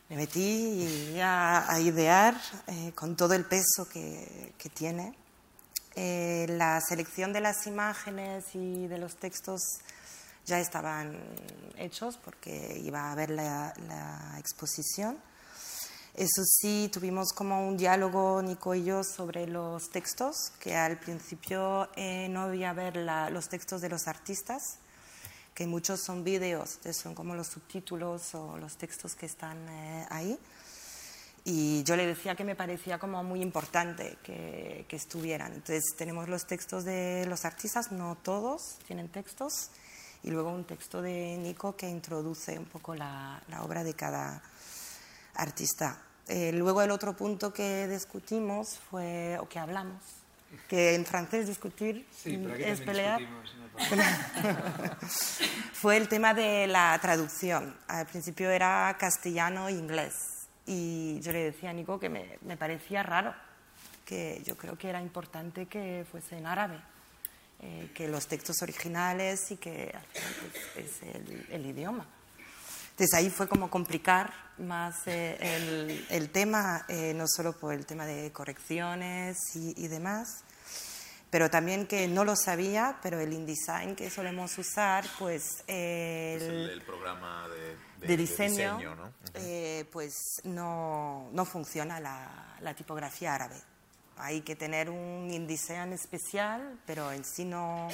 me 0.10 0.16
metí 0.18 1.20
a, 1.20 1.72
a 1.72 1.80
idear 1.80 2.36
eh, 2.68 2.91
con 2.95 3.16
todo 3.16 3.34
el 3.34 3.45
peso 3.45 3.88
que, 3.91 4.54
que 4.58 4.70
tiene. 4.70 5.16
Eh, 5.95 6.47
la 6.49 6.82
selección 6.82 7.34
de 7.34 7.41
las 7.41 7.68
imágenes 7.68 8.45
y 8.54 8.88
de 8.88 8.97
los 8.97 9.16
textos 9.18 9.62
ya 10.45 10.60
estaban 10.60 11.18
hechos 11.78 12.18
porque 12.18 12.80
iba 12.84 13.01
a 13.01 13.12
haber 13.14 13.30
la, 13.30 13.74
la 13.88 14.36
exposición. 14.39 15.18
Eso 16.16 16.43
sí, 16.43 16.89
tuvimos 16.93 17.34
como 17.34 17.68
un 17.68 17.76
diálogo, 17.76 18.41
Nico 18.43 18.76
y 18.76 18.84
yo, 18.84 19.04
sobre 19.04 19.47
los 19.47 19.89
textos, 19.89 20.36
que 20.60 20.76
al 20.76 20.99
principio 20.99 21.89
eh, 21.95 22.28
no 22.30 22.41
había 22.41 22.72
ver 22.74 22.97
la- 22.97 23.32
los 23.32 23.49
textos 23.49 23.82
de 23.82 23.89
los 23.89 24.08
artistas, 24.08 24.62
que 25.54 25.68
muchos 25.68 26.01
son 26.01 26.24
vídeos, 26.24 26.80
son 26.91 27.14
como 27.16 27.36
los 27.36 27.47
subtítulos 27.47 28.34
o 28.36 28.58
los 28.58 28.78
textos 28.78 29.16
que 29.16 29.26
están 29.26 29.58
eh, 29.70 30.06
ahí. 30.10 30.39
Y 31.45 31.84
yo 31.84 31.95
le 31.95 32.08
decía 32.08 32.36
que 32.36 32.43
me 32.43 32.56
parecía 32.56 32.99
como 32.99 33.22
muy 33.24 33.41
importante 33.41 34.18
que, 34.24 34.86
que 34.88 34.95
estuvieran. 34.95 35.54
Entonces 35.54 35.84
tenemos 35.97 36.30
los 36.30 36.47
textos 36.47 36.86
de 36.86 37.26
los 37.28 37.43
artistas, 37.43 37.91
no 37.91 38.18
todos 38.24 38.80
tienen 38.88 39.10
textos, 39.10 39.70
y 40.24 40.32
luego 40.32 40.51
un 40.51 40.64
texto 40.64 41.01
de 41.01 41.38
Nico 41.38 41.76
que 41.76 41.89
introduce 41.89 42.58
un 42.58 42.66
poco 42.66 42.95
la, 42.95 43.43
la 43.49 43.64
obra 43.64 43.84
de 43.84 43.93
cada 43.93 44.41
artista. 45.36 46.01
Eh, 46.30 46.54
luego 46.54 46.82
el 46.82 46.91
otro 46.91 47.16
punto 47.18 47.51
que 47.51 47.88
discutimos 47.89 48.80
fue, 48.89 49.38
o 49.39 49.49
que 49.49 49.60
hablamos, 49.60 50.01
que 50.68 50.95
en 50.95 51.06
francés 51.06 51.47
discutir 51.47 52.06
Sí, 52.12 52.38
pero 52.38 52.54
aquí 52.54 52.64
es 52.64 52.82
pelear, 52.82 53.22
fue 55.74 55.97
el 55.97 56.08
tema 56.08 56.34
de 56.34 56.68
la 56.68 56.97
traducción. 57.01 57.76
Al 57.88 58.06
principio 58.06 58.49
era 58.49 58.95
castellano 58.99 59.68
e 59.68 59.74
inglés. 59.74 60.14
Y 60.66 61.20
yo 61.22 61.32
le 61.32 61.43
decía 61.45 61.72
a 61.72 61.74
Nico 61.74 61.99
que 61.99 62.10
me, 62.10 62.38
me 62.41 62.56
parecía 62.56 63.04
raro, 63.04 63.34
que 64.06 64.41
yo 64.45 64.56
creo 64.56 64.78
que 64.78 64.89
era 64.89 65.01
importante 65.01 65.66
que 65.66 66.06
fuese 66.10 66.38
en 66.38 66.45
árabe, 66.45 66.80
eh, 67.62 67.89
que 67.93 68.08
los 68.08 68.28
textos 68.28 68.62
originales 68.62 69.51
y 69.51 69.58
que 69.58 69.93
al 69.93 70.06
final, 70.06 70.34
pues, 70.74 70.86
es 70.86 71.01
el, 71.04 71.47
el 71.49 71.66
idioma. 71.66 72.06
Entonces 72.94 73.14
ahí 73.16 73.30
fue 73.30 73.48
como 73.48 73.70
complicar 73.70 74.32
más 74.60 75.08
eh, 75.08 75.38
el, 75.41 76.06
el 76.10 76.30
tema, 76.30 76.86
eh, 76.88 77.14
no 77.16 77.26
solo 77.28 77.54
por 77.54 77.74
el 77.74 77.86
tema 77.88 78.06
de 78.06 78.32
correcciones 78.32 79.56
y, 79.56 79.74
y 79.84 79.88
demás, 79.88 80.44
pero 81.32 81.50
también 81.50 81.88
que 81.88 82.08
no 82.08 82.24
lo 82.24 82.36
sabía, 82.36 83.00
pero 83.02 83.20
el 83.20 83.34
InDesign 83.34 83.96
que 83.96 84.12
solemos 84.12 84.56
usar, 84.60 85.06
pues 85.18 85.64
eh, 85.68 86.38
el, 86.39 86.44
el, 86.44 86.70
el 86.70 86.82
programa 86.84 87.48
de, 87.50 87.56
de- 87.56 87.76
de 88.02 88.08
de 88.08 88.18
diseño, 88.18 88.96
¿no? 88.96 89.06
Ujú. 89.06 89.14
eh, 89.36 89.86
pues 89.91 90.14
no, 90.44 91.30
no 91.32 91.46
funciona 91.46 92.00
la, 92.00 92.56
la 92.62 92.76
tipografía 92.76 93.34
árabe. 93.34 93.56
Hay 94.18 94.41
que 94.41 94.56
tener 94.56 94.91
un 94.91 95.32
InDesign 95.32 95.94
especial, 95.94 96.80
pero 96.86 97.12
en 97.12 97.26
sí 97.26 97.44
no, 97.46 97.88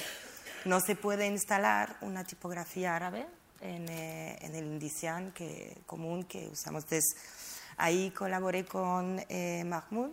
no 0.66 0.80
se 0.80 0.94
puede 0.94 1.26
instalar 1.26 1.96
una 2.02 2.24
tipografía 2.24 2.94
árabe 2.94 3.26
en, 3.60 3.88
eh, 3.88 4.38
en 4.40 4.54
el 4.54 4.66
InDesign 4.66 5.32
que, 5.32 5.78
común 5.86 6.24
que 6.24 6.48
usamos. 6.48 6.84
Entonces, 6.84 7.16
ahí 7.76 8.10
colaboré 8.10 8.64
con 8.64 9.24
eh, 9.28 9.64
Mahmoud. 9.64 10.10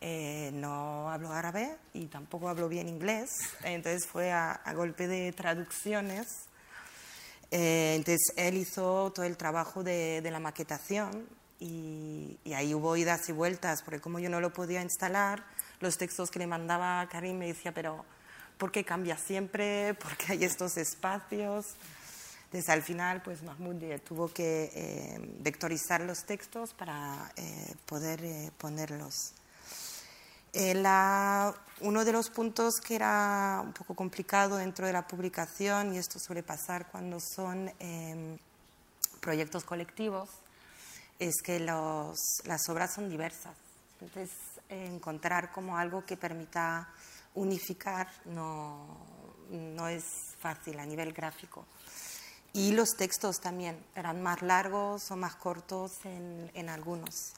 Eh, 0.00 0.50
no 0.52 1.10
hablo 1.10 1.32
árabe 1.32 1.74
y 1.94 2.04
tampoco 2.06 2.50
hablo 2.50 2.68
bien 2.68 2.86
inglés, 2.86 3.30
entonces 3.64 4.06
fue 4.06 4.30
a, 4.30 4.52
a 4.52 4.74
golpe 4.74 5.08
de 5.08 5.32
traducciones 5.32 6.46
eh, 7.50 7.94
entonces 7.96 8.32
él 8.36 8.56
hizo 8.56 9.12
todo 9.14 9.24
el 9.24 9.36
trabajo 9.36 9.84
de, 9.84 10.20
de 10.20 10.30
la 10.30 10.40
maquetación 10.40 11.28
y, 11.60 12.38
y 12.44 12.52
ahí 12.54 12.74
hubo 12.74 12.96
idas 12.96 13.28
y 13.28 13.32
vueltas, 13.32 13.82
porque 13.82 14.00
como 14.00 14.18
yo 14.18 14.28
no 14.28 14.40
lo 14.40 14.52
podía 14.52 14.82
instalar, 14.82 15.44
los 15.80 15.96
textos 15.96 16.30
que 16.30 16.38
le 16.38 16.46
mandaba 16.46 17.00
a 17.00 17.08
Karim 17.08 17.38
me 17.38 17.46
decía, 17.46 17.72
pero 17.72 18.04
¿por 18.58 18.72
qué 18.72 18.84
cambia 18.84 19.16
siempre? 19.16 19.94
¿Por 19.94 20.16
qué 20.16 20.32
hay 20.32 20.44
estos 20.44 20.76
espacios? 20.76 21.76
Entonces 22.46 22.68
al 22.70 22.82
final, 22.82 23.22
pues 23.22 23.42
Mahmoud 23.42 23.82
eh, 23.82 23.98
tuvo 23.98 24.28
que 24.28 24.70
eh, 24.74 25.18
vectorizar 25.40 26.00
los 26.00 26.24
textos 26.24 26.72
para 26.74 27.30
eh, 27.36 27.74
poder 27.86 28.52
ponerlos. 28.58 29.32
La- 30.54 31.54
uno 31.80 32.04
de 32.06 32.12
los 32.12 32.30
puntos 32.30 32.76
que 32.76 32.94
era 32.94 33.60
un 33.62 33.74
poco 33.74 33.94
complicado 33.94 34.56
dentro 34.56 34.86
de 34.86 34.92
la 34.94 35.06
publicación, 35.06 35.94
y 35.94 35.98
esto 35.98 36.18
suele 36.18 36.42
pasar 36.42 36.86
cuando 36.90 37.18
son 37.20 37.70
eh, 37.78 38.38
proyectos 39.20 39.64
colectivos, 39.64 40.30
es 41.18 41.42
que 41.42 41.60
los- 41.60 42.38
las 42.44 42.66
obras 42.70 42.94
son 42.94 43.10
diversas. 43.10 43.54
Entonces, 44.00 44.30
encontrar 44.70 45.52
como 45.52 45.76
algo 45.76 46.04
que 46.06 46.16
permita 46.16 46.88
unificar 47.34 48.08
no, 48.24 48.86
no 49.50 49.88
es 49.88 50.04
fácil 50.40 50.78
a 50.78 50.86
nivel 50.86 51.12
gráfico. 51.12 51.66
Y 52.52 52.72
los 52.72 52.96
textos 52.96 53.40
también 53.40 53.78
eran 53.94 54.22
más 54.22 54.40
largos 54.42 55.10
o 55.10 55.16
más 55.16 55.36
cortos 55.36 55.92
en, 56.04 56.50
en 56.54 56.68
algunos. 56.68 57.32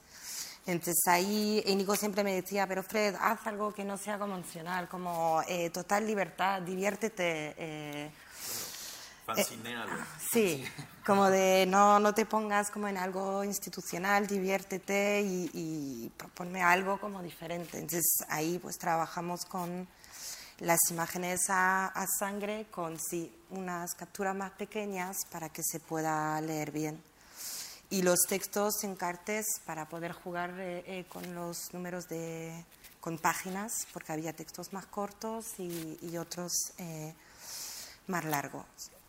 Entonces 0.65 1.01
ahí 1.07 1.63
Íñigo 1.65 1.95
siempre 1.95 2.23
me 2.23 2.33
decía, 2.35 2.67
pero 2.67 2.83
Fred, 2.83 3.15
haz 3.19 3.45
algo 3.47 3.73
que 3.73 3.83
no 3.83 3.97
sea 3.97 4.19
convencional, 4.19 4.87
como 4.87 5.41
eh, 5.47 5.69
total 5.71 6.05
libertad, 6.05 6.61
diviértete. 6.61 7.55
eh, 7.57 8.11
Fancinealo. 9.25 9.93
Sí, 10.31 10.65
como 11.05 11.29
de 11.29 11.65
no, 11.67 11.99
no 11.99 12.13
te 12.13 12.25
pongas 12.25 12.71
como 12.71 12.87
en 12.87 12.97
algo 12.97 13.43
institucional, 13.43 14.25
diviértete 14.27 15.21
y, 15.21 15.49
y 15.53 16.11
proponme 16.17 16.61
algo 16.63 16.99
como 16.99 17.21
diferente. 17.21 17.77
Entonces 17.77 18.23
ahí 18.29 18.59
pues 18.59 18.77
trabajamos 18.77 19.45
con 19.45 19.87
las 20.59 20.79
imágenes 20.89 21.49
a, 21.49 21.87
a 21.87 22.05
sangre, 22.19 22.67
con 22.71 22.99
sí, 22.99 23.33
unas 23.49 23.93
capturas 23.95 24.35
más 24.35 24.51
pequeñas 24.51 25.17
para 25.31 25.49
que 25.49 25.63
se 25.63 25.79
pueda 25.79 26.39
leer 26.41 26.71
bien. 26.71 27.01
Y 27.89 28.03
los 28.03 28.19
textos 28.27 28.83
en 28.83 28.95
cartes 28.95 29.45
para 29.65 29.87
poder 29.89 30.11
jugar 30.11 30.51
eh, 30.59 30.83
eh, 30.85 31.05
con 31.09 31.33
los 31.33 31.73
números 31.73 32.07
de, 32.07 32.63
con 32.99 33.17
páginas, 33.17 33.71
porque 33.93 34.11
había 34.11 34.33
textos 34.33 34.73
más 34.73 34.85
cortos 34.85 35.45
y, 35.57 35.97
y 36.01 36.17
otros 36.17 36.51
eh, 36.77 37.13
más 38.07 38.25
largos. 38.25 38.65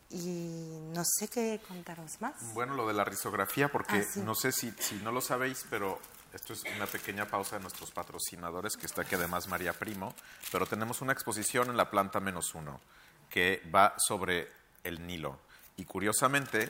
Y 0.08 0.78
no 0.94 1.02
sé 1.04 1.28
qué 1.28 1.60
contaros 1.68 2.20
más. 2.20 2.34
Bueno, 2.54 2.74
lo 2.74 2.86
de 2.88 2.94
la 2.94 3.04
risografía, 3.04 3.70
porque 3.70 3.98
Ah, 3.98 4.04
sí. 4.12 4.20
no 4.20 4.34
sé 4.34 4.50
si, 4.50 4.72
si 4.72 4.94
no 4.96 5.12
lo 5.12 5.20
sabéis, 5.20 5.64
pero 5.68 6.00
esto 6.32 6.52
es 6.52 6.62
una 6.76 6.86
pequeña 6.86 7.26
pausa 7.26 7.56
de 7.56 7.62
nuestros 7.62 7.90
patrocinadores, 7.90 8.76
que 8.76 8.86
está 8.86 9.02
aquí 9.02 9.14
además 9.14 9.48
María 9.48 9.72
Primo, 9.72 10.14
pero 10.52 10.66
tenemos 10.66 11.00
una 11.00 11.12
exposición 11.12 11.70
en 11.70 11.76
la 11.76 11.90
planta 11.90 12.20
menos 12.20 12.54
uno, 12.54 12.80
que 13.28 13.62
va 13.74 13.94
sobre 13.98 14.48
el 14.84 15.06
Nilo. 15.06 15.38
Y 15.76 15.84
curiosamente, 15.84 16.68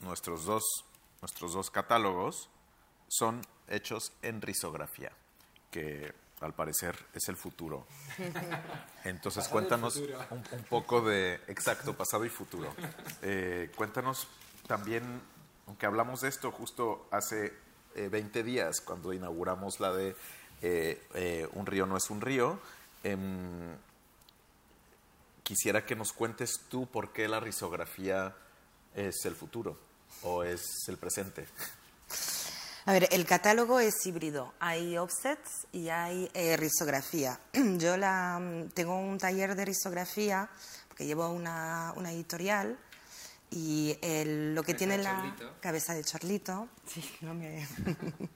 nuestros 0.00 0.44
dos, 0.44 0.62
nuestros 1.20 1.52
dos 1.52 1.70
catálogos 1.70 2.48
son 3.08 3.42
hechos 3.68 4.12
en 4.22 4.40
risografía, 4.40 5.12
que 5.70 6.14
al 6.40 6.54
parecer 6.54 6.96
es 7.14 7.28
el 7.28 7.36
futuro. 7.36 7.86
Entonces 9.04 9.48
cuéntanos 9.48 9.96
un, 9.96 10.44
un 10.52 10.64
poco 10.64 11.00
de, 11.00 11.34
exacto, 11.46 11.96
pasado 11.96 12.24
y 12.24 12.28
futuro. 12.28 12.74
Eh, 13.22 13.70
cuéntanos 13.76 14.26
también, 14.66 15.22
aunque 15.66 15.86
hablamos 15.86 16.20
de 16.20 16.28
esto 16.28 16.50
justo 16.52 17.08
hace 17.10 17.52
eh, 17.94 18.08
20 18.08 18.42
días, 18.42 18.80
cuando 18.80 19.12
inauguramos 19.12 19.80
la 19.80 19.92
de 19.92 20.16
eh, 20.62 21.02
eh, 21.14 21.48
Un 21.52 21.66
río 21.66 21.86
no 21.86 21.96
es 21.96 22.08
un 22.10 22.20
río, 22.20 22.58
em, 23.02 23.76
quisiera 25.42 25.84
que 25.84 25.94
nos 25.94 26.12
cuentes 26.12 26.60
tú 26.68 26.86
por 26.86 27.12
qué 27.12 27.28
la 27.28 27.40
risografía 27.40 28.34
es 28.94 29.24
el 29.24 29.34
futuro 29.34 29.76
o 30.22 30.42
es 30.42 30.62
el 30.88 30.96
presente. 30.96 31.46
A 32.86 32.92
ver, 32.92 33.08
el 33.12 33.24
catálogo 33.24 33.80
es 33.80 33.94
híbrido. 34.06 34.52
Hay 34.60 34.98
offsets 34.98 35.66
y 35.72 35.88
hay 35.88 36.30
eh, 36.34 36.56
risografía. 36.56 37.40
Yo 37.78 37.96
la, 37.96 38.38
mm, 38.38 38.68
tengo 38.70 38.98
un 38.98 39.18
taller 39.18 39.54
de 39.54 39.64
risografía 39.64 40.50
porque 40.88 41.06
llevo 41.06 41.28
una, 41.30 41.92
una 41.96 42.12
editorial 42.12 42.78
y 43.54 43.96
el- 44.02 44.54
lo 44.54 44.62
que 44.62 44.72
Cabeza 44.72 44.78
tiene 44.78 44.96
de 44.98 45.02
la 45.04 45.58
cabeza 45.60 45.94
de 45.94 46.04
chorlito, 46.04 46.68
sí, 46.86 47.02
no 47.22 47.34
me- 47.34 47.66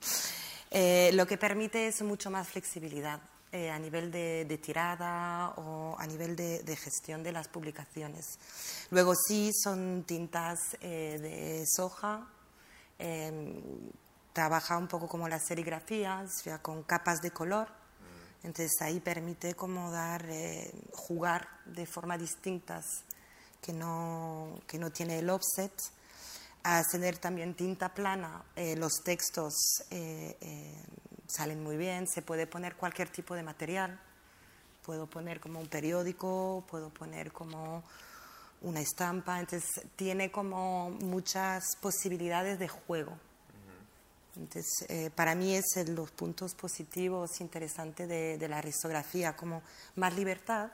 Eh, 0.71 1.09
lo 1.13 1.25
que 1.25 1.35
permite 1.37 1.87
es 1.87 2.01
mucho 2.03 2.29
más 2.29 2.47
flexibilidad 2.47 3.19
eh, 3.51 3.71
a 3.71 3.79
nivel 3.79 4.11
de, 4.11 4.45
de 4.45 4.57
tirada 4.59 5.49
o 5.57 5.95
a 5.97 6.05
nivel 6.05 6.35
de, 6.35 6.61
de 6.61 6.75
gestión 6.75 7.23
de 7.23 7.31
las 7.31 7.47
publicaciones. 7.47 8.37
Luego 8.91 9.15
sí 9.15 9.51
son 9.63 10.03
tintas 10.05 10.59
eh, 10.81 11.17
de 11.19 11.65
soja, 11.65 12.27
eh, 12.99 13.63
trabaja 14.31 14.77
un 14.77 14.87
poco 14.87 15.07
como 15.07 15.27
las 15.27 15.47
serigrafías, 15.47 16.43
ya 16.45 16.59
con 16.61 16.83
capas 16.83 17.21
de 17.23 17.31
color. 17.31 17.67
Entonces 18.43 18.79
ahí 18.81 18.99
permite 18.99 19.55
como 19.55 19.89
dar, 19.89 20.23
eh, 20.29 20.71
jugar 20.93 21.49
de 21.65 21.87
forma 21.87 22.15
distintas 22.15 22.85
que 23.61 23.73
no, 23.73 24.59
que 24.67 24.77
no 24.77 24.91
tiene 24.91 25.19
el 25.19 25.29
offset. 25.29 25.71
A 26.63 26.83
tener 26.91 27.17
también 27.17 27.55
tinta 27.55 27.93
plana, 27.93 28.43
eh, 28.55 28.75
los 28.75 29.01
textos 29.03 29.53
eh, 29.91 30.35
eh, 30.41 30.83
salen 31.27 31.63
muy 31.63 31.77
bien, 31.77 32.05
se 32.07 32.21
puede 32.21 32.47
poner 32.47 32.75
cualquier 32.75 33.09
tipo 33.09 33.33
de 33.33 33.43
material. 33.43 33.97
Puedo 34.85 35.07
poner 35.07 35.39
como 35.39 35.59
un 35.59 35.67
periódico, 35.67 36.63
puedo 36.69 36.89
poner 36.89 37.31
como 37.31 37.83
una 38.61 38.81
estampa, 38.81 39.39
entonces 39.39 39.69
tiene 39.95 40.31
como 40.31 40.89
muchas 40.89 41.63
posibilidades 41.79 42.59
de 42.59 42.67
juego. 42.67 43.17
Entonces, 44.35 44.85
eh, 44.89 45.09
para 45.15 45.35
mí 45.35 45.53
es 45.55 45.65
el- 45.75 45.95
los 45.95 46.11
puntos 46.11 46.55
positivos 46.55 47.39
interesantes 47.41 48.07
de, 48.07 48.37
de 48.37 48.47
la 48.47 48.61
risografía, 48.61 49.35
como 49.35 49.61
más 49.95 50.13
libertad, 50.15 50.71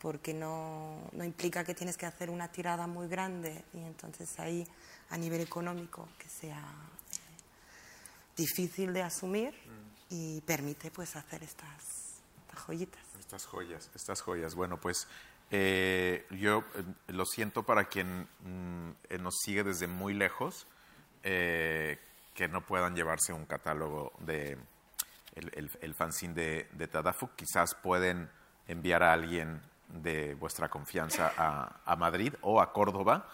porque 0.00 0.32
no, 0.34 0.96
no 1.12 1.24
implica 1.24 1.62
que 1.64 1.74
tienes 1.74 1.96
que 1.96 2.06
hacer 2.06 2.30
una 2.30 2.48
tirada 2.48 2.86
muy 2.86 3.06
grande 3.08 3.64
y 3.74 3.78
entonces 3.78 4.38
ahí 4.40 4.66
a 5.10 5.16
nivel 5.18 5.40
económico 5.40 6.08
que 6.18 6.28
sea 6.28 6.58
eh, 6.58 8.36
difícil 8.36 8.92
de 8.92 9.02
asumir 9.02 9.54
y 10.08 10.40
permite 10.42 10.90
pues 10.90 11.14
hacer 11.16 11.42
estas, 11.42 12.20
estas 12.46 12.58
joyitas. 12.66 13.00
Estas 13.18 13.46
joyas, 13.46 13.90
estas 13.94 14.20
joyas. 14.22 14.54
Bueno, 14.54 14.80
pues 14.80 15.06
eh, 15.50 16.26
yo 16.30 16.64
eh, 16.74 16.82
lo 17.08 17.24
siento 17.26 17.62
para 17.64 17.84
quien 17.88 18.22
mm, 18.40 18.90
eh, 19.10 19.18
nos 19.18 19.34
sigue 19.44 19.62
desde 19.64 19.86
muy 19.86 20.14
lejos, 20.14 20.66
eh, 21.22 21.98
que 22.34 22.48
no 22.48 22.64
puedan 22.64 22.94
llevarse 22.96 23.32
un 23.32 23.44
catálogo 23.44 24.12
de 24.20 24.56
el, 25.34 25.50
el- 25.54 25.70
el 25.80 25.94
fanzine 25.94 26.34
de, 26.34 26.68
de 26.72 26.88
Tadafuk. 26.88 27.36
Quizás 27.36 27.74
pueden 27.74 28.30
enviar 28.66 29.02
a 29.02 29.12
alguien 29.12 29.60
de 29.92 30.34
vuestra 30.34 30.68
confianza 30.68 31.32
a, 31.36 31.96
Madrid 31.96 32.34
o 32.42 32.60
a 32.60 32.72
Córdoba. 32.72 33.28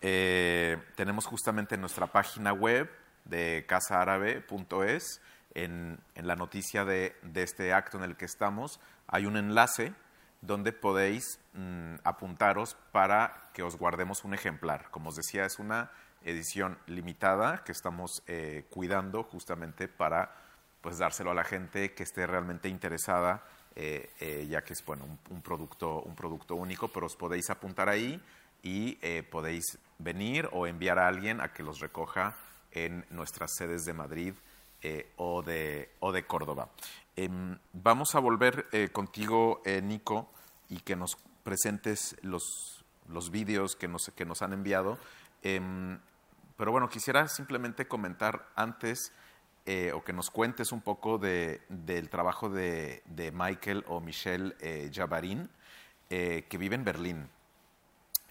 Eh, 0.00 0.76
tenemos 0.96 1.26
justamente 1.26 1.74
en 1.74 1.80
nuestra 1.80 2.06
página 2.06 2.52
web 2.52 2.90
de 3.24 3.64
casaarabe.es, 3.68 5.20
en, 5.54 5.98
en 6.14 6.26
la 6.26 6.36
noticia 6.36 6.84
de, 6.84 7.16
de 7.22 7.42
este 7.42 7.72
acto 7.72 7.98
en 7.98 8.04
el 8.04 8.16
que 8.16 8.24
estamos, 8.24 8.80
hay 9.06 9.26
un 9.26 9.36
enlace 9.36 9.92
donde 10.40 10.72
podéis 10.72 11.38
mm, 11.52 11.96
apuntaros 12.04 12.76
para 12.92 13.50
que 13.52 13.62
os 13.62 13.76
guardemos 13.76 14.24
un 14.24 14.34
ejemplar. 14.34 14.90
Como 14.90 15.10
os 15.10 15.16
decía, 15.16 15.44
es 15.44 15.58
una 15.58 15.90
edición 16.22 16.78
limitada 16.86 17.62
que 17.64 17.72
estamos 17.72 18.22
eh, 18.26 18.66
cuidando 18.70 19.22
justamente 19.24 19.88
para 19.88 20.34
pues 20.80 20.98
dárselo 20.98 21.30
a 21.30 21.34
la 21.34 21.44
gente 21.44 21.92
que 21.94 22.02
esté 22.02 22.26
realmente 22.26 22.68
interesada, 22.68 23.44
eh, 23.76 24.10
eh, 24.20 24.46
ya 24.48 24.62
que 24.62 24.72
es 24.72 24.84
bueno 24.84 25.04
un, 25.30 25.42
producto 25.42 26.02
un 26.02 26.14
producto 26.14 26.54
único, 26.56 26.88
pero 26.88 27.06
os 27.06 27.16
podéis 27.16 27.50
apuntar 27.50 27.88
ahí 27.88 28.20
y 28.62 28.98
eh, 29.00 29.22
podéis 29.22 29.78
venir 29.98 30.48
o 30.52 30.66
enviar 30.66 30.98
a 30.98 31.06
alguien 31.08 31.40
a 31.40 31.52
que 31.52 31.62
los 31.62 31.80
recoja 31.80 32.36
en 32.72 33.06
nuestras 33.10 33.54
sedes 33.54 33.84
de 33.84 33.92
Madrid 33.92 34.34
o, 35.16 35.42
de, 35.42 35.90
o 36.00 36.10
de 36.10 36.24
Córdoba. 36.26 36.70
Em, 37.14 37.58
vamos 37.72 38.14
a 38.14 38.18
volver 38.18 38.66
contigo, 38.92 39.60
Nico, 39.82 40.30
y 40.70 40.80
que 40.80 40.96
nos 40.96 41.18
presentes 41.42 42.16
los, 42.22 42.84
los 43.08 43.30
vídeos 43.30 43.76
que 43.76 43.88
nos, 43.88 44.10
que 44.16 44.24
nos 44.24 44.40
han 44.40 44.54
enviado. 44.54 44.98
Em, 45.42 45.98
pero 46.56 46.72
bueno, 46.72 46.88
quisiera 46.88 47.28
simplemente 47.28 47.88
comentar 47.88 48.48
antes 48.54 49.12
eh, 49.72 49.92
o 49.92 50.02
que 50.02 50.12
nos 50.12 50.32
cuentes 50.32 50.72
un 50.72 50.80
poco 50.80 51.16
de- 51.16 51.62
del 51.68 52.08
trabajo 52.08 52.48
de, 52.48 53.04
Michael 53.32 53.84
o 53.86 54.00
Michelle 54.00 54.56
eh, 54.58 54.90
Javarin, 54.92 55.48
eh, 56.08 56.44
que 56.48 56.58
vive 56.58 56.74
en 56.74 56.82
Berlín. 56.84 57.28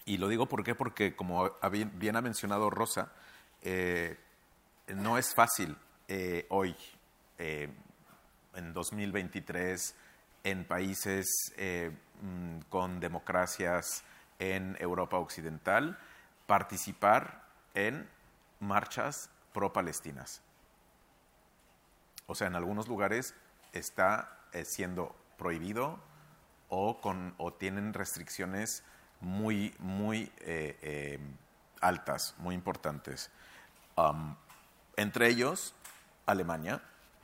Y 0.04 0.18
lo 0.18 0.28
digo 0.28 0.44
¿por 0.44 0.62
qué? 0.62 0.74
porque, 0.74 1.16
como 1.16 1.50
bien, 1.94 2.16
ha 2.16 2.20
mencionado 2.20 2.68
Rosa, 2.68 3.10
eh, 3.62 4.18
no 4.88 5.16
es 5.16 5.34
fácil 5.34 5.78
hoy, 6.50 6.76
en 7.38 8.72
2023, 8.74 9.94
en 10.44 10.64
países 10.66 11.26
mm, 12.20 12.68
con 12.68 13.00
democracias 13.00 14.04
en 14.38 14.76
Europa 14.78 15.16
Occidental, 15.16 15.96
participar 16.46 17.44
en 17.72 18.06
marchas 18.58 19.30
pro-palestinas. 19.54 20.42
O 22.30 22.36
sea, 22.36 22.46
en 22.46 22.54
algunos 22.54 22.86
lugares 22.86 23.34
está 23.72 24.38
eh, 24.52 24.64
siendo 24.64 25.16
prohibido 25.36 25.98
o, 26.68 26.96
tienen 27.58 27.92
restricciones 27.92 28.84
muy, 29.20 29.74
muy 29.80 30.30
eh, 30.42 30.78
eh, 30.80 31.18
altas, 31.80 32.36
muy 32.38 32.54
importantes. 32.54 33.32
Entre 34.96 35.26
ellos, 35.26 35.74
Alemania 36.24 36.80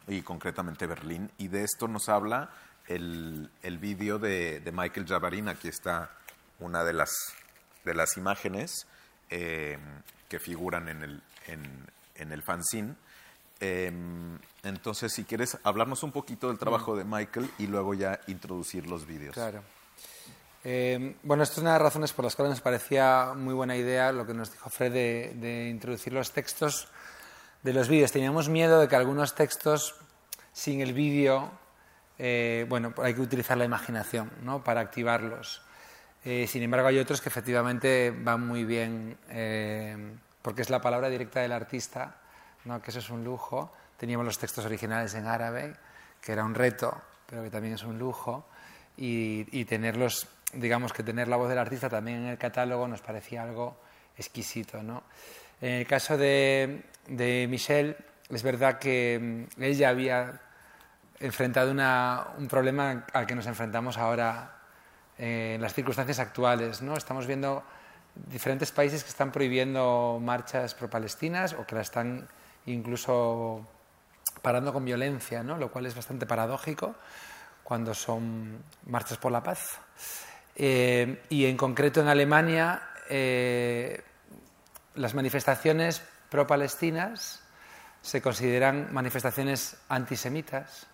y 0.09 0.23
concretamente 0.23 0.89
Berlín. 0.89 1.31
Y 1.39 1.47
de 1.47 1.63
esto 1.63 1.87
nos 1.87 2.09
habla 2.09 2.51
el, 2.89 3.49
el 3.63 3.79
vídeo 3.79 4.19
de, 4.19 4.61
Michael 4.75 5.07
Javarin. 5.07 5.47
Aquí 5.49 5.69
está 5.69 6.11
una 6.59 6.83
de 6.83 6.95
las, 6.95 7.13
de 7.85 7.95
las 7.95 8.17
imágenes 8.17 8.89
que 9.29 10.41
figuran 10.41 10.89
en 10.89 11.05
el, 11.05 11.23
en 11.47 12.33
el 12.33 12.43
fanzine. 12.43 12.97
Eh, 13.61 13.93
entonces, 14.63 15.13
si 15.13 15.25
quieres 15.25 15.59
hablarnos 15.63 16.03
un 16.03 16.13
poquito 16.13 16.49
del 16.49 16.59
trabajo 16.59 16.97
de 16.97 17.05
Michael 17.05 17.51
y 17.59 17.67
luego 17.67 17.95
ya 17.95 18.21
introducir 18.27 18.87
los 18.87 19.07
vídeos. 19.07 19.35
Claro. 19.35 19.63
Eh, 20.65 21.17
bueno, 21.23 21.43
esto 21.43 21.55
es 21.55 21.59
una 21.59 21.73
de 21.73 21.79
las 21.79 21.83
razones 21.83 22.13
por 22.13 22.25
las 22.25 22.35
cuales 22.35 22.51
nos 22.51 22.61
parecía 22.61 23.33
muy 23.37 23.55
buena 23.55 23.77
idea 23.77 24.11
lo 24.11 24.27
que 24.27 24.35
nos 24.35 24.51
dijo 24.51 24.69
Fred 24.69 24.93
de, 24.93 25.33
de 25.37 25.69
introducir 25.69 26.13
los 26.13 26.33
textos 26.33 26.89
de 27.63 27.73
los 27.73 27.89
vídeos. 27.89 28.11
Teníamos 28.13 28.49
miedo 28.49 28.81
de 28.81 28.89
que 28.89 28.97
algunos 28.97 29.35
textos 29.35 29.95
sin 30.53 30.81
el 30.81 30.95
vídeo, 30.95 31.51
eh, 32.19 32.65
bueno, 32.69 32.95
hay 33.03 33.13
que 33.13 33.21
utilizar 33.21 33.59
la 33.59 33.67
imaginación 33.67 34.31
¿no? 34.43 34.65
para 34.65 34.81
activarlos. 34.81 35.61
Eh, 36.25 36.47
sin 36.47 36.63
embargo, 36.63 36.89
hay 36.89 36.99
otros 36.99 37.21
que 37.21 37.29
efectivamente 37.29 38.11
van 38.11 38.47
muy 38.47 38.65
bien, 38.65 39.19
eh, 39.29 40.15
porque 40.41 40.63
es 40.63 40.71
la 40.71 40.81
palabra 40.81 41.11
directa 41.11 41.41
del 41.41 41.53
artista, 41.53 42.17
¿no? 42.67 42.83
que 42.83 42.91
eso 42.91 42.99
es 42.99 43.09
un 43.09 43.25
lujo. 43.25 43.73
Teníamos 43.97 44.27
los 44.27 44.39
textos 44.39 44.64
originales 44.67 45.14
en 45.14 45.27
árabe, 45.27 45.75
que 46.21 46.33
era 46.33 46.45
un 46.45 46.55
reto, 46.55 47.01
pero 47.27 47.43
que 47.43 47.51
también 47.51 47.75
es 47.75 47.83
un 47.83 47.99
lujo. 47.99 48.47
Y, 48.99 49.47
y 49.59 49.64
tenerlos, 49.64 50.27
digamos 50.53 50.93
que 50.93 51.03
tener 51.03 51.29
la 51.29 51.37
voz 51.37 51.49
del 51.49 51.59
artista 51.59 51.89
también 51.89 52.19
en 52.19 52.27
el 52.29 52.39
catálogo 52.39 52.87
nos 52.89 53.01
parecía 53.01 53.43
algo 53.43 53.77
exquisito. 54.19 54.83
¿no? 54.83 55.03
En 55.61 55.73
el 55.73 55.87
caso 55.87 56.17
de, 56.19 56.83
de 57.09 57.47
Michelle, 57.49 57.97
es 58.29 58.43
verdad 58.43 58.79
que 58.79 59.47
mm, 59.59 59.62
ella 59.62 59.89
había 59.91 60.41
enfrentado 61.21 61.71
una- 61.71 62.29
un 62.39 62.49
problema 62.49 63.07
al 63.12 63.27
que 63.27 63.35
nos 63.35 63.47
enfrentamos 63.47 63.97
ahora 63.99 64.53
eh, 65.19 65.53
en 65.57 65.62
las 65.62 65.73
circunstancias 65.75 66.19
actuales. 66.19 66.83
¿no? 66.83 66.97
Estamos 66.97 67.27
viendo 67.27 67.62
diferentes 68.14 68.73
países 68.73 69.03
que 69.05 69.11
están 69.11 69.31
prohibiendo 69.33 70.19
marchas 70.23 70.75
pro-palestinas 70.75 71.53
o 71.55 71.67
que 71.67 71.75
las 71.75 71.89
están 71.89 72.27
incluso 72.67 73.67
parando 74.43 74.73
con 74.73 74.85
violencia, 74.85 75.43
¿no? 75.43 75.57
lo 75.57 75.71
cual 75.71 75.87
es 75.87 75.95
bastante 75.95 76.27
paradójico 76.27 76.95
cuando 77.62 77.95
son 77.95 78.62
marchas 78.87 79.19
por 79.19 79.33
la 79.33 79.43
paz. 79.43 79.79
Eh, 80.55 81.25
y 81.31 81.47
en 81.47 81.57
concreto 81.57 82.01
en 82.01 82.09
Alemania, 82.09 82.91
eh, 83.09 84.03
las 84.95 85.14
manifestaciones 85.14 86.03
pro-palestinas 86.31 87.43
se 88.03 88.23
consideran 88.23 88.93
manifestaciones 88.93 89.77
antisemitas, 89.89 90.87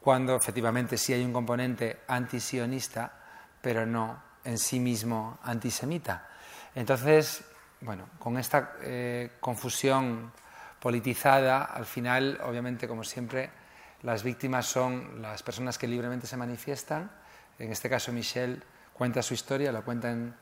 cuando 0.00 0.36
efectivamente 0.36 0.98
sí 0.98 1.14
hay 1.14 1.24
un 1.24 1.32
componente 1.32 2.00
antisionista, 2.06 3.12
pero 3.60 3.86
no 3.86 4.22
en 4.44 4.58
sí 4.58 4.78
mismo 4.78 5.38
antisemita. 5.42 6.28
Entonces, 6.74 7.42
bueno, 7.80 8.10
con 8.18 8.36
esta 8.36 8.74
eh, 8.82 9.32
confusión 9.40 10.30
politizada, 10.80 11.64
al 11.64 11.86
final, 11.86 12.40
obviamente, 12.44 12.86
como 12.86 13.04
siempre, 13.04 13.50
las 14.02 14.22
víctimas 14.22 14.66
son 14.66 15.22
las 15.22 15.42
personas 15.42 15.78
que 15.78 15.86
libremente 15.86 16.26
se 16.26 16.36
manifiestan. 16.36 17.10
En 17.58 17.72
este 17.72 17.88
caso, 17.88 18.12
Michelle 18.12 18.60
cuenta 18.92 19.22
su 19.22 19.34
historia, 19.34 19.72
la 19.72 19.82
cuenta 19.82 20.10
en, 20.10 20.34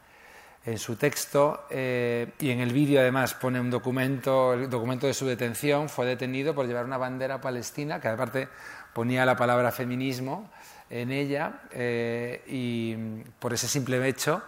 su 0.79 0.97
texto 0.97 1.67
eh, 1.69 2.33
y 2.39 2.49
en 2.49 2.61
el 2.61 2.73
vídeo 2.73 2.99
además 2.99 3.35
pone 3.35 3.61
un 3.61 3.71
documento, 3.71 4.55
el 4.55 4.71
documento 4.71 5.07
de 5.07 5.13
su 5.13 5.27
detención. 5.27 5.91
Fue 5.91 6.07
detenido 6.07 6.55
por 6.55 6.67
llevar 6.67 6.87
una 6.87 6.97
bandera 6.97 7.39
palestina 7.39 8.01
que 8.01 8.09
aparte 8.09 8.49
ponía 8.95 9.27
la 9.27 9.37
palabra 9.37 9.71
feminismo 9.73 10.51
en 10.89 11.11
ella 11.11 11.61
eh, 11.71 12.43
y 12.47 12.95
por 13.39 13.53
ese 13.53 13.69
simple 13.69 14.07
hecho 14.09 14.43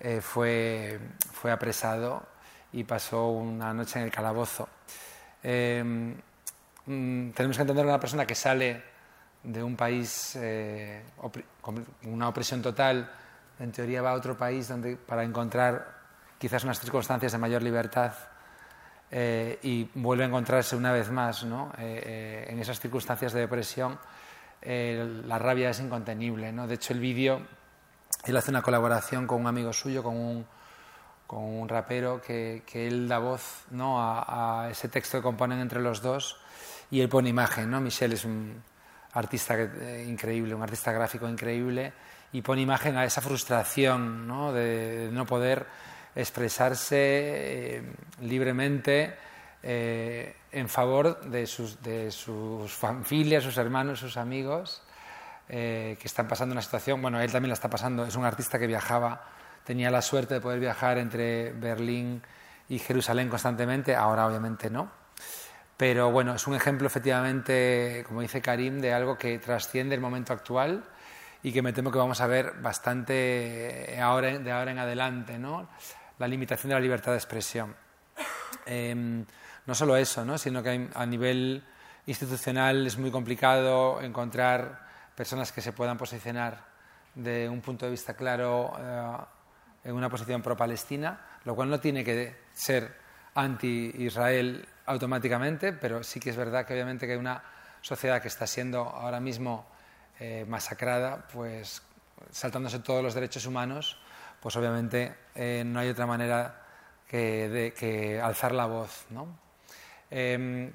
eh, 0.00 0.20
fue, 0.20 1.00
fue 1.32 1.50
apresado 1.50 2.26
y 2.72 2.84
pasó 2.84 3.28
una 3.28 3.72
noche 3.72 3.98
en 3.98 4.04
el 4.04 4.10
calabozo. 4.10 4.68
Mm, 5.44 7.30
tenemos 7.30 7.56
que 7.56 7.62
entender 7.62 7.84
a 7.84 7.88
una 7.88 8.00
persona 8.00 8.26
que 8.26 8.34
sale 8.34 8.82
de 9.42 9.62
un 9.62 9.76
país 9.76 10.36
eh, 10.36 11.02
con 11.60 11.84
una 12.04 12.28
opresión 12.28 12.62
total, 12.62 13.10
en 13.58 13.72
teoría 13.72 14.02
va 14.02 14.10
a 14.10 14.14
otro 14.14 14.36
país 14.36 14.68
donde, 14.68 14.96
para 14.96 15.22
encontrar 15.22 15.94
quizás 16.38 16.64
unas 16.64 16.80
circunstancias 16.80 17.32
de 17.32 17.38
mayor 17.38 17.62
libertad 17.62 18.12
eh, 19.10 19.58
y 19.62 19.88
vuelve 19.94 20.24
a 20.24 20.26
encontrarse 20.26 20.76
una 20.76 20.92
vez 20.92 21.10
más 21.10 21.44
¿no? 21.44 21.72
Eh, 21.78 22.46
en 22.48 22.58
esas 22.58 22.80
circunstancias 22.80 23.32
de 23.32 23.40
depresión. 23.40 23.98
la 24.62 25.38
rabia 25.38 25.70
es 25.70 25.80
incontenible. 25.80 26.52
¿no? 26.52 26.66
De 26.66 26.74
hecho, 26.74 26.92
el 26.92 27.00
vídeo, 27.00 27.46
él 28.24 28.36
hace 28.36 28.50
una 28.50 28.62
colaboración 28.62 29.26
con 29.26 29.40
un 29.40 29.46
amigo 29.46 29.72
suyo, 29.72 30.02
con 30.02 30.16
un 30.16 30.46
con 31.26 31.42
un 31.42 31.68
rapero 31.68 32.20
que, 32.20 32.62
que 32.66 32.86
él 32.86 33.08
da 33.08 33.18
voz 33.18 33.64
¿no? 33.70 33.96
a, 33.98 34.68
ese 34.70 34.88
texto 34.88 35.18
que 35.18 35.22
componen 35.22 35.60
entre 35.60 35.80
los 35.80 36.02
dos 36.02 36.38
y 36.90 37.00
él 37.00 37.08
pone 37.08 37.28
imagen. 37.28 37.70
¿no? 37.70 37.80
Michel 37.80 38.12
es 38.12 38.24
un 38.24 38.62
artista 39.12 39.56
eh, 39.58 40.04
increíble, 40.06 40.54
un 40.54 40.62
artista 40.62 40.92
gráfico 40.92 41.28
increíble 41.28 41.92
y 42.32 42.42
pone 42.42 42.62
imagen 42.62 42.96
a 42.96 43.04
esa 43.04 43.20
frustración 43.20 44.26
¿no? 44.26 44.52
De, 44.52 45.08
no 45.12 45.24
poder 45.24 45.66
expresarse 46.14 46.96
eh, 46.96 47.82
libremente 48.22 49.14
eh, 49.62 50.36
en 50.52 50.68
favor 50.68 51.20
de 51.22 51.46
sus, 51.46 51.82
de 51.82 52.10
sus 52.10 52.72
familias, 52.72 53.44
sus 53.44 53.56
hermanos, 53.56 54.00
sus 54.00 54.16
amigos 54.16 54.82
que 55.46 55.98
están 56.02 56.26
pasando 56.26 56.52
una 56.52 56.62
situación, 56.62 57.02
bueno, 57.02 57.20
él 57.20 57.30
también 57.30 57.50
la 57.50 57.54
está 57.54 57.68
pasando, 57.68 58.06
es 58.06 58.16
un 58.16 58.24
artista 58.24 58.58
que 58.58 58.66
viajaba 58.66 59.26
tenía 59.64 59.90
la 59.90 60.02
suerte 60.02 60.34
de 60.34 60.40
poder 60.40 60.60
viajar 60.60 60.98
entre 60.98 61.52
Berlín 61.52 62.22
y 62.68 62.78
Jerusalén 62.78 63.28
constantemente, 63.28 63.94
ahora 63.94 64.26
obviamente 64.26 64.70
no. 64.70 64.90
Pero 65.76 66.12
bueno, 66.12 66.34
es 66.34 66.46
un 66.46 66.54
ejemplo 66.54 66.86
efectivamente, 66.86 68.04
como 68.06 68.20
dice 68.20 68.40
Karim, 68.40 68.80
de 68.80 68.92
algo 68.92 69.18
que 69.18 69.38
trasciende 69.38 69.94
el 69.94 70.00
momento 70.00 70.32
actual 70.32 70.84
y 71.42 71.52
que 71.52 71.62
me 71.62 71.72
temo 71.72 71.90
que 71.90 71.98
vamos 71.98 72.20
a 72.20 72.26
ver 72.26 72.52
bastante 72.60 73.98
ahora, 74.00 74.38
de 74.38 74.52
ahora 74.52 74.70
en 74.70 74.78
adelante, 74.78 75.38
¿no? 75.38 75.68
la 76.18 76.28
limitación 76.28 76.68
de 76.68 76.74
la 76.74 76.80
libertad 76.80 77.12
de 77.12 77.18
expresión. 77.18 77.74
Em, 78.66 79.26
no 79.66 79.74
solo 79.74 79.96
eso, 79.96 80.24
¿no? 80.24 80.38
sino 80.38 80.62
que 80.62 80.88
a 80.94 81.06
nivel 81.06 81.64
institucional 82.06 82.86
es 82.86 82.96
muy 82.96 83.10
complicado 83.10 84.00
encontrar 84.00 84.86
personas 85.14 85.52
que 85.52 85.60
se 85.60 85.72
puedan 85.72 85.98
posicionar 85.98 86.64
de 87.14 87.48
un 87.48 87.60
punto 87.60 87.84
de 87.84 87.90
vista 87.90 88.14
claro 88.14 88.72
eh, 88.78 89.16
en 89.84 89.94
una 89.94 90.08
posición 90.08 90.42
pro-palestina, 90.42 91.20
lo 91.44 91.54
cual 91.54 91.68
no 91.68 91.78
tiene 91.78 92.02
que 92.02 92.34
ser 92.52 92.96
anti-Israel 93.34 94.66
automáticamente, 94.86 95.72
pero 95.72 96.02
sí 96.02 96.18
que 96.20 96.30
es 96.30 96.36
verdad 96.36 96.66
que 96.66 96.72
obviamente 96.72 97.06
que 97.06 97.16
una 97.16 97.42
sociedad 97.80 98.22
que 98.22 98.28
está 98.28 98.46
siendo 98.46 98.80
ahora 98.80 99.20
mismo 99.20 99.66
eh, 100.18 100.44
masacrada, 100.48 101.26
pues 101.32 101.82
saltándose 102.30 102.78
todos 102.78 103.02
los 103.02 103.14
derechos 103.14 103.44
humanos, 103.46 103.98
pues 104.40 104.56
obviamente 104.56 105.14
eh, 105.34 105.62
no 105.66 105.80
hay 105.80 105.88
otra 105.88 106.06
manera 106.06 106.62
que, 107.06 108.20
alzar 108.22 108.52
la 108.52 108.66
voz. 108.66 109.06
Em, 110.10 110.72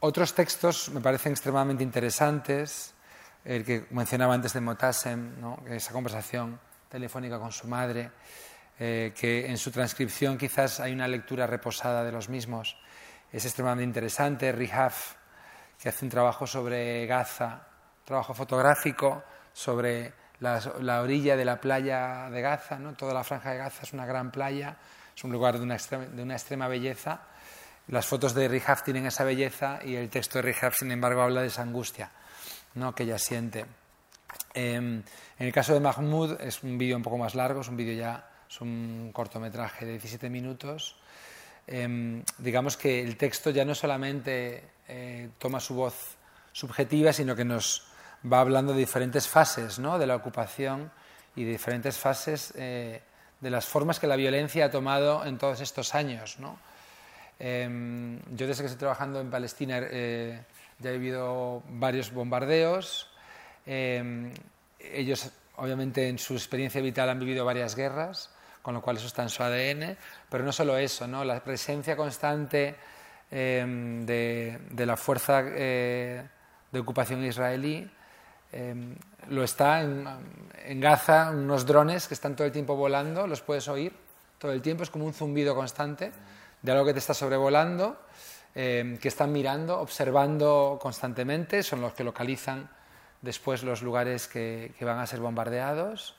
otros 0.00 0.34
textos 0.34 0.90
me 0.90 1.00
parecen 1.00 1.32
extremadamente 1.32 1.84
interesantes, 1.84 2.94
el 3.44 3.64
que 3.64 3.86
mencionaba 3.90 4.34
antes 4.34 4.52
de 4.52 4.60
Motasem, 4.60 5.32
esa 5.68 5.92
conversación 5.92 6.58
telefónica 6.90 7.38
con 7.38 7.52
su 7.52 7.68
madre, 7.68 8.10
eh, 8.78 9.12
que 9.18 9.46
en 9.46 9.56
su 9.56 9.70
transcripción 9.70 10.36
quizás 10.36 10.80
hay 10.80 10.92
una 10.92 11.06
lectura 11.06 11.46
reposada 11.46 12.02
de 12.04 12.12
los 12.12 12.28
mismos. 12.28 12.76
Es 13.32 13.44
extremadamente 13.44 13.84
interesante. 13.84 14.52
Rihaf, 14.52 15.14
que 15.80 15.88
hace 15.88 16.04
un 16.04 16.10
trabajo 16.10 16.46
sobre 16.46 17.06
Gaza, 17.06 17.66
trabajo 18.04 18.34
fotográfico 18.34 19.22
sobre 19.52 20.12
la, 20.40 21.00
orilla 21.00 21.36
de 21.36 21.44
la 21.44 21.60
playa 21.60 22.28
de 22.30 22.40
Gaza, 22.40 22.78
¿no? 22.78 22.94
toda 22.94 23.14
la 23.14 23.22
franja 23.22 23.52
de 23.52 23.58
Gaza 23.58 23.82
es 23.82 23.92
una 23.92 24.06
gran 24.06 24.30
playa, 24.30 24.76
es 25.14 25.22
un 25.22 25.30
lugar 25.30 25.58
de 25.58 25.62
una 25.62 25.74
extrema, 25.74 26.06
de 26.06 26.22
una 26.22 26.34
extrema 26.34 26.66
belleza. 26.66 27.20
Las 27.88 28.06
fotos 28.06 28.34
de 28.34 28.48
Rihaf 28.48 28.82
tienen 28.82 29.06
esa 29.06 29.24
belleza 29.24 29.80
y 29.84 29.94
el 29.94 30.08
texto 30.08 30.38
de 30.38 30.42
Rihaf, 30.42 30.76
sin 30.76 30.90
embargo, 30.90 31.22
habla 31.22 31.42
de 31.42 31.48
esa 31.48 31.62
angustia 31.62 32.10
¿no? 32.74 32.94
que 32.94 33.04
ella 33.04 33.18
siente. 33.18 33.79
Em, 34.54 35.02
en 35.38 35.46
el 35.46 35.52
caso 35.52 35.74
de 35.74 35.80
Mahmoud 35.80 36.40
es 36.40 36.62
un 36.62 36.76
vídeo 36.76 36.96
un 36.96 37.02
poco 37.02 37.18
más 37.18 37.34
largo, 37.34 37.60
es 37.60 37.68
un 37.68 37.76
vídeo 37.76 37.94
ya, 37.94 38.28
es 38.48 38.60
un 38.60 39.10
cortometraje 39.12 39.86
de 39.86 39.92
17 39.92 40.28
minutos. 40.28 40.96
Em, 41.66 42.22
digamos 42.38 42.76
que 42.76 43.02
el 43.02 43.16
texto 43.16 43.50
ya 43.50 43.64
no 43.64 43.74
solamente 43.74 44.64
eh, 44.88 45.30
toma 45.38 45.60
su 45.60 45.74
voz 45.74 46.16
subjetiva, 46.52 47.12
sino 47.12 47.36
que 47.36 47.44
nos 47.44 47.86
va 48.30 48.40
hablando 48.40 48.72
de 48.72 48.80
diferentes 48.80 49.28
fases 49.28 49.78
¿no? 49.78 49.98
de 49.98 50.06
la 50.06 50.16
ocupación 50.16 50.90
y 51.36 51.44
de 51.44 51.52
diferentes 51.52 51.96
fases 51.96 52.52
eh, 52.56 53.00
de 53.40 53.50
las 53.50 53.66
formas 53.66 54.00
que 54.00 54.06
la 54.06 54.16
violencia 54.16 54.66
ha 54.66 54.70
tomado 54.70 55.24
en 55.24 55.38
todos 55.38 55.60
estos 55.60 55.94
años. 55.94 56.38
¿no? 56.40 56.58
Em, 57.38 58.18
yo 58.34 58.46
desde 58.46 58.62
que 58.62 58.66
estoy 58.66 58.80
trabajando 58.80 59.20
en 59.20 59.30
Palestina 59.30 59.78
eh, 59.80 60.42
ya 60.78 60.90
he 60.90 60.98
vivido 60.98 61.62
varios 61.68 62.12
bombardeos, 62.12 63.09
Em, 63.72 64.32
ellos, 64.80 65.30
obviamente, 65.54 66.08
en 66.08 66.18
su 66.18 66.34
experiencia 66.34 66.80
vital 66.80 67.08
han 67.08 67.20
vivido 67.20 67.44
varias 67.44 67.76
guerras, 67.76 68.28
con 68.62 68.74
lo 68.74 68.82
cual 68.82 68.96
eso 68.96 69.06
está 69.06 69.22
en 69.22 69.28
su 69.28 69.44
ADN, 69.44 69.96
pero 70.28 70.42
no 70.42 70.50
solo 70.50 70.76
eso, 70.76 71.06
¿no? 71.06 71.22
la 71.22 71.38
presencia 71.38 71.94
constante 71.94 72.74
em, 73.30 74.04
de, 74.04 74.58
la 74.74 74.96
fuerza 74.96 75.44
eh, 75.44 76.26
de 76.72 76.80
ocupación 76.80 77.24
israelí 77.24 77.88
em, 78.50 78.96
lo 79.28 79.44
está 79.44 79.82
en, 79.82 80.04
en, 80.64 80.80
Gaza, 80.80 81.30
unos 81.30 81.64
drones 81.64 82.08
que 82.08 82.14
están 82.14 82.34
todo 82.34 82.48
el 82.48 82.52
tiempo 82.52 82.74
volando, 82.74 83.28
los 83.28 83.40
puedes 83.40 83.68
oír 83.68 83.92
todo 84.38 84.50
el 84.50 84.62
tiempo, 84.62 84.82
es 84.82 84.90
como 84.90 85.04
un 85.04 85.14
zumbido 85.14 85.54
constante 85.54 86.10
de 86.60 86.72
algo 86.72 86.84
que 86.86 86.92
te 86.92 86.98
está 86.98 87.14
sobrevolando, 87.14 88.00
que 88.52 88.98
están 89.04 89.30
mirando, 89.30 89.78
observando 89.78 90.76
constantemente, 90.82 91.62
son 91.62 91.82
los 91.82 91.92
que 91.92 92.02
localizan 92.02 92.68
después 93.22 93.62
los 93.62 93.82
lugares 93.82 94.28
que, 94.28 94.72
van 94.80 94.98
a 94.98 95.06
ser 95.06 95.20
bombardeados. 95.20 96.16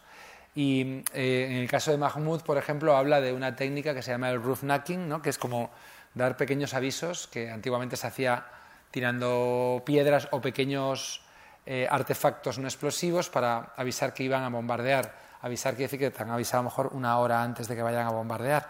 Y 0.53 1.03
eh, 1.13 1.47
en 1.49 1.57
el 1.57 1.69
caso 1.69 1.91
de 1.91 1.97
Mahmoud, 1.97 2.41
por 2.41 2.57
ejemplo, 2.57 2.95
habla 2.95 3.21
de 3.21 3.33
una 3.33 3.55
técnica 3.55 3.93
que 3.93 4.01
se 4.01 4.11
llama 4.11 4.29
el 4.29 4.41
roof 4.41 4.63
knocking, 4.63 5.07
¿no? 5.07 5.21
que 5.21 5.29
es 5.29 5.37
como 5.37 5.71
dar 6.13 6.35
pequeños 6.35 6.73
avisos, 6.73 7.27
que 7.27 7.49
antiguamente 7.49 7.95
se 7.95 8.07
hacía 8.07 8.45
tirando 8.91 9.81
piedras 9.85 10.27
o 10.31 10.41
pequeños 10.41 11.23
eh, 11.65 11.87
artefactos 11.89 12.59
no 12.59 12.67
explosivos 12.67 13.29
para 13.29 13.73
avisar 13.77 14.13
que 14.13 14.23
iban 14.23 14.43
a 14.43 14.49
bombardear. 14.49 15.15
Avisar 15.41 15.73
quiere 15.73 15.85
decir 15.85 15.99
que 15.99 16.11
te 16.11 16.21
han 16.21 16.29
avisado 16.29 16.59
a 16.59 16.63
lo 16.63 16.69
mejor 16.69 16.89
una 16.93 17.17
hora 17.19 17.41
antes 17.41 17.67
de 17.67 17.75
que 17.75 17.81
vayan 17.81 18.05
a 18.05 18.11
bombardear. 18.11 18.67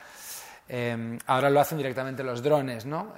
Eh, 0.70 1.18
ahora 1.26 1.50
lo 1.50 1.60
hacen 1.60 1.80
directamente 1.80 2.24
los 2.24 2.44
drones, 2.44 2.86
¿no? 2.86 3.14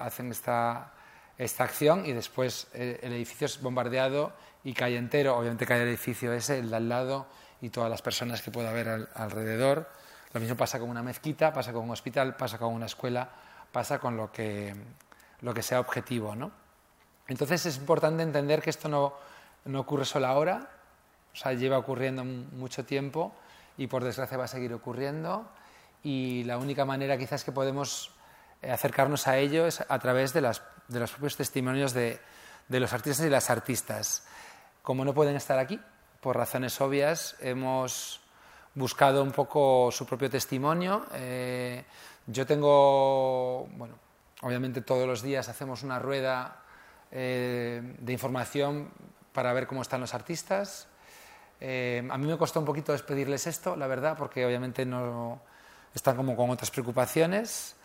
hacen 0.00 0.30
esta, 0.30 0.92
esta 1.36 1.64
acción 1.64 2.06
y 2.06 2.12
después 2.12 2.68
el 2.72 3.12
edificio 3.12 3.44
es 3.44 3.60
bombardeado 3.60 4.32
y 4.64 4.72
cae 4.72 4.96
entero, 4.96 5.36
obviamente 5.36 5.66
cae 5.66 5.82
el 5.82 5.88
edificio 5.88 6.32
ese, 6.32 6.58
el 6.58 6.70
de 6.70 6.76
al 6.76 6.88
lado 6.88 7.26
y 7.60 7.70
todas 7.70 7.90
las 7.90 8.02
personas 8.02 8.42
que 8.42 8.50
pueda 8.50 8.70
haber 8.70 9.08
alrededor. 9.14 9.88
Lo 10.32 10.40
mismo 10.40 10.56
pasa 10.56 10.78
con 10.78 10.88
una 10.90 11.02
mezquita, 11.02 11.52
pasa 11.52 11.72
con 11.72 11.84
un 11.84 11.90
hospital, 11.90 12.36
pasa 12.36 12.58
con 12.58 12.74
una 12.74 12.86
escuela, 12.86 13.28
pasa 13.72 13.98
con 13.98 14.16
lo 14.16 14.30
que, 14.30 14.74
lo 15.40 15.54
que 15.54 15.62
sea 15.62 15.80
objetivo. 15.80 16.34
¿no? 16.34 16.50
Entonces 17.26 17.64
es 17.66 17.76
importante 17.76 18.22
entender 18.22 18.62
que 18.62 18.70
esto 18.70 18.88
no, 18.88 19.14
no 19.64 19.80
ocurre 19.80 20.04
solo 20.04 20.26
ahora, 20.26 20.68
o 21.32 21.36
sea, 21.36 21.52
lleva 21.52 21.78
ocurriendo 21.78 22.24
mucho 22.24 22.84
tiempo 22.84 23.32
y 23.76 23.86
por 23.86 24.02
desgracia 24.04 24.36
va 24.36 24.44
a 24.44 24.48
seguir 24.48 24.72
ocurriendo 24.74 25.48
y 26.02 26.44
la 26.44 26.58
única 26.58 26.84
manera 26.84 27.16
quizás 27.16 27.44
que 27.44 27.52
podemos 27.52 28.10
eh, 28.62 28.70
acercarnos 28.70 29.26
a 29.28 29.38
ello 29.38 29.66
es 29.66 29.84
a 29.88 29.98
través 29.98 30.32
de, 30.32 30.40
las, 30.40 30.62
de 30.88 31.00
los 31.00 31.10
propios 31.10 31.36
testimonios 31.36 31.92
de, 31.92 32.20
de, 32.68 32.80
los 32.80 32.92
artistas 32.92 33.26
y 33.26 33.30
las 33.30 33.50
artistas. 33.50 34.26
Como 34.88 35.04
no 35.04 35.12
pueden 35.12 35.36
estar 35.36 35.58
aquí, 35.58 35.78
por 36.22 36.34
razones 36.34 36.80
obvias, 36.80 37.36
hemos 37.40 38.22
buscado 38.74 39.22
un 39.22 39.32
poco 39.32 39.90
su 39.92 40.06
propio 40.06 40.30
testimonio. 40.30 41.04
Eh, 41.12 41.84
yo 42.26 42.46
tengo, 42.46 43.68
bueno, 43.76 43.96
obviamente 44.40 44.80
todos 44.80 45.06
los 45.06 45.20
días 45.20 45.50
hacemos 45.50 45.82
una 45.82 45.98
rueda 45.98 46.62
eh, 47.12 47.96
de 47.98 48.12
información 48.14 48.88
para 49.34 49.52
ver 49.52 49.66
cómo 49.66 49.82
están 49.82 50.00
los 50.00 50.14
artistas. 50.14 50.88
Eh, 51.60 52.08
a 52.10 52.16
mí 52.16 52.26
me 52.26 52.38
costó 52.38 52.58
un 52.58 52.64
poquito 52.64 52.92
despedirles 52.92 53.46
esto, 53.46 53.76
la 53.76 53.88
verdad, 53.88 54.16
porque 54.16 54.46
obviamente 54.46 54.86
no 54.86 55.38
están 55.94 56.16
como 56.16 56.34
con 56.34 56.48
otras 56.48 56.70
preocupaciones. 56.70 57.76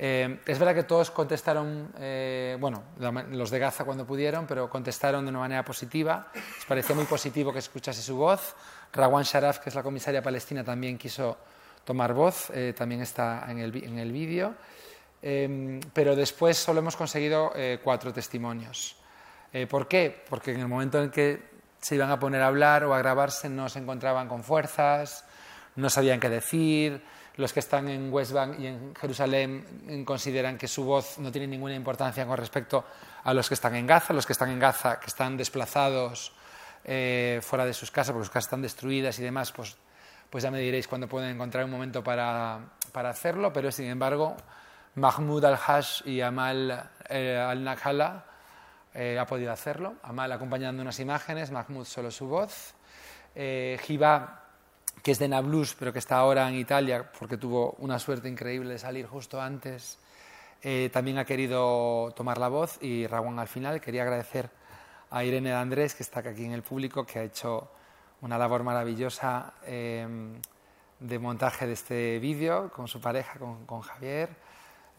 Eh, 0.00 0.40
es 0.46 0.58
verdad 0.58 0.74
que 0.74 0.84
todos 0.84 1.10
contestaron, 1.10 1.92
eh, 1.98 2.56
bueno, 2.60 2.84
los 3.30 3.50
de 3.50 3.58
Gaza 3.58 3.84
cuando 3.84 4.06
pudieron, 4.06 4.46
pero 4.46 4.70
contestaron 4.70 5.24
de 5.24 5.30
una 5.30 5.40
manera 5.40 5.64
positiva. 5.64 6.28
Les 6.34 6.64
pareció 6.66 6.94
muy 6.94 7.04
positivo 7.04 7.52
que 7.52 7.58
escuchase 7.58 8.00
su 8.00 8.16
voz. 8.16 8.54
Rawan 8.92 9.24
Sharaf, 9.24 9.58
que 9.58 9.70
es 9.70 9.74
la 9.74 9.82
comisaria 9.82 10.22
palestina, 10.22 10.62
también 10.62 10.96
quiso 10.96 11.36
tomar 11.84 12.12
voz, 12.12 12.52
también 12.76 13.00
está 13.00 13.46
en 13.48 13.58
el, 13.58 13.84
en 13.84 13.98
el 13.98 14.12
vídeo. 14.12 14.54
pero 15.20 16.14
después 16.14 16.56
solo 16.56 16.80
hemos 16.80 16.96
conseguido 16.96 17.52
cuatro 17.82 18.12
testimonios. 18.12 18.96
¿Por 19.68 19.88
qué? 19.88 20.24
Porque 20.28 20.52
en 20.52 20.60
el 20.60 20.68
momento 20.68 21.02
en 21.02 21.10
que 21.10 21.42
se 21.80 21.94
iban 21.94 22.10
a 22.10 22.18
poner 22.18 22.42
a 22.42 22.48
hablar 22.48 22.84
o 22.84 22.94
a 22.94 22.98
grabarse 22.98 23.48
no 23.48 23.68
se 23.68 23.78
encontraban 23.78 24.28
con 24.28 24.44
fuerzas, 24.44 25.24
no 25.76 25.88
sabían 25.90 26.20
qué 26.20 26.28
decir. 26.28 27.02
Los 27.38 27.52
que 27.52 27.60
están 27.60 27.88
en 27.88 28.12
West 28.12 28.32
Bank 28.32 28.58
y 28.58 28.66
en 28.66 28.94
Jerusalén 28.96 30.04
consideran 30.04 30.58
que 30.58 30.66
su 30.66 30.84
voz 30.84 31.18
no 31.18 31.30
tiene 31.30 31.46
ninguna 31.46 31.74
importancia 31.74 32.26
con 32.26 32.36
respecto 32.36 32.84
a 33.22 33.32
los 33.32 33.46
que 33.48 33.54
están 33.54 33.76
en 33.76 33.86
Gaza, 33.86 34.12
los 34.12 34.26
que 34.26 34.32
están 34.32 34.50
en 34.50 34.58
Gaza, 34.58 34.98
que 34.98 35.06
están 35.06 35.36
desplazados 35.36 36.32
eh, 36.84 37.38
fuera 37.40 37.64
de 37.64 37.74
sus 37.74 37.92
casas 37.92 38.12
porque 38.12 38.24
sus 38.24 38.32
casas 38.32 38.46
están 38.46 38.62
destruidas 38.62 39.18
y 39.20 39.22
demás, 39.22 39.52
pues, 39.52 39.76
pues 40.28 40.42
ya 40.42 40.50
me 40.50 40.58
diréis 40.58 40.88
cuándo 40.88 41.08
pueden 41.08 41.30
encontrar 41.30 41.64
un 41.64 41.70
momento 41.70 42.02
para, 42.02 42.58
para 42.90 43.10
hacerlo, 43.10 43.52
pero 43.52 43.70
sin 43.70 43.86
embargo, 43.86 44.36
Mahmoud 44.96 45.44
al-Hash 45.44 46.02
y 46.06 46.20
Amal 46.20 46.90
eh, 47.08 47.38
al-Nakhala 47.38 48.24
eh, 48.94 49.16
ha 49.16 49.26
podido 49.26 49.52
hacerlo. 49.52 49.94
Amal 50.02 50.32
acompañando 50.32 50.82
unas 50.82 50.98
imágenes, 50.98 51.52
Mahmoud 51.52 51.84
solo 51.84 52.10
su 52.10 52.26
voz. 52.26 52.74
Eh, 53.34 53.78
que 55.02 55.10
es 55.10 55.18
de 55.18 55.28
Nablus, 55.28 55.74
pero 55.78 55.92
que 55.92 55.98
está 55.98 56.18
ahora 56.18 56.48
en 56.48 56.54
Italia 56.54 57.10
porque 57.18 57.36
tuvo 57.36 57.72
una 57.78 57.98
suerte 57.98 58.28
increíble 58.28 58.74
de 58.74 58.78
salir 58.78 59.06
justo 59.06 59.40
antes, 59.40 59.98
eh, 60.62 60.90
también 60.92 61.18
ha 61.18 61.24
querido 61.24 62.12
tomar 62.16 62.38
la 62.38 62.48
voz 62.48 62.78
y 62.82 63.06
Raúl 63.06 63.38
al 63.38 63.48
final. 63.48 63.80
Quería 63.80 64.02
agradecer 64.02 64.50
a 65.10 65.24
Irene 65.24 65.50
de 65.50 65.54
Andrés, 65.54 65.94
que 65.94 66.02
está 66.02 66.20
aquí 66.20 66.44
en 66.44 66.52
el 66.52 66.62
público, 66.62 67.06
que 67.06 67.20
ha 67.20 67.22
hecho 67.22 67.70
una 68.20 68.36
labor 68.36 68.64
maravillosa 68.64 69.54
em, 69.64 70.34
de 70.98 71.18
montaje 71.18 71.66
de 71.66 71.74
este 71.74 72.18
vídeo 72.18 72.70
con 72.70 72.88
su 72.88 73.00
pareja, 73.00 73.38
con, 73.38 73.64
con 73.66 73.80
Javier. 73.82 74.30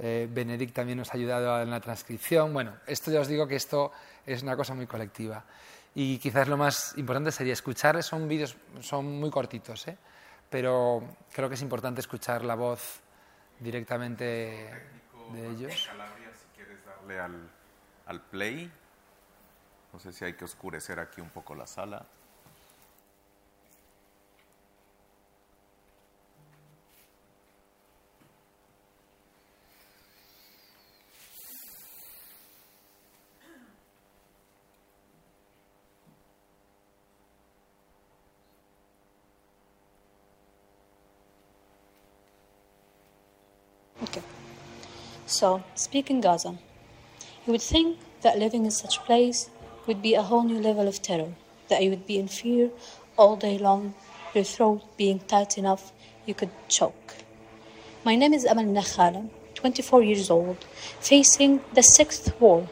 Eh, 0.01 0.29
Benedict 0.31 0.73
también 0.73 0.97
nos 0.97 1.11
ha 1.11 1.17
ayudado 1.17 1.61
en 1.61 1.69
la 1.69 1.81
transcripción. 1.81 2.53
Bueno, 2.53 2.75
esto 2.87 3.11
ya 3.11 3.19
os 3.19 3.27
digo 3.27 3.45
que 3.45 3.57
esto 3.57 3.91
es 4.25 4.41
una 4.41 4.55
cosa 4.55 4.73
muy 4.73 4.87
colectiva. 4.87 5.43
Y 5.95 6.19
quizás 6.19 6.47
lo 6.47 6.57
más 6.57 6.97
importante 6.97 7.31
sería 7.31 7.53
escuchar, 7.53 8.01
son 8.03 8.27
vídeos, 8.27 8.55
son 8.79 9.19
muy 9.19 9.29
cortitos, 9.29 9.87
¿eh? 9.87 9.97
pero 10.49 11.03
creo 11.31 11.49
que 11.49 11.55
es 11.55 11.61
importante 11.61 12.01
escuchar 12.01 12.43
la 12.43 12.55
voz 12.55 13.01
directamente 13.59 14.23
de 15.33 15.49
ellos. 15.49 15.87
Calabria, 15.87 16.31
si 16.33 16.45
quieres 16.55 16.83
darle 16.85 17.19
al, 17.19 17.49
al 18.05 18.21
play, 18.21 18.71
no 19.91 19.99
sé 19.99 20.11
si 20.11 20.25
hay 20.25 20.33
que 20.33 20.45
oscurecer 20.45 20.99
aquí 20.99 21.21
un 21.21 21.29
poco 21.29 21.55
la 21.55 21.67
sala. 21.67 22.05
So, 45.39 45.63
speaking 45.73 46.19
Gaza, 46.19 46.57
you 47.45 47.53
would 47.53 47.61
think 47.61 47.97
that 48.23 48.37
living 48.37 48.65
in 48.65 48.71
such 48.71 48.97
a 48.97 49.01
place 49.03 49.49
would 49.87 50.01
be 50.01 50.13
a 50.13 50.21
whole 50.21 50.43
new 50.43 50.59
level 50.59 50.85
of 50.85 51.01
terror, 51.01 51.31
that 51.69 51.81
you 51.81 51.91
would 51.91 52.05
be 52.05 52.17
in 52.17 52.27
fear 52.27 52.71
all 53.15 53.37
day 53.37 53.57
long, 53.57 53.93
your 54.33 54.43
throat 54.43 54.81
being 54.97 55.19
tight 55.19 55.57
enough 55.57 55.93
you 56.25 56.33
could 56.33 56.49
choke. 56.67 57.15
My 58.03 58.17
name 58.17 58.33
is 58.33 58.43
Amal 58.43 58.65
Nakhala, 58.65 59.29
24 59.55 60.03
years 60.03 60.29
old, 60.29 60.57
facing 60.99 61.61
the 61.73 61.83
sixth 61.83 62.37
war, 62.41 62.67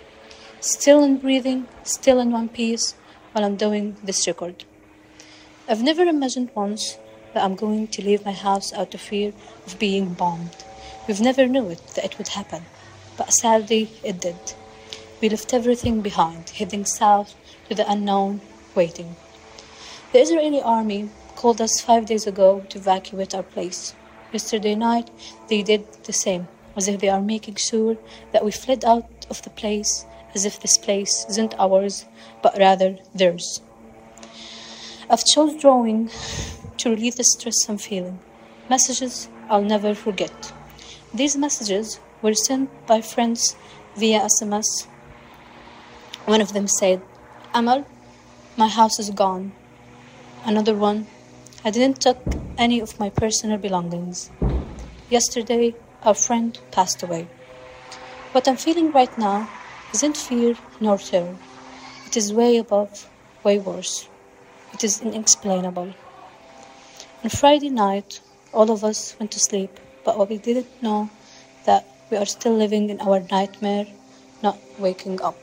still 0.60 1.06
in 1.06 1.20
breathing, 1.20 1.70
still 1.84 2.20
in 2.20 2.32
one 2.32 2.50
piece 2.50 2.96
while 3.32 3.46
I'm 3.46 3.56
doing 3.56 3.96
this 4.04 4.28
record. 4.28 4.66
I've 5.70 5.84
never 5.84 6.04
imagined 6.04 6.50
once 6.54 6.98
that 7.34 7.46
I'm 7.46 7.56
going 7.56 7.88
to 7.88 8.04
leave 8.04 8.26
my 8.26 8.34
house 8.34 8.74
out 8.74 8.94
of 8.94 9.00
fear 9.00 9.32
of 9.66 9.80
being 9.80 10.16
bombed. 10.16 10.67
We've 11.08 11.22
never 11.22 11.48
knew 11.48 11.70
it 11.70 11.82
that 11.96 12.04
it 12.04 12.18
would 12.18 12.28
happen, 12.28 12.66
but 13.16 13.32
sadly 13.32 13.90
it 14.04 14.20
did. 14.20 14.36
We 15.22 15.30
left 15.30 15.54
everything 15.54 16.02
behind, 16.02 16.50
heading 16.50 16.84
south 16.84 17.34
to 17.70 17.76
the 17.76 17.90
unknown, 17.90 18.42
waiting. 18.76 19.16
The 20.12 20.20
Israeli 20.20 20.62
army 20.62 21.10
called 21.38 21.62
us 21.62 21.80
five 21.80 22.08
days 22.08 22.28
ago 22.28 22.66
to 22.70 22.78
evacuate 22.78 23.34
our 23.34 23.44
place. 23.44 23.96
Yesterday 24.34 24.76
night, 24.76 25.10
they 25.48 25.64
did 25.64 25.86
the 26.04 26.12
same, 26.12 26.50
as 26.76 26.90
if 26.90 27.00
they 27.00 27.08
are 27.08 27.22
making 27.22 27.56
sure 27.56 27.96
that 28.34 28.44
we 28.44 28.52
fled 28.52 28.84
out 28.84 29.26
of 29.30 29.42
the 29.44 29.50
place, 29.50 30.06
as 30.36 30.44
if 30.44 30.60
this 30.60 30.78
place 30.78 31.26
isn't 31.30 31.56
ours, 31.58 32.04
but 32.42 32.58
rather 32.58 32.98
theirs. 33.16 33.62
I've 35.10 35.24
chose 35.24 35.56
drawing 35.56 36.10
to 36.80 36.90
relieve 36.90 37.16
the 37.16 37.24
stress 37.24 37.70
I'm 37.70 37.78
feeling. 37.78 38.20
Messages 38.70 39.30
I'll 39.50 39.64
never 39.64 39.96
forget. 39.96 40.52
These 41.18 41.36
messages 41.36 42.00
were 42.22 42.36
sent 42.36 42.70
by 42.86 43.02
friends 43.02 43.56
via 43.96 44.20
SMS. 44.20 44.86
One 46.26 46.42
of 46.42 46.54
them 46.54 46.68
said, 46.68 47.02
Amal, 47.56 47.88
my 48.56 48.68
house 48.68 49.00
is 49.00 49.10
gone. 49.10 49.52
Another 50.46 50.76
one, 50.76 51.08
I 51.66 51.72
didn't 51.72 52.02
take 52.02 52.18
any 52.56 52.80
of 52.80 53.00
my 53.00 53.10
personal 53.10 53.58
belongings. 53.58 54.30
Yesterday, 55.10 55.74
our 56.04 56.14
friend 56.14 56.60
passed 56.70 57.02
away. 57.02 57.28
What 58.32 58.48
I'm 58.48 58.58
feeling 58.58 58.92
right 58.92 59.18
now 59.18 59.50
isn't 59.96 60.18
fear 60.18 60.54
nor 60.80 61.00
terror. 61.00 61.36
It 62.06 62.16
is 62.16 62.32
way 62.32 62.58
above, 62.58 63.10
way 63.44 63.58
worse. 63.58 64.08
It 64.72 64.84
is 64.84 65.02
inexplainable. 65.02 65.96
On 67.24 67.30
Friday 67.32 67.72
night, 67.72 68.22
all 68.54 68.70
of 68.70 68.84
us 68.84 69.16
went 69.20 69.32
to 69.32 69.40
sleep 69.40 69.80
but 70.08 70.18
what 70.18 70.30
we 70.30 70.38
didn't 70.38 70.72
know 70.82 71.10
that 71.66 71.86
we 72.10 72.16
are 72.16 72.26
still 72.26 72.56
living 72.56 72.90
in 72.90 73.02
our 73.02 73.20
nightmare, 73.30 73.86
not 74.42 74.58
waking 74.80 75.22
up. 75.22 75.36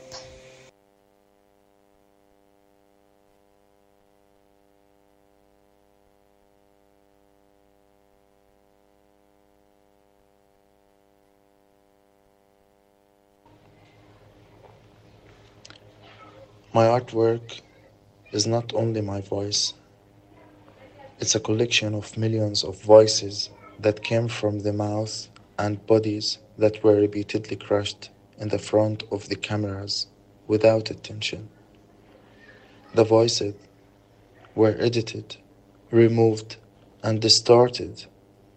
My 16.73 16.85
artwork 16.87 17.61
is 18.31 18.47
not 18.47 18.73
only 18.73 19.01
my 19.01 19.21
voice, 19.21 19.75
it's 21.19 21.35
a 21.35 21.39
collection 21.39 21.93
of 21.93 22.17
millions 22.17 22.63
of 22.63 22.81
voices 22.81 23.51
that 23.79 24.03
came 24.03 24.27
from 24.27 24.59
the 24.59 24.73
mouth 24.73 25.27
and 25.57 25.85
bodies 25.85 26.39
that 26.57 26.83
were 26.83 26.95
repeatedly 26.95 27.55
crushed 27.55 28.09
in 28.37 28.49
the 28.49 28.59
front 28.59 29.03
of 29.11 29.29
the 29.29 29.35
cameras 29.35 30.07
without 30.47 30.89
attention. 30.89 31.49
The 32.93 33.03
voices 33.03 33.55
were 34.53 34.75
edited, 34.79 35.37
removed, 35.91 36.57
and 37.03 37.21
distorted 37.21 38.05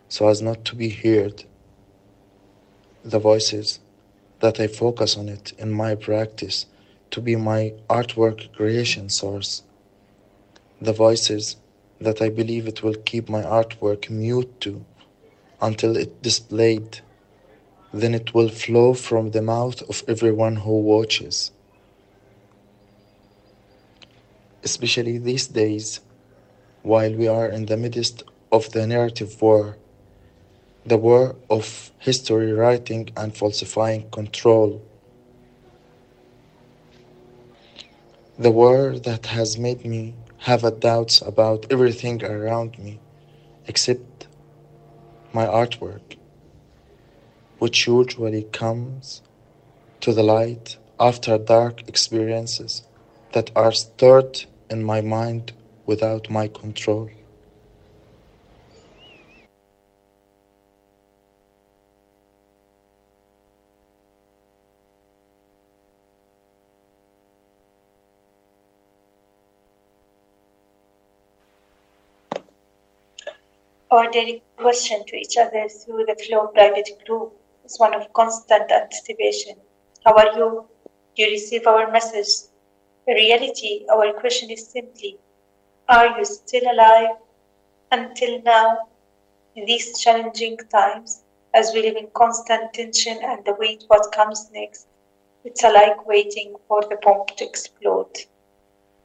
so 0.08 0.28
as 0.28 0.40
not 0.40 0.64
to 0.64 0.74
be 0.74 0.88
heard. 0.88 1.44
The 3.04 3.18
voices 3.18 3.80
that 4.40 4.60
I 4.60 4.66
focus 4.66 5.16
on 5.16 5.28
it 5.28 5.52
in 5.58 5.72
my 5.72 5.94
practice 5.94 6.66
to 7.10 7.20
be 7.20 7.36
my 7.36 7.74
artwork 7.88 8.52
creation 8.52 9.08
source. 9.08 9.62
The 10.80 10.92
voices 10.92 11.56
that 12.00 12.22
I 12.22 12.28
believe 12.28 12.68
it 12.68 12.82
will 12.82 12.94
keep 12.94 13.28
my 13.28 13.42
artwork 13.42 14.08
mute 14.08 14.60
to 14.60 14.84
until 15.60 15.96
it 15.96 16.22
displayed. 16.22 17.00
Then 17.92 18.14
it 18.14 18.34
will 18.34 18.48
flow 18.48 18.94
from 18.94 19.30
the 19.30 19.42
mouth 19.42 19.82
of 19.88 20.04
everyone 20.06 20.56
who 20.56 20.80
watches. 20.80 21.52
Especially 24.62 25.18
these 25.18 25.46
days, 25.46 26.00
while 26.82 27.14
we 27.14 27.26
are 27.26 27.48
in 27.48 27.66
the 27.66 27.76
midst 27.76 28.22
of 28.52 28.70
the 28.72 28.86
narrative 28.86 29.40
war, 29.40 29.76
the 30.84 30.96
war 30.96 31.36
of 31.50 31.92
history 31.98 32.52
writing 32.52 33.10
and 33.16 33.36
falsifying 33.36 34.08
control. 34.10 34.82
The 38.38 38.50
war 38.50 38.98
that 38.98 39.26
has 39.26 39.58
made 39.58 39.84
me 39.84 40.14
have 40.38 40.62
doubts 40.80 41.20
about 41.20 41.66
everything 41.70 42.24
around 42.24 42.78
me 42.78 43.00
except 43.66 44.27
my 45.32 45.46
artwork, 45.46 46.16
which 47.58 47.86
usually 47.86 48.44
comes 48.44 49.22
to 50.00 50.12
the 50.12 50.22
light 50.22 50.76
after 50.98 51.38
dark 51.38 51.88
experiences 51.88 52.82
that 53.32 53.50
are 53.54 53.72
stored 53.72 54.44
in 54.70 54.82
my 54.82 55.00
mind 55.00 55.52
without 55.86 56.30
my 56.30 56.48
control. 56.48 57.10
Our 73.91 74.09
daily 74.09 74.43
question 74.57 75.05
to 75.05 75.15
each 75.15 75.37
other 75.37 75.67
through 75.69 76.05
the 76.05 76.15
Flow 76.15 76.47
private 76.47 76.89
group 77.05 77.33
is 77.63 77.79
one 77.79 77.93
of 77.93 78.11
constant 78.13 78.71
anticipation. 78.71 79.55
How 80.05 80.13
are 80.15 80.35
you? 80.37 80.65
Do 81.15 81.23
you 81.23 81.29
receive 81.29 81.67
our 81.67 81.91
message? 81.91 82.49
In 83.05 83.15
reality, 83.15 83.85
our 83.91 84.13
question 84.13 84.49
is 84.49 84.67
simply 84.67 85.19
Are 85.87 86.17
you 86.17 86.25
still 86.25 86.71
alive? 86.71 87.17
Until 87.91 88.41
now, 88.41 88.87
in 89.55 89.65
these 89.65 89.99
challenging 89.99 90.57
times, 90.71 91.23
as 91.53 91.71
we 91.73 91.83
live 91.83 91.95
in 91.95 92.07
constant 92.15 92.73
tension 92.73 93.19
and 93.21 93.47
await 93.47 93.83
what 93.87 94.11
comes 94.11 94.49
next, 94.51 94.87
it's 95.43 95.61
like 95.61 96.07
waiting 96.07 96.55
for 96.67 96.81
the 96.81 96.97
bomb 97.03 97.25
to 97.37 97.45
explode. 97.45 98.25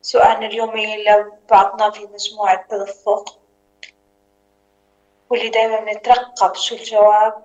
سؤالنا 0.02 0.46
اليومي 0.46 1.04
لو 1.04 1.32
بعضنا 1.50 1.90
في 1.90 2.06
مجموعة 2.06 2.66
تدفق 2.70 3.38
واللي 5.33 5.49
دايما 5.49 5.93
نترقب 5.93 6.55
شو 6.55 6.75
الجواب؟ 6.75 7.43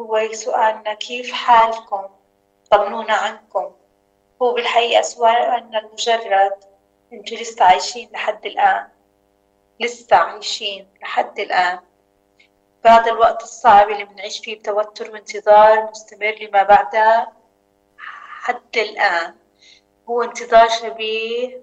هو 0.00 0.32
سؤالنا 0.32 0.94
كيف 0.94 1.32
حالكم؟ 1.32 2.08
طمنونا 2.70 3.12
عنكم. 3.12 3.72
هو 4.42 4.54
بالحقيقة 4.54 5.02
سؤالنا 5.02 5.78
المجرد. 5.78 6.64
أنتوا 7.12 7.36
لسه 7.36 7.64
عايشين 7.64 8.08
لحد 8.12 8.46
الآن. 8.46 8.88
لسه 9.80 10.16
عايشين 10.16 10.88
لحد 11.02 11.38
الآن. 11.38 11.80
بعد 12.84 13.08
الوقت 13.08 13.42
الصعب 13.42 13.90
اللي 13.90 14.04
بنعيش 14.04 14.38
فيه 14.38 14.58
بتوتر 14.58 15.12
وانتظار 15.12 15.90
مستمر 15.90 16.34
لما 16.40 16.62
بعدها 16.62 17.32
حتى 18.42 18.82
الآن. 18.82 19.34
هو 20.08 20.22
انتظار 20.22 20.68
شبيه 20.68 21.60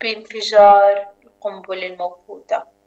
بانفجار 0.00 1.08
القنبلة 1.24 1.86
الموقوتة 1.86 2.77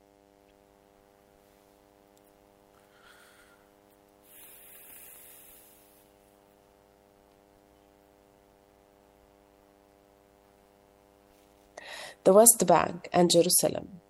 the 12.24 12.34
West 12.34 12.66
Bank 12.68 13.10
and 13.12 13.30
Jerusalem 13.32 14.02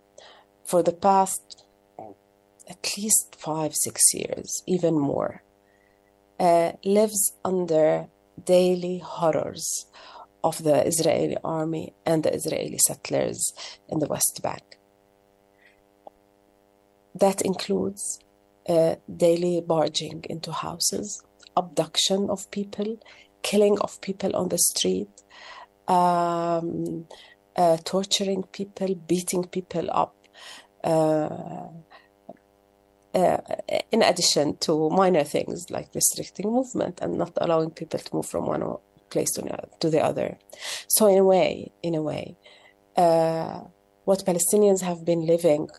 for 0.64 0.84
the 0.84 0.94
past 0.94 1.66
at 2.70 2.98
least 2.98 3.36
five, 3.38 3.74
six 3.76 4.14
years, 4.14 4.64
even 4.68 4.98
more, 4.98 5.44
uh, 6.40 6.72
lives 6.86 7.34
under 7.44 8.08
daily 8.44 9.00
horrors 9.04 9.86
of 10.44 10.64
the 10.64 10.86
Israeli 10.88 11.38
army 11.44 11.94
and 12.06 12.24
the 12.24 12.34
Israeli 12.34 12.80
settlers 12.88 13.54
in 13.90 14.00
the 14.00 14.08
West 14.08 14.40
Bank. 14.42 14.78
That 17.14 17.42
includes 17.42 18.20
uh, 18.68 18.96
daily 19.16 19.62
barging 19.62 20.24
into 20.30 20.52
houses, 20.52 21.24
abduction 21.58 22.30
of 22.30 22.50
people, 22.52 22.98
killing 23.44 23.78
of 23.80 24.00
people 24.02 24.36
on 24.36 24.48
the 24.50 24.58
street, 24.58 25.10
um, 25.88 27.06
uh, 27.62 27.78
torturing 27.94 28.44
people, 28.58 28.96
beating 29.12 29.44
people 29.58 29.88
up. 29.92 30.16
Uh, 30.84 31.68
uh, 33.14 33.38
in 33.92 34.02
addition 34.02 34.56
to 34.66 34.90
minor 34.90 35.26
things 35.36 35.70
like 35.70 35.90
restricting 35.94 36.50
movement 36.50 37.00
and 37.02 37.18
not 37.18 37.34
allowing 37.42 37.70
people 37.70 38.00
to 38.00 38.16
move 38.16 38.26
from 38.26 38.46
one 38.46 38.64
place 39.10 39.32
to, 39.34 39.42
to 39.82 39.90
the 39.90 40.02
other. 40.10 40.38
So, 40.88 41.08
in 41.08 41.18
a 41.18 41.24
way, 41.24 41.72
in 41.84 41.94
a 41.94 42.02
way, 42.02 42.38
uh, 42.96 43.60
what 44.06 44.26
Palestinians 44.26 44.82
have 44.82 45.04
been 45.06 45.24
living 45.34 45.70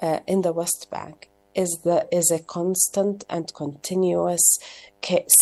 uh, 0.00 0.20
in 0.28 0.42
the 0.42 0.52
West 0.52 0.86
Bank 0.90 1.28
is 1.54 1.70
the 1.84 1.98
is 2.12 2.30
a 2.30 2.38
constant 2.38 3.24
and 3.28 3.52
continuous 3.52 4.46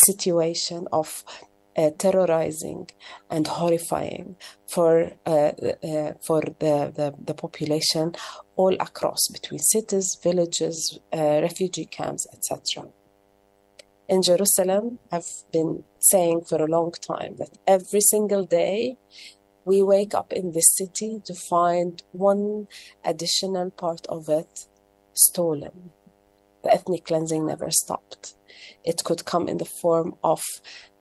situation 0.07 0.89
of 0.93 1.25
uh, 1.77 1.91
terrorizing 1.99 2.89
and 3.31 3.47
horrifying 3.47 4.37
for 4.67 5.13
uh, 5.27 5.53
uh, 5.83 6.13
for 6.21 6.43
the, 6.59 6.93
the, 6.95 7.15
the 7.19 7.35
population 7.35 8.15
all 8.57 8.75
across 8.75 9.27
between 9.29 9.59
cities, 9.59 10.17
villages, 10.23 10.99
refugee 11.13 11.87
camps, 11.87 12.27
etc. 12.33 12.89
In 14.09 14.23
Jerusalem, 14.23 14.99
I've 15.11 15.45
been 15.53 15.83
saying 15.99 16.43
for 16.43 16.63
a 16.63 16.67
long 16.67 16.93
time 16.93 17.37
that 17.39 17.57
every 17.67 18.03
single 18.03 18.45
day 18.45 18.99
we 19.65 19.83
wake 19.83 20.15
up 20.15 20.33
in 20.33 20.53
this 20.53 20.75
city 20.77 21.23
to 21.25 21.35
find 21.35 22.03
one 22.13 22.69
additional 23.05 23.71
part 23.71 24.07
of 24.09 24.29
it 24.29 24.67
stolen. 25.15 25.91
The 26.63 26.73
ethnic 26.75 27.07
cleansing 27.07 27.47
never 27.47 27.71
stopped. 27.71 28.35
It 28.85 29.05
could 29.05 29.25
come 29.25 29.49
in 29.49 29.59
the 29.59 29.65
form 29.65 30.15
of 30.23 30.43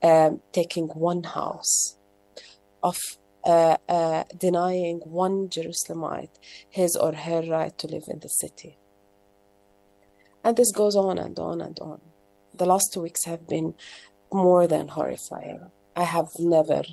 um, 0.02 0.42
taking 0.52 0.88
one 0.88 1.24
house, 1.24 1.98
of 2.82 2.98
uh, 3.44 3.78
uh, 3.90 4.24
denying 4.38 5.00
one 5.04 5.50
Jerusalemite 5.50 6.36
his 6.70 6.96
or 6.96 7.14
her 7.14 7.42
right 7.42 7.78
to 7.78 7.88
live 7.88 8.04
in 8.08 8.20
the 8.20 8.30
city. 8.30 8.78
And 10.44 10.58
this 10.58 10.72
goes 10.72 10.96
on 10.96 11.18
and 11.18 11.38
on 11.40 11.62
and 11.62 11.78
on. 11.80 12.02
The 12.54 12.66
last 12.66 12.92
two 12.94 13.02
weeks 13.02 13.26
have 13.26 13.48
been 13.48 13.76
more 14.32 14.68
than 14.68 14.90
horrifying. 14.90 15.72
I 15.96 16.04
have 16.04 16.30
never 16.40 16.84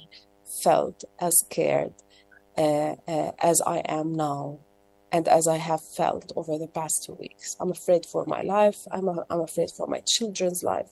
felt 0.62 1.04
as 1.20 1.38
scared 1.38 1.94
uh, 2.58 2.96
uh 3.06 3.32
as 3.38 3.62
I 3.66 3.78
am 3.86 4.14
now 4.14 4.58
and 5.12 5.26
as 5.28 5.46
I 5.48 5.56
have 5.56 5.80
felt 5.96 6.32
over 6.36 6.56
the 6.58 6.68
past 6.68 7.04
two 7.04 7.14
weeks. 7.14 7.56
I'm 7.61 7.70
afraid 7.70 8.06
for 8.06 8.24
my 8.26 8.42
life. 8.42 8.78
I'm, 8.90 9.08
a, 9.08 9.24
I'm 9.28 9.40
afraid 9.40 9.70
for 9.76 9.86
my 9.86 10.02
children's 10.06 10.62
life. 10.62 10.90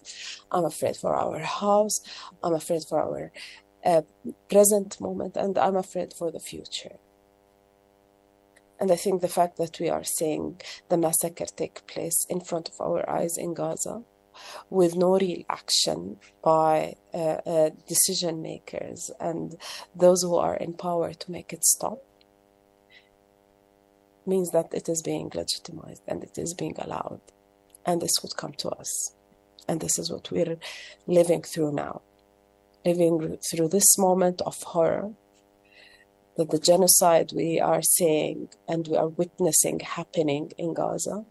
I'm 0.50 0.64
afraid 0.64 0.96
for 0.96 1.14
our 1.14 1.38
house. 1.38 1.96
I'm 2.42 2.54
afraid 2.54 2.82
for 2.88 3.00
our 3.00 3.32
uh, 3.84 4.02
present 4.50 5.00
moment, 5.00 5.36
and 5.36 5.56
I'm 5.56 5.76
afraid 5.76 6.12
for 6.18 6.32
the 6.32 6.40
future. 6.40 6.96
And 8.80 8.92
I 8.92 8.96
think 8.96 9.20
the 9.20 9.28
fact 9.28 9.56
that 9.58 9.80
we 9.80 9.88
are 9.88 10.04
seeing 10.04 10.60
the 10.88 10.96
massacre 10.96 11.46
take 11.46 11.86
place 11.86 12.24
in 12.28 12.40
front 12.40 12.68
of 12.68 12.80
our 12.80 13.08
eyes 13.08 13.36
in 13.36 13.54
Gaza 13.54 14.02
with 14.70 14.94
no 14.94 15.18
real 15.18 15.42
action 15.50 16.16
by 16.42 16.94
uh, 17.12 17.40
uh, 17.44 17.70
decision 17.88 18.40
makers 18.40 19.10
and 19.18 19.56
those 19.96 20.22
who 20.22 20.36
are 20.36 20.54
in 20.56 20.74
power 20.74 21.12
to 21.12 21.30
make 21.32 21.52
it 21.52 21.64
stop 21.64 21.98
means 24.28 24.50
that 24.50 24.72
it 24.72 24.88
is 24.88 25.02
being 25.02 25.30
legitimized 25.34 26.02
and 26.06 26.22
it 26.22 26.38
is 26.38 26.54
being 26.54 26.74
allowed. 26.78 27.20
And 27.86 28.00
this 28.00 28.16
would 28.22 28.36
come 28.36 28.52
to 28.58 28.68
us. 28.70 29.14
And 29.68 29.80
this 29.80 29.98
is 29.98 30.10
what 30.10 30.30
we're 30.30 30.58
living 31.06 31.42
through 31.42 31.72
now. 31.72 32.02
Living 32.84 33.38
through 33.50 33.68
this 33.68 33.98
moment 33.98 34.40
of 34.42 34.62
horror 34.62 35.12
that 36.36 36.50
the 36.50 36.58
genocide 36.58 37.32
we 37.34 37.58
are 37.58 37.82
seeing 37.82 38.48
and 38.68 38.86
we 38.86 38.96
are 38.96 39.08
witnessing 39.08 39.80
happening 39.80 40.52
in 40.56 40.74
Gaza, 40.74 41.24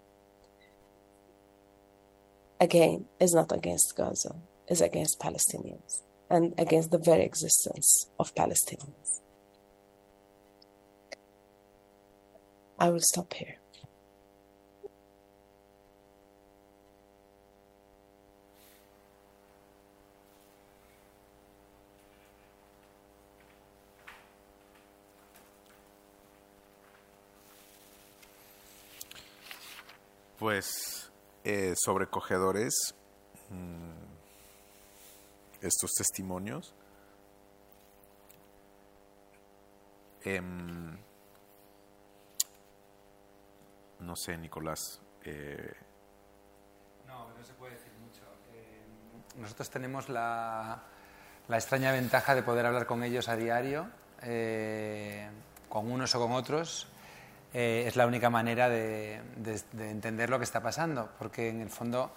again, 2.59 3.05
is 3.19 3.33
not 3.33 3.51
against 3.51 3.95
Gaza, 3.95 4.35
is 4.67 4.81
against 4.81 5.19
Palestinians. 5.19 6.01
and 6.29 6.53
against 6.57 6.91
the 6.91 6.97
very 6.97 7.23
existence 7.23 8.09
of 8.19 8.33
Palestinians. 8.35 9.21
I 12.80 12.89
will 12.89 13.01
stop 13.01 13.34
here. 13.34 13.57
Pues 30.38 31.11
eh, 31.43 31.73
sobrecogedores 31.75 32.73
mm, 33.49 34.07
estos 35.61 35.91
testimonios. 35.97 36.75
Em, 40.23 40.97
no 43.99 44.15
sé, 44.15 44.37
Nicolás. 44.37 45.01
eh, 45.23 45.73
No, 47.07 47.29
no 47.37 47.43
se 47.43 47.53
puede 47.53 47.73
decir 47.73 47.91
mucho. 48.01 48.21
Eh, 48.53 48.81
nosotros 49.37 49.69
tenemos 49.69 50.09
la, 50.09 50.83
la 51.47 51.57
extraña 51.57 51.91
ventaja 51.91 52.35
de 52.35 52.43
poder 52.43 52.65
hablar 52.65 52.85
con 52.85 53.03
ellos 53.03 53.29
a 53.29 53.35
diario, 53.35 53.87
eh, 54.21 55.29
con 55.69 55.91
unos 55.91 56.13
o 56.15 56.19
con 56.19 56.31
otros. 56.33 56.87
Eh, 57.53 57.85
es 57.87 57.95
la 57.95 58.05
única 58.07 58.29
manera 58.29 58.69
de, 58.69 59.21
de- 59.37 59.61
de 59.71 59.89
entender 59.89 60.29
lo 60.29 60.37
que 60.37 60.43
está 60.43 60.61
pasando, 60.61 61.09
porque 61.17 61.49
en 61.49 61.61
el 61.61 61.69
fondo, 61.69 62.13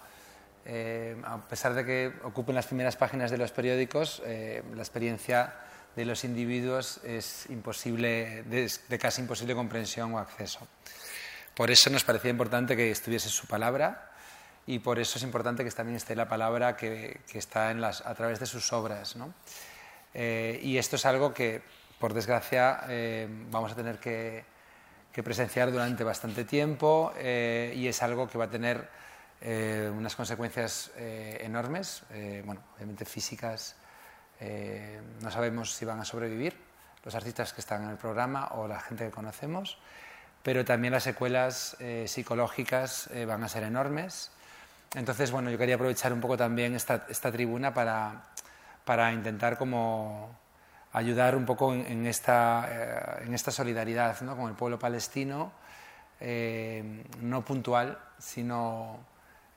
eh, 0.65 1.19
a 1.23 1.37
pesar 1.47 1.73
de 1.73 1.85
que 1.85 2.13
ocupen 2.23 2.53
las 2.53 2.67
primeras 2.67 2.97
páginas 2.97 3.31
de 3.31 3.37
los 3.37 3.51
periódicos, 3.51 4.21
eh, 4.25 4.61
la 4.75 4.81
experiencia 4.81 5.55
de 5.95 6.05
los 6.05 6.23
individuos 6.25 6.99
es 7.03 7.49
imposible, 7.49 8.43
de, 8.43 8.71
de 8.89 8.99
casi 8.99 9.21
imposible 9.21 9.55
comprensión 9.55 10.13
o 10.13 10.19
acceso. 10.19 10.67
Por 11.55 11.69
eso 11.69 11.89
nos 11.89 12.03
parecía 12.03 12.31
importante 12.31 12.75
que 12.75 12.91
estuviese 12.91 13.29
su 13.29 13.47
palabra 13.47 14.11
y 14.67 14.79
por 14.79 14.99
eso 14.99 15.17
es 15.17 15.23
importante 15.23 15.63
que 15.63 15.71
también 15.71 15.97
esté 15.97 16.15
la 16.15 16.27
palabra 16.27 16.77
que, 16.77 17.19
está 17.33 17.69
a 17.69 18.15
través 18.15 18.39
de 18.39 18.45
sus 18.45 18.71
obras. 18.71 19.15
¿no? 19.15 19.33
Eh, 20.13 20.59
y 20.63 20.77
esto 20.77 20.95
es 20.95 21.05
algo 21.05 21.33
que, 21.33 21.61
por 21.99 22.13
desgracia, 22.13 22.81
eh, 22.87 23.27
vamos 23.49 23.71
a 23.71 23.75
tener 23.75 23.99
que, 23.99 24.45
presenciar 25.23 25.71
durante 25.71 26.05
bastante 26.05 26.45
tiempo 26.45 27.11
eh, 27.17 27.73
y 27.75 27.87
es 27.87 28.01
algo 28.01 28.29
que 28.29 28.37
va 28.37 28.45
a 28.45 28.49
tener 28.49 29.01
unas 29.43 30.15
consecuencias 30.15 30.91
enormes, 30.95 32.03
bueno, 32.45 32.61
obviamente 32.75 33.05
físicas. 33.05 33.75
no 35.19 35.31
sabemos 35.31 35.73
si 35.73 35.83
van 35.83 35.99
a 35.99 36.05
sobrevivir 36.05 36.55
los 37.03 37.15
artistas 37.15 37.51
que 37.51 37.61
están 37.61 37.83
en 37.83 37.89
el 37.89 37.97
programa 37.97 38.49
o 38.51 38.67
la 38.67 38.79
gente 38.79 39.05
que 39.05 39.09
conocemos, 39.09 39.79
pero 40.43 40.65
también 40.65 40.93
las 40.93 41.03
secuelas 41.03 41.75
eh, 41.79 42.05
psicológicas 42.07 43.09
eh, 43.13 43.25
van 43.25 43.43
a 43.43 43.49
ser 43.49 43.63
enormes. 43.63 44.31
Entonces, 44.95 45.31
bueno, 45.31 45.49
yo 45.49 45.57
quería 45.57 45.75
aprovechar 45.75 46.11
un 46.11 46.21
poco 46.21 46.37
también 46.37 46.75
esta, 46.75 47.05
esta 47.09 47.31
tribuna 47.31 47.73
para, 47.73 48.23
para 48.83 49.13
intentar 49.13 49.57
como 49.57 50.37
ayudar 50.93 51.35
un 51.35 51.45
poco 51.45 51.73
en, 51.73 51.85
en 51.85 52.05
esta, 52.07 52.67
eh, 52.69 53.23
en 53.25 53.33
esta 53.33 53.51
solidaridad 53.51 54.19
¿no? 54.21 54.35
con 54.35 54.49
el 54.49 54.55
pueblo 54.55 54.77
palestino, 54.77 55.53
eh, 56.23 57.03
no 57.21 57.43
puntual, 57.43 57.97
sino 58.19 58.99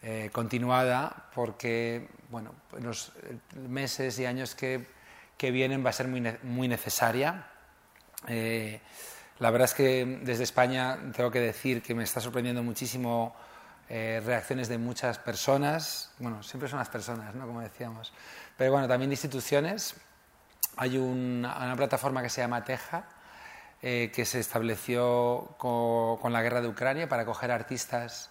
eh, 0.02 0.30
continuada, 0.32 1.28
porque 1.34 2.08
bueno, 2.30 2.54
en 2.74 2.84
los 2.84 3.12
eh, 3.22 3.36
meses 3.68 4.18
y 4.18 4.24
años 4.24 4.54
que, 4.54 4.86
que 5.36 5.50
vienen 5.50 5.84
va 5.84 5.90
a 5.90 5.92
ser 5.92 6.08
muy, 6.08 6.22
muy 6.42 6.68
necesaria. 6.68 7.46
La 9.40 9.50
verdad 9.50 9.64
es 9.66 9.74
que 9.74 10.20
desde 10.22 10.44
España 10.44 10.98
tengo 11.14 11.30
que 11.30 11.40
decir 11.40 11.82
que 11.82 11.94
me 11.94 12.04
está 12.04 12.20
sorprendiendo 12.20 12.62
muchísimo 12.62 13.34
eh, 13.88 14.22
reacciones 14.24 14.68
de 14.68 14.78
muchas 14.78 15.18
personas, 15.18 16.10
bueno, 16.18 16.42
siempre 16.42 16.68
son 16.68 16.78
las 16.78 16.88
personas, 16.88 17.34
¿no? 17.34 17.46
como 17.46 17.60
decíamos, 17.60 18.12
pero 18.56 18.72
bueno, 18.72 18.88
también 18.88 19.10
de 19.10 19.14
instituciones. 19.14 19.96
Hay 20.76 20.96
un- 20.96 21.44
una 21.44 21.74
plataforma 21.76 22.22
que 22.22 22.30
se 22.30 22.40
llama 22.40 22.64
Teja, 22.64 23.04
eh, 23.82 24.10
que 24.14 24.24
se 24.24 24.40
estableció 24.40 25.54
co- 25.58 26.18
con, 26.22 26.32
la 26.32 26.42
guerra 26.42 26.60
de 26.62 26.68
Ucrania 26.68 27.08
para 27.08 27.22
acoger 27.22 27.50
artistas 27.50 28.30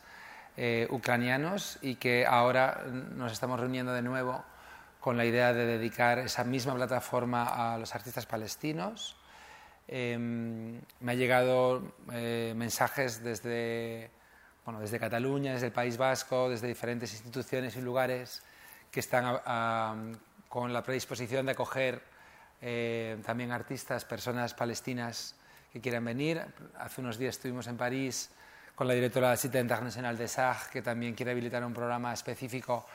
eh, 0.58 0.88
ucranianos 0.90 1.78
y 1.82 1.96
que 1.96 2.26
ahora 2.26 2.84
nos 3.16 3.32
estamos 3.32 3.60
reuniendo 3.60 3.92
de 3.94 4.02
nuevo 4.02 4.44
con 5.00 5.18
la 5.18 5.26
idea 5.26 5.52
de 5.54 5.66
dedicar 5.66 6.20
esa 6.20 6.44
misma 6.44 6.76
plataforma 6.76 7.74
a 7.74 7.78
los 7.78 7.94
artistas 7.96 8.26
palestinos. 8.26 9.16
Eh, 9.88 10.18
me 10.18 11.12
han 11.12 11.18
llegado 11.18 11.94
eh, 12.12 12.54
mensajes 12.56 13.24
desde, 13.24 14.10
bueno, 14.66 14.80
desde 14.80 15.00
Cataluña, 15.00 15.54
desde 15.54 15.68
el 15.68 15.74
País 15.74 15.98
Vasco, 15.98 16.50
desde 16.50 16.68
diferentes 16.68 17.14
instituciones 17.14 17.76
y 17.76 17.82
lugares 17.82 18.44
que 18.92 19.00
están 19.00 19.40
con 20.48 20.72
la 20.72 20.84
predisposición 20.84 21.48
de 21.48 21.52
acoger 21.54 22.02
eh, 22.62 23.18
también 23.26 23.52
artistas, 23.52 24.06
personas 24.06 24.54
palestinas 24.54 25.36
que 25.72 25.82
quieran 25.82 26.06
venir. 26.06 26.46
Hace 26.78 27.02
unos 27.02 27.18
días 27.18 27.36
estuvimos 27.36 27.68
en 27.68 27.76
París 27.76 28.30
con 28.76 28.88
la 28.88 28.94
directora 28.94 29.28
de 29.28 29.34
la 29.34 29.38
Cita 29.38 29.60
Internacional 29.60 30.18
de 30.18 30.28
SAG, 30.28 30.70
que 30.70 30.82
también 30.82 31.14
quiere 31.16 31.32
habilitar 31.32 31.66
un 31.66 31.74
programa 31.74 32.14
específico 32.14 32.86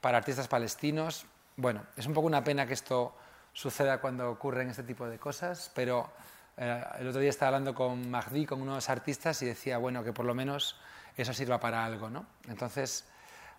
para 0.00 0.18
artistas 0.18 0.48
palestinos. 0.48 1.24
Bueno, 1.56 1.86
es 1.96 2.04
un 2.06 2.14
poco 2.14 2.26
una 2.26 2.44
pena 2.44 2.66
que 2.66 2.74
esto 2.74 3.16
suceda 3.52 3.98
cuando 3.98 4.30
ocurren 4.30 4.68
este 4.68 4.82
tipo 4.82 5.06
de 5.06 5.18
cosas, 5.18 5.70
pero 5.74 6.10
eh, 6.56 6.84
el 6.98 7.08
otro 7.08 7.20
día 7.20 7.30
estaba 7.30 7.48
hablando 7.48 7.74
con 7.74 8.10
Magdi, 8.10 8.46
con 8.46 8.60
unos 8.62 8.88
artistas, 8.88 9.40
y 9.42 9.46
decía, 9.46 9.78
bueno, 9.78 10.04
que 10.04 10.12
por 10.12 10.24
lo 10.24 10.34
menos 10.34 10.76
eso 11.16 11.32
sirva 11.32 11.58
para 11.60 11.84
algo, 11.84 12.10
¿no? 12.10 12.26
Entonces, 12.48 13.04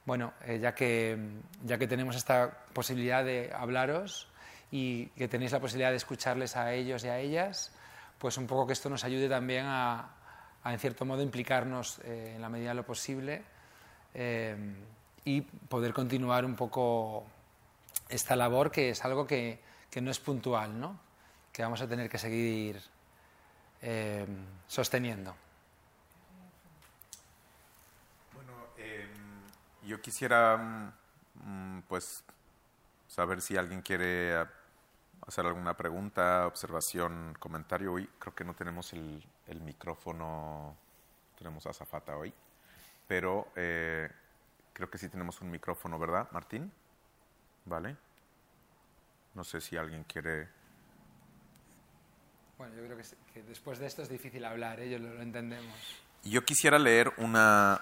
bueno, 0.05 0.33
eh, 0.45 0.59
ya, 0.59 0.75
que, 0.75 1.17
ya 1.63 1.77
que 1.77 1.87
tenemos 1.87 2.15
esta 2.15 2.65
posibilidad 2.73 3.23
de 3.23 3.51
hablaros 3.53 4.27
y 4.71 5.07
que 5.07 5.27
tenéis 5.27 5.51
la 5.51 5.59
posibilidad 5.59 5.91
de 5.91 5.97
escucharles 5.97 6.55
a 6.55 6.73
ellos 6.73 7.03
y 7.03 7.07
a 7.07 7.19
ellas, 7.19 7.71
pues 8.17 8.37
un 8.37 8.47
poco 8.47 8.67
que 8.67 8.73
esto 8.73 8.89
nos 8.89 9.03
ayude 9.03 9.27
también 9.29 9.65
a, 9.67 10.09
en 10.65 10.79
cierto 10.79 11.05
modo, 11.05 11.21
implicarnos 11.21 11.99
eh, 12.03 12.33
en 12.35 12.41
la 12.41 12.49
medida 12.49 12.69
de 12.69 12.75
lo 12.75 12.85
posible 12.85 13.43
y 15.25 15.41
poder 15.41 15.91
continuar 15.91 16.45
un 16.45 16.55
poco 16.55 17.25
esta 18.07 18.37
labor 18.37 18.71
que 18.71 18.91
es 18.91 19.03
algo 19.03 19.27
que, 19.27 19.59
que 19.89 19.99
no 19.99 20.09
es 20.09 20.19
puntual, 20.19 20.79
¿no? 20.79 21.04
Que 21.55 21.63
vamos 21.63 21.79
a 21.79 21.87
tener 21.87 22.09
que 22.09 22.17
seguir 22.17 22.81
eh, 23.81 24.27
sosteniendo. 24.67 25.33
Bueno, 28.33 28.51
eh, 28.77 29.07
yo 29.85 30.01
quisiera 30.01 30.57
mm, 31.35 31.79
pues 31.87 32.25
saber 33.07 33.41
si 33.41 33.55
alguien 33.55 33.81
quiere 33.81 34.35
hacer 35.25 35.45
alguna 35.45 35.77
pregunta, 35.77 36.45
observación, 36.45 37.37
comentario. 37.39 37.93
Hoy 37.93 38.09
creo 38.19 38.35
que 38.35 38.43
no 38.43 38.53
tenemos 38.53 38.91
el, 38.91 39.25
el 39.47 39.61
micrófono, 39.61 40.75
tenemos 41.37 41.65
a 41.67 41.73
Zafata 41.73 42.17
hoy, 42.17 42.33
pero 43.07 43.47
eh, 43.55 44.09
creo 44.73 44.89
que 44.89 44.97
sí 44.97 45.07
tenemos 45.07 45.39
un 45.39 45.51
micrófono, 45.51 45.97
¿verdad, 45.97 46.27
Martín? 46.31 46.69
¿Vale? 47.63 47.95
No 49.33 49.45
sé 49.45 49.61
si 49.61 49.77
alguien 49.77 50.03
quiere... 50.03 50.64
Bueno, 52.57 52.73
yo 52.75 52.83
creo 52.85 52.95
que, 52.95 53.01
es- 53.03 53.15
que 53.33 53.43
después 53.43 53.79
de 53.79 53.87
esto 53.87 54.01
es 54.01 54.09
difícil 54.09 54.45
hablar, 54.45 54.79
ellos 54.79 55.01
lo, 55.01 55.13
lo 55.13 55.21
entendemos. 55.21 55.75
Yo 56.23 56.43
quisiera 56.45 56.79
leer 56.79 57.11
una, 57.17 57.81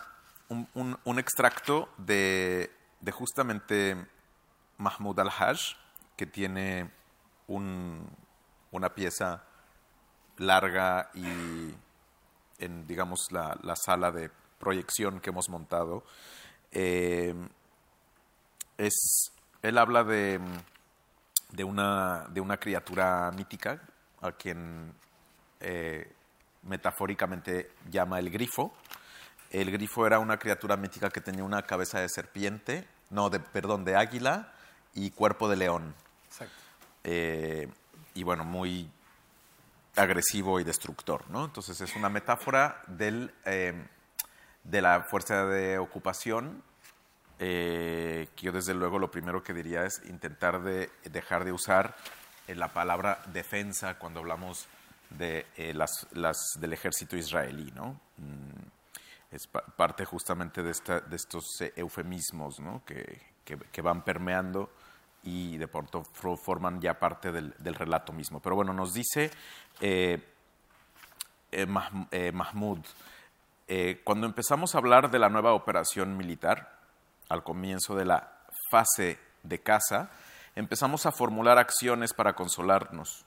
un, 0.49 0.67
un- 0.73 0.97
un 1.03 1.19
extracto 1.19 1.89
de, 1.97 2.71
de 2.99 3.11
justamente 3.11 3.95
Mahmoud 4.77 5.19
al-Hajj, 5.19 5.75
que 6.17 6.25
tiene 6.25 6.89
un- 7.47 8.09
una 8.71 8.93
pieza 8.95 9.43
larga 10.37 11.11
y 11.13 11.73
en, 12.57 12.87
digamos, 12.87 13.27
la, 13.31 13.57
la 13.61 13.75
sala 13.75 14.11
de 14.11 14.31
proyección 14.59 15.19
que 15.19 15.29
hemos 15.29 15.49
montado. 15.49 16.03
Eh, 16.71 17.35
es, 18.77 19.31
él 19.61 19.77
habla 19.77 20.03
de, 20.03 20.39
de, 21.51 21.63
una, 21.63 22.25
de 22.29 22.41
una 22.41 22.57
criatura 22.57 23.31
mítica 23.35 23.79
a 24.23 24.31
quien 24.31 24.93
eh, 25.59 26.11
metafóricamente 26.63 27.71
llama 27.91 28.19
el 28.19 28.29
grifo. 28.29 28.73
El 29.51 29.71
grifo 29.71 30.07
era 30.07 30.19
una 30.19 30.37
criatura 30.39 30.77
mítica 30.77 31.09
que 31.09 31.21
tenía 31.21 31.43
una 31.43 31.61
cabeza 31.61 31.99
de 31.99 32.09
serpiente, 32.09 32.87
no, 33.11 33.29
de, 33.29 33.39
perdón, 33.39 33.85
de 33.85 33.95
águila 33.95 34.51
y 34.95 35.11
cuerpo 35.11 35.47
de 35.47 35.55
león. 35.57 35.93
Exacto. 36.27 36.55
Eh, 37.03 37.67
y 38.15 38.23
bueno, 38.23 38.43
muy 38.45 38.89
agresivo 39.95 40.59
y 40.59 40.63
destructor, 40.63 41.29
¿no? 41.29 41.45
Entonces 41.45 41.79
es 41.81 41.95
una 41.95 42.09
metáfora 42.09 42.81
del, 42.87 43.31
eh, 43.45 43.73
de 44.63 44.81
la 44.81 45.03
fuerza 45.03 45.45
de 45.45 45.77
ocupación 45.77 46.63
eh, 47.39 48.29
que 48.35 48.45
yo 48.45 48.51
desde 48.51 48.73
luego 48.73 48.99
lo 48.99 49.11
primero 49.11 49.43
que 49.43 49.53
diría 49.53 49.83
es 49.85 50.01
intentar 50.05 50.61
de 50.61 50.89
dejar 51.03 51.43
de 51.43 51.51
usar 51.51 51.95
eh, 52.47 52.55
la 52.55 52.67
palabra 52.69 53.21
defensa 53.27 53.97
cuando 53.97 54.19
hablamos 54.19 54.67
de, 55.09 55.45
eh, 55.57 55.73
las, 55.73 56.07
las, 56.13 56.37
del 56.59 56.73
ejército 56.73 57.15
israelí, 57.15 57.71
¿no? 57.75 57.99
Mm, 58.17 59.35
es 59.35 59.47
pa- 59.47 59.61
parte 59.65 60.05
justamente 60.05 60.61
de, 60.63 60.71
esta, 60.71 60.99
de 60.99 61.15
estos 61.15 61.43
eh, 61.61 61.73
eufemismos 61.75 62.59
¿no? 62.59 62.83
que, 62.85 63.19
que- 63.43 63.81
van 63.81 64.03
permeando 64.03 64.69
y 65.23 65.57
de 65.57 65.67
pronto 65.67 66.03
forman 66.03 66.79
ya 66.81 66.99
parte 66.99 67.31
del, 67.31 67.53
del 67.57 67.75
relato 67.75 68.11
mismo. 68.13 68.39
Pero 68.41 68.55
bueno, 68.55 68.73
nos 68.73 68.93
dice 68.93 69.31
eh, 69.81 70.21
Mah- 71.67 72.07
Mahmoud, 72.33 72.79
cuando 74.03 74.27
empezamos 74.27 74.75
a 74.75 74.77
hablar 74.79 75.09
de 75.09 75.19
la 75.19 75.29
nueva 75.29 75.53
operación 75.53 76.17
militar, 76.17 76.77
al 77.29 77.43
comienzo 77.43 77.95
de 77.95 78.05
la 78.05 78.39
fase 78.69 79.17
de 79.43 79.59
caza, 79.61 80.09
empezamos 80.55 81.05
a 81.05 81.11
formular 81.11 81.57
acciones 81.57 82.13
para 82.13 82.33
consolarnos. 82.33 83.25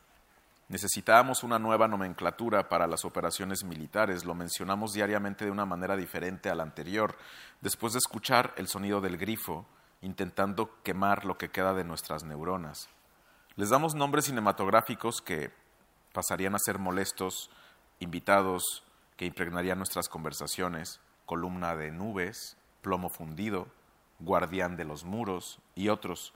Necesitábamos 0.68 1.44
una 1.44 1.58
nueva 1.58 1.86
nomenclatura 1.86 2.68
para 2.68 2.86
las 2.86 3.04
operaciones 3.04 3.62
militares, 3.62 4.24
lo 4.24 4.34
mencionamos 4.34 4.92
diariamente 4.92 5.44
de 5.44 5.50
una 5.50 5.64
manera 5.64 5.96
diferente 5.96 6.50
a 6.50 6.54
la 6.56 6.64
anterior, 6.64 7.16
después 7.60 7.92
de 7.92 8.00
escuchar 8.00 8.52
el 8.56 8.66
sonido 8.66 9.00
del 9.00 9.16
grifo, 9.16 9.64
intentando 10.02 10.82
quemar 10.82 11.24
lo 11.24 11.38
que 11.38 11.50
queda 11.50 11.72
de 11.72 11.84
nuestras 11.84 12.24
neuronas. 12.24 12.88
Les 13.54 13.70
damos 13.70 13.94
nombres 13.94 14.26
cinematográficos 14.26 15.22
que 15.22 15.52
pasarían 16.12 16.54
a 16.54 16.58
ser 16.58 16.78
molestos, 16.78 17.50
invitados 18.00 18.84
que 19.16 19.24
impregnarían 19.24 19.78
nuestras 19.78 20.08
conversaciones, 20.08 21.00
columna 21.26 21.74
de 21.76 21.90
nubes, 21.90 22.56
plomo 22.82 23.08
fundido, 23.08 23.68
guardián 24.18 24.76
de 24.76 24.84
los 24.84 25.04
muros 25.04 25.60
y 25.74 25.88
otros. 25.88 26.34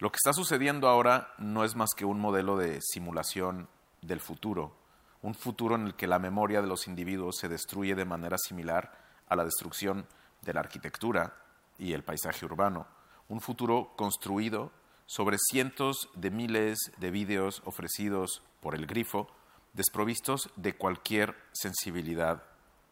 Lo 0.00 0.12
que 0.12 0.16
está 0.16 0.32
sucediendo 0.32 0.86
ahora 0.86 1.34
no 1.38 1.64
es 1.64 1.74
más 1.74 1.90
que 1.96 2.04
un 2.04 2.20
modelo 2.20 2.56
de 2.56 2.80
simulación 2.80 3.68
del 4.00 4.20
futuro, 4.20 4.76
un 5.22 5.34
futuro 5.34 5.74
en 5.74 5.86
el 5.86 5.96
que 5.96 6.06
la 6.06 6.20
memoria 6.20 6.62
de 6.62 6.68
los 6.68 6.86
individuos 6.86 7.36
se 7.38 7.48
destruye 7.48 7.96
de 7.96 8.04
manera 8.04 8.38
similar 8.38 8.96
a 9.28 9.34
la 9.34 9.44
destrucción 9.44 10.06
de 10.42 10.54
la 10.54 10.60
arquitectura 10.60 11.34
y 11.78 11.94
el 11.94 12.04
paisaje 12.04 12.44
urbano, 12.46 12.86
un 13.28 13.40
futuro 13.40 13.94
construido 13.96 14.70
sobre 15.06 15.36
cientos 15.36 16.08
de 16.14 16.30
miles 16.30 16.78
de 16.98 17.10
vídeos 17.10 17.60
ofrecidos 17.64 18.44
por 18.60 18.76
el 18.76 18.86
grifo, 18.86 19.26
desprovistos 19.72 20.48
de 20.54 20.76
cualquier 20.76 21.34
sensibilidad 21.50 22.44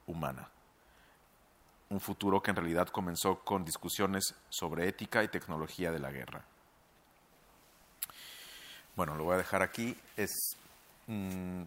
humana. 0.09 0.50
Un 1.88 2.00
futuro 2.00 2.42
que 2.42 2.50
en 2.50 2.57
realidad 2.57 2.88
comenzó 2.88 3.44
con 3.44 3.64
discusiones 3.64 4.34
sobre 4.48 4.88
ética 4.88 5.22
y 5.22 5.28
tecnología 5.28 5.92
de 5.92 6.00
la 6.00 6.11
guerra. 6.11 6.44
Bueno, 8.97 9.14
lo 9.14 9.24
voy 9.24 9.34
a 9.34 9.36
dejar 9.36 9.61
aquí. 9.61 9.94
Es 10.16 10.57
mm, 11.07 11.64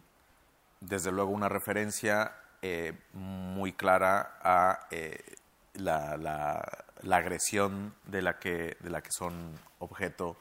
desde 0.82 1.12
luego 1.12 1.30
una 1.30 1.48
referencia 1.48 2.34
eh, 2.64 2.94
muy 3.14 3.74
clara 3.74 4.40
a 4.42 4.88
eh, 4.90 5.36
la, 5.76 6.66
agresión 7.12 7.94
de 8.06 8.24
la 8.24 8.40
que, 8.40 8.78
de 8.80 8.90
la 8.90 9.02
que 9.02 9.12
son 9.12 9.54
objeto 9.78 10.38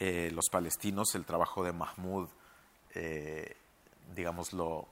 eh, 0.00 0.32
los 0.34 0.46
palestinos. 0.50 1.14
El 1.14 1.24
trabajo 1.24 1.62
de 1.62 1.72
Mahmoud, 1.72 2.28
digamos, 4.16 4.52
lo, 4.52 4.88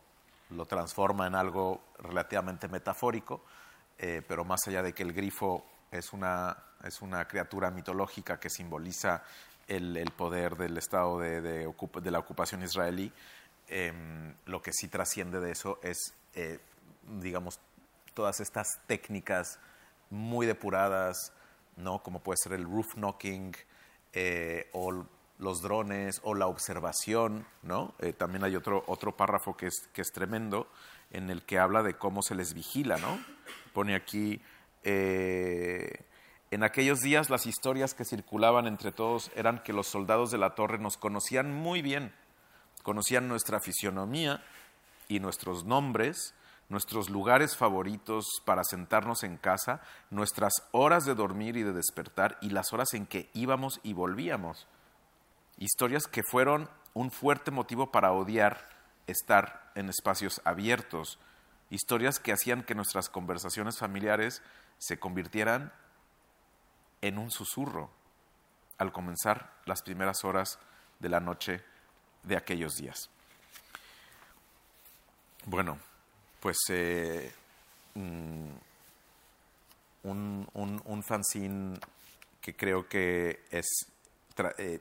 lo 0.50 0.66
transforma 0.66 1.26
en 1.26 1.34
algo 1.34 1.82
relativamente 1.98 2.68
metafórico, 2.68 3.42
pero 3.98 4.44
más 4.44 4.60
allá 4.68 4.82
de 4.82 4.94
que 4.94 5.02
el 5.02 5.12
grifo 5.12 5.66
es 5.90 6.12
una, 6.14 6.56
es 6.82 7.02
una 7.02 7.26
criatura 7.26 7.70
mitológica 7.70 8.40
que 8.40 8.48
simboliza 8.48 9.22
el, 9.70 9.96
el 9.96 10.10
poder 10.10 10.56
del 10.56 10.76
Estado 10.76 11.18
de, 11.18 11.40
de 11.40 11.72
de 12.02 12.10
la 12.10 12.18
ocupación 12.18 12.62
israelí, 12.62 13.12
em, 13.68 14.34
lo 14.44 14.60
que 14.60 14.72
sí 14.72 14.88
trasciende 14.88 15.40
de 15.40 15.52
eso 15.52 15.78
es, 15.82 16.14
eh, 16.34 16.58
digamos, 17.20 17.60
todas 18.14 18.40
estas 18.40 18.80
técnicas 18.86 19.60
muy 20.10 20.46
depuradas, 20.46 21.32
¿no? 21.76 22.02
como 22.02 22.20
puede 22.20 22.38
ser 22.42 22.52
el 22.52 22.64
roof 22.64 22.96
knocking 22.96 23.56
eh, 24.12 24.68
o 24.72 25.04
los 25.38 25.62
drones 25.62 26.20
o 26.24 26.34
la 26.34 26.48
observación. 26.48 27.46
¿no? 27.62 27.94
Eh, 28.00 28.12
también 28.12 28.42
hay 28.42 28.56
otro, 28.56 28.82
otro 28.88 29.16
párrafo 29.16 29.56
que 29.56 29.66
es, 29.68 29.88
que 29.92 30.02
es 30.02 30.10
tremendo 30.12 30.66
en 31.12 31.30
el 31.30 31.42
que 31.42 31.60
habla 31.60 31.84
de 31.84 31.94
cómo 31.94 32.22
se 32.22 32.34
les 32.34 32.54
vigila. 32.54 32.96
¿no? 32.98 33.20
Pone 33.72 33.94
aquí, 33.94 34.42
eh, 34.82 36.04
en 36.50 36.64
aquellos 36.64 37.00
días 37.00 37.30
las 37.30 37.46
historias 37.46 37.94
que 37.94 38.04
circulaban 38.04 38.66
entre 38.66 38.90
todos 38.90 39.30
eran 39.36 39.62
que 39.62 39.72
los 39.72 39.86
soldados 39.86 40.30
de 40.30 40.38
la 40.38 40.54
torre 40.54 40.78
nos 40.78 40.96
conocían 40.96 41.52
muy 41.52 41.80
bien, 41.80 42.12
conocían 42.82 43.28
nuestra 43.28 43.60
fisionomía 43.60 44.42
y 45.06 45.20
nuestros 45.20 45.64
nombres, 45.64 46.34
nuestros 46.68 47.08
lugares 47.08 47.56
favoritos 47.56 48.24
para 48.44 48.64
sentarnos 48.64 49.22
en 49.22 49.36
casa, 49.36 49.80
nuestras 50.10 50.52
horas 50.72 51.04
de 51.04 51.14
dormir 51.14 51.56
y 51.56 51.62
de 51.62 51.72
despertar 51.72 52.36
y 52.40 52.50
las 52.50 52.72
horas 52.72 52.94
en 52.94 53.06
que 53.06 53.28
íbamos 53.32 53.80
y 53.82 53.92
volvíamos. 53.92 54.66
Historias 55.58 56.06
que 56.06 56.22
fueron 56.22 56.68
un 56.94 57.10
fuerte 57.10 57.50
motivo 57.50 57.92
para 57.92 58.12
odiar 58.12 58.68
estar 59.06 59.70
en 59.74 59.88
espacios 59.88 60.40
abiertos. 60.44 61.18
Historias 61.70 62.18
que 62.18 62.32
hacían 62.32 62.62
que 62.62 62.74
nuestras 62.74 63.08
conversaciones 63.08 63.78
familiares 63.78 64.42
se 64.78 64.98
convirtieran 64.98 65.72
en 67.02 67.18
un 67.18 67.30
susurro 67.30 67.90
al 68.78 68.92
comenzar 68.92 69.52
las 69.66 69.82
primeras 69.82 70.24
horas 70.24 70.58
de 70.98 71.08
la 71.08 71.20
noche 71.20 71.62
de 72.22 72.36
aquellos 72.36 72.76
días. 72.76 73.10
Bueno, 75.46 75.78
pues 76.40 76.58
eh, 76.68 77.32
mm, 77.94 78.50
un, 80.04 80.48
un, 80.54 80.82
un 80.84 81.02
fanzine 81.02 81.78
que 82.40 82.54
creo 82.54 82.88
que 82.88 83.44
es 83.50 83.66
eh, 84.58 84.80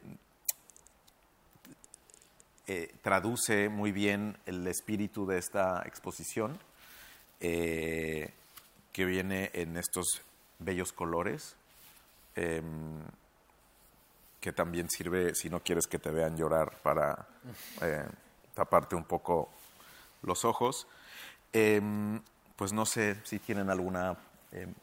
eh, 2.68 2.94
traduce 3.02 3.68
muy 3.68 3.92
bien 3.92 4.38
el 4.46 4.66
espíritu 4.68 5.26
de 5.26 5.38
esta 5.38 5.84
exposición, 5.86 6.60
que 7.40 8.34
viene 8.94 9.50
en 9.54 9.78
estos 9.78 10.22
bellos 10.60 10.92
colores, 10.92 11.56
em, 12.36 13.02
que 14.40 14.54
también 14.54 14.90
sirve, 14.90 15.36
si 15.36 15.50
no 15.50 15.62
quieres 15.62 15.88
que 15.88 16.00
te 16.00 16.12
vean 16.12 16.38
llorar, 16.38 16.78
para 16.82 17.28
eh, 17.82 18.08
taparte 18.54 18.96
un 18.96 19.04
poco 19.04 19.50
los 20.22 20.46
ojos. 20.46 20.88
Em, 21.52 22.22
pues 22.56 22.74
no 22.74 22.86
sé 22.86 23.18
si 23.24 23.40
tienen 23.40 23.70
alguna... 23.70 24.18
em, 24.52 24.74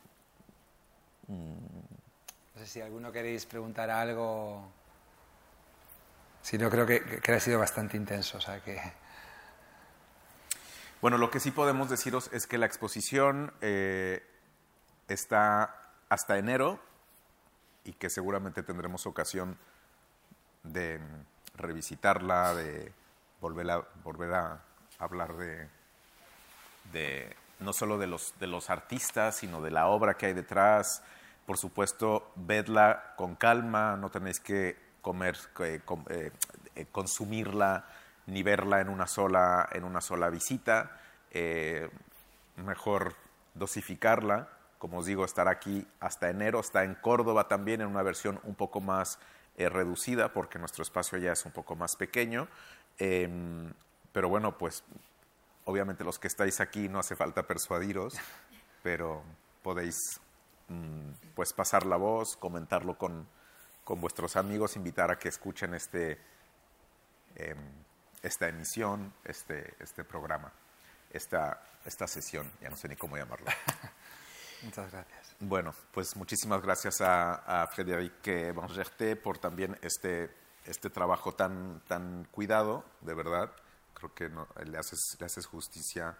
No 1.28 2.60
sé 2.60 2.66
si 2.66 2.81
alguno 2.81 3.12
queréis 3.12 3.47
preguntar 3.47 3.90
algo. 3.90 4.66
Sí, 6.43 6.59
no 6.59 6.70
creo 6.70 6.86
que, 6.86 7.20
que 7.20 7.32
ha 7.32 7.40
sido 7.40 7.59
bastante 7.59 7.97
intenso, 7.97 8.39
o 8.39 8.40
sea 8.40 8.62
que. 8.62 8.81
Bueno, 11.02 11.18
lo 11.18 11.31
que 11.31 11.40
sí 11.40 11.51
podemos 11.51 11.90
deciros 11.90 12.31
es 12.32 12.47
que 12.47 12.56
la 12.56 12.66
exposición 12.66 13.52
eh, 13.60 14.27
está 15.09 15.93
hasta 16.09 16.39
enero 16.39 16.81
y 17.86 17.92
que 17.92 18.10
seguramente 18.10 18.62
tendremos 18.62 19.06
ocasión 19.06 19.56
de 20.64 21.00
revisitarla, 21.56 22.54
de 22.54 22.92
volver 23.40 23.70
a, 23.70 23.82
volver 24.02 24.34
a 24.34 24.60
hablar 24.98 25.34
de, 25.36 25.68
no 27.60 27.72
solo 27.72 27.96
de 27.98 28.06
los, 28.06 28.34
de 28.40 28.48
los 28.48 28.68
artistas, 28.70 29.36
sino 29.36 29.62
de 29.62 29.70
la 29.70 29.86
obra 29.86 30.14
que 30.14 30.26
hay 30.26 30.32
detrás. 30.32 31.02
Por 31.46 31.58
supuesto, 31.58 32.32
vedla 32.34 33.14
con 33.16 33.36
calma, 33.36 33.96
no 33.96 34.10
tenéis 34.10 34.40
que 34.40 34.76
comer, 35.00 35.36
com- 35.84 36.04
eh, 36.10 36.32
eh, 36.74 36.86
consumirla 36.90 37.84
ni 38.26 38.42
verla 38.42 38.80
en 38.80 38.88
una 38.88 39.06
sola, 39.06 39.68
en 39.72 39.84
una 39.84 40.00
sola 40.00 40.28
visita. 40.28 41.00
Eh, 41.30 41.88
mejor 42.56 43.14
dosificarla. 43.54 44.48
Como 44.86 44.98
os 44.98 45.06
digo, 45.06 45.24
estará 45.24 45.50
aquí 45.50 45.84
hasta 45.98 46.30
enero. 46.30 46.60
Está 46.60 46.84
en 46.84 46.94
Córdoba 46.94 47.48
también 47.48 47.80
en 47.80 47.88
una 47.88 48.04
versión 48.04 48.38
un 48.44 48.54
poco 48.54 48.80
más 48.80 49.18
eh, 49.56 49.68
reducida 49.68 50.32
porque 50.32 50.60
nuestro 50.60 50.84
espacio 50.84 51.18
ya 51.18 51.32
es 51.32 51.44
un 51.44 51.50
poco 51.50 51.74
más 51.74 51.96
pequeño. 51.96 52.46
Em, 52.96 53.74
pero 54.12 54.28
bueno, 54.28 54.56
pues 54.56 54.84
obviamente 55.64 56.04
los 56.04 56.20
que 56.20 56.28
estáis 56.28 56.60
aquí 56.60 56.88
no 56.88 57.00
hace 57.00 57.16
falta 57.16 57.48
persuadiros, 57.48 58.14
pero 58.84 59.24
podéis 59.64 60.20
mm, 60.68 61.32
pues 61.34 61.52
pasar 61.52 61.84
la 61.84 61.96
voz, 61.96 62.36
comentarlo 62.36 62.96
con, 62.96 63.26
con 63.82 64.00
vuestros 64.00 64.36
amigos, 64.36 64.76
invitar 64.76 65.10
a 65.10 65.18
que 65.18 65.30
escuchen 65.30 65.74
este, 65.74 66.16
em, 67.34 67.58
esta 68.22 68.46
emisión, 68.46 69.12
este, 69.24 69.74
este 69.80 70.04
programa, 70.04 70.52
esta, 71.10 71.60
esta 71.84 72.06
sesión, 72.06 72.48
ya 72.60 72.70
no 72.70 72.76
sé 72.76 72.86
ni 72.86 72.94
cómo 72.94 73.16
llamarlo. 73.16 73.50
Muchas 74.62 74.91
gracias. 74.91 75.37
Bueno, 75.41 75.74
pues 75.93 76.16
muchísimas 76.16 76.62
gracias 76.62 77.01
a, 77.01 77.62
a 77.62 77.66
Frédéric 77.66 78.55
Bangerté 78.55 79.16
por 79.16 79.39
también 79.39 79.78
este, 79.83 80.31
este 80.65 80.91
trabajo 80.91 81.33
tan, 81.35 81.81
tan 81.87 82.24
cuidado, 82.31 82.85
de 83.03 83.15
verdad. 83.15 83.53
Creo 83.95 84.15
que 84.15 84.28
no, 84.28 84.49
le, 84.65 84.78
haces, 84.78 85.16
le 85.19 85.27
haces 85.27 85.47
justicia, 85.47 86.16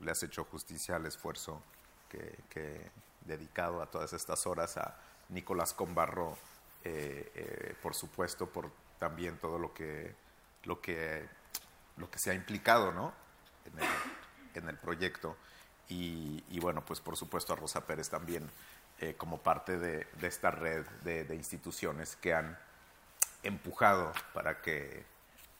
le 0.00 0.10
has 0.10 0.22
hecho 0.22 0.44
justicia 0.44 0.96
al 0.96 1.06
esfuerzo 1.06 1.62
que, 2.08 2.38
que 2.48 2.90
dedicado 3.24 3.82
a 3.82 3.86
todas 3.86 4.12
estas 4.12 4.46
horas, 4.46 4.76
a 4.76 4.96
Nicolás 5.28 5.72
Combarro, 5.72 6.36
eh, 6.84 7.30
eh, 7.34 7.76
por 7.82 7.94
supuesto, 7.94 8.46
por 8.46 8.70
también 8.98 9.38
todo 9.38 9.58
lo 9.58 9.72
que, 9.72 10.14
lo 10.64 10.80
que, 10.80 11.28
lo 11.96 12.10
que 12.10 12.18
se 12.18 12.30
ha 12.30 12.34
implicado 12.34 12.92
¿no? 12.92 13.12
en, 13.64 13.78
el, 13.78 14.62
en 14.62 14.68
el 14.68 14.78
proyecto. 14.78 15.36
Y, 15.88 16.42
y, 16.48 16.60
bueno, 16.60 16.84
pues 16.84 17.00
por 17.00 17.16
supuesto 17.16 17.52
a 17.52 17.56
Rosa 17.56 17.86
Pérez 17.86 18.08
también 18.08 18.48
eh, 19.00 19.14
como 19.16 19.38
parte 19.42 19.78
de, 19.78 20.06
de 20.20 20.26
esta 20.26 20.50
red 20.50 20.86
de, 21.02 21.24
de, 21.24 21.34
instituciones 21.34 22.16
que 22.16 22.32
han 22.32 22.58
empujado 23.42 24.12
para 24.32 24.62
que 24.62 25.04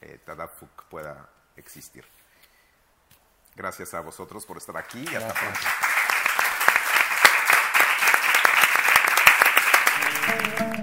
eh, 0.00 0.20
Tadafuk 0.24 0.84
pueda 0.84 1.28
existir. 1.56 2.04
Gracias 3.54 3.94
a 3.94 4.00
vosotros 4.00 4.46
por 4.46 4.56
estar 4.56 4.76
aquí 4.76 5.04
y 5.10 5.14
hasta 5.14 5.34
Gracias. 5.34 5.58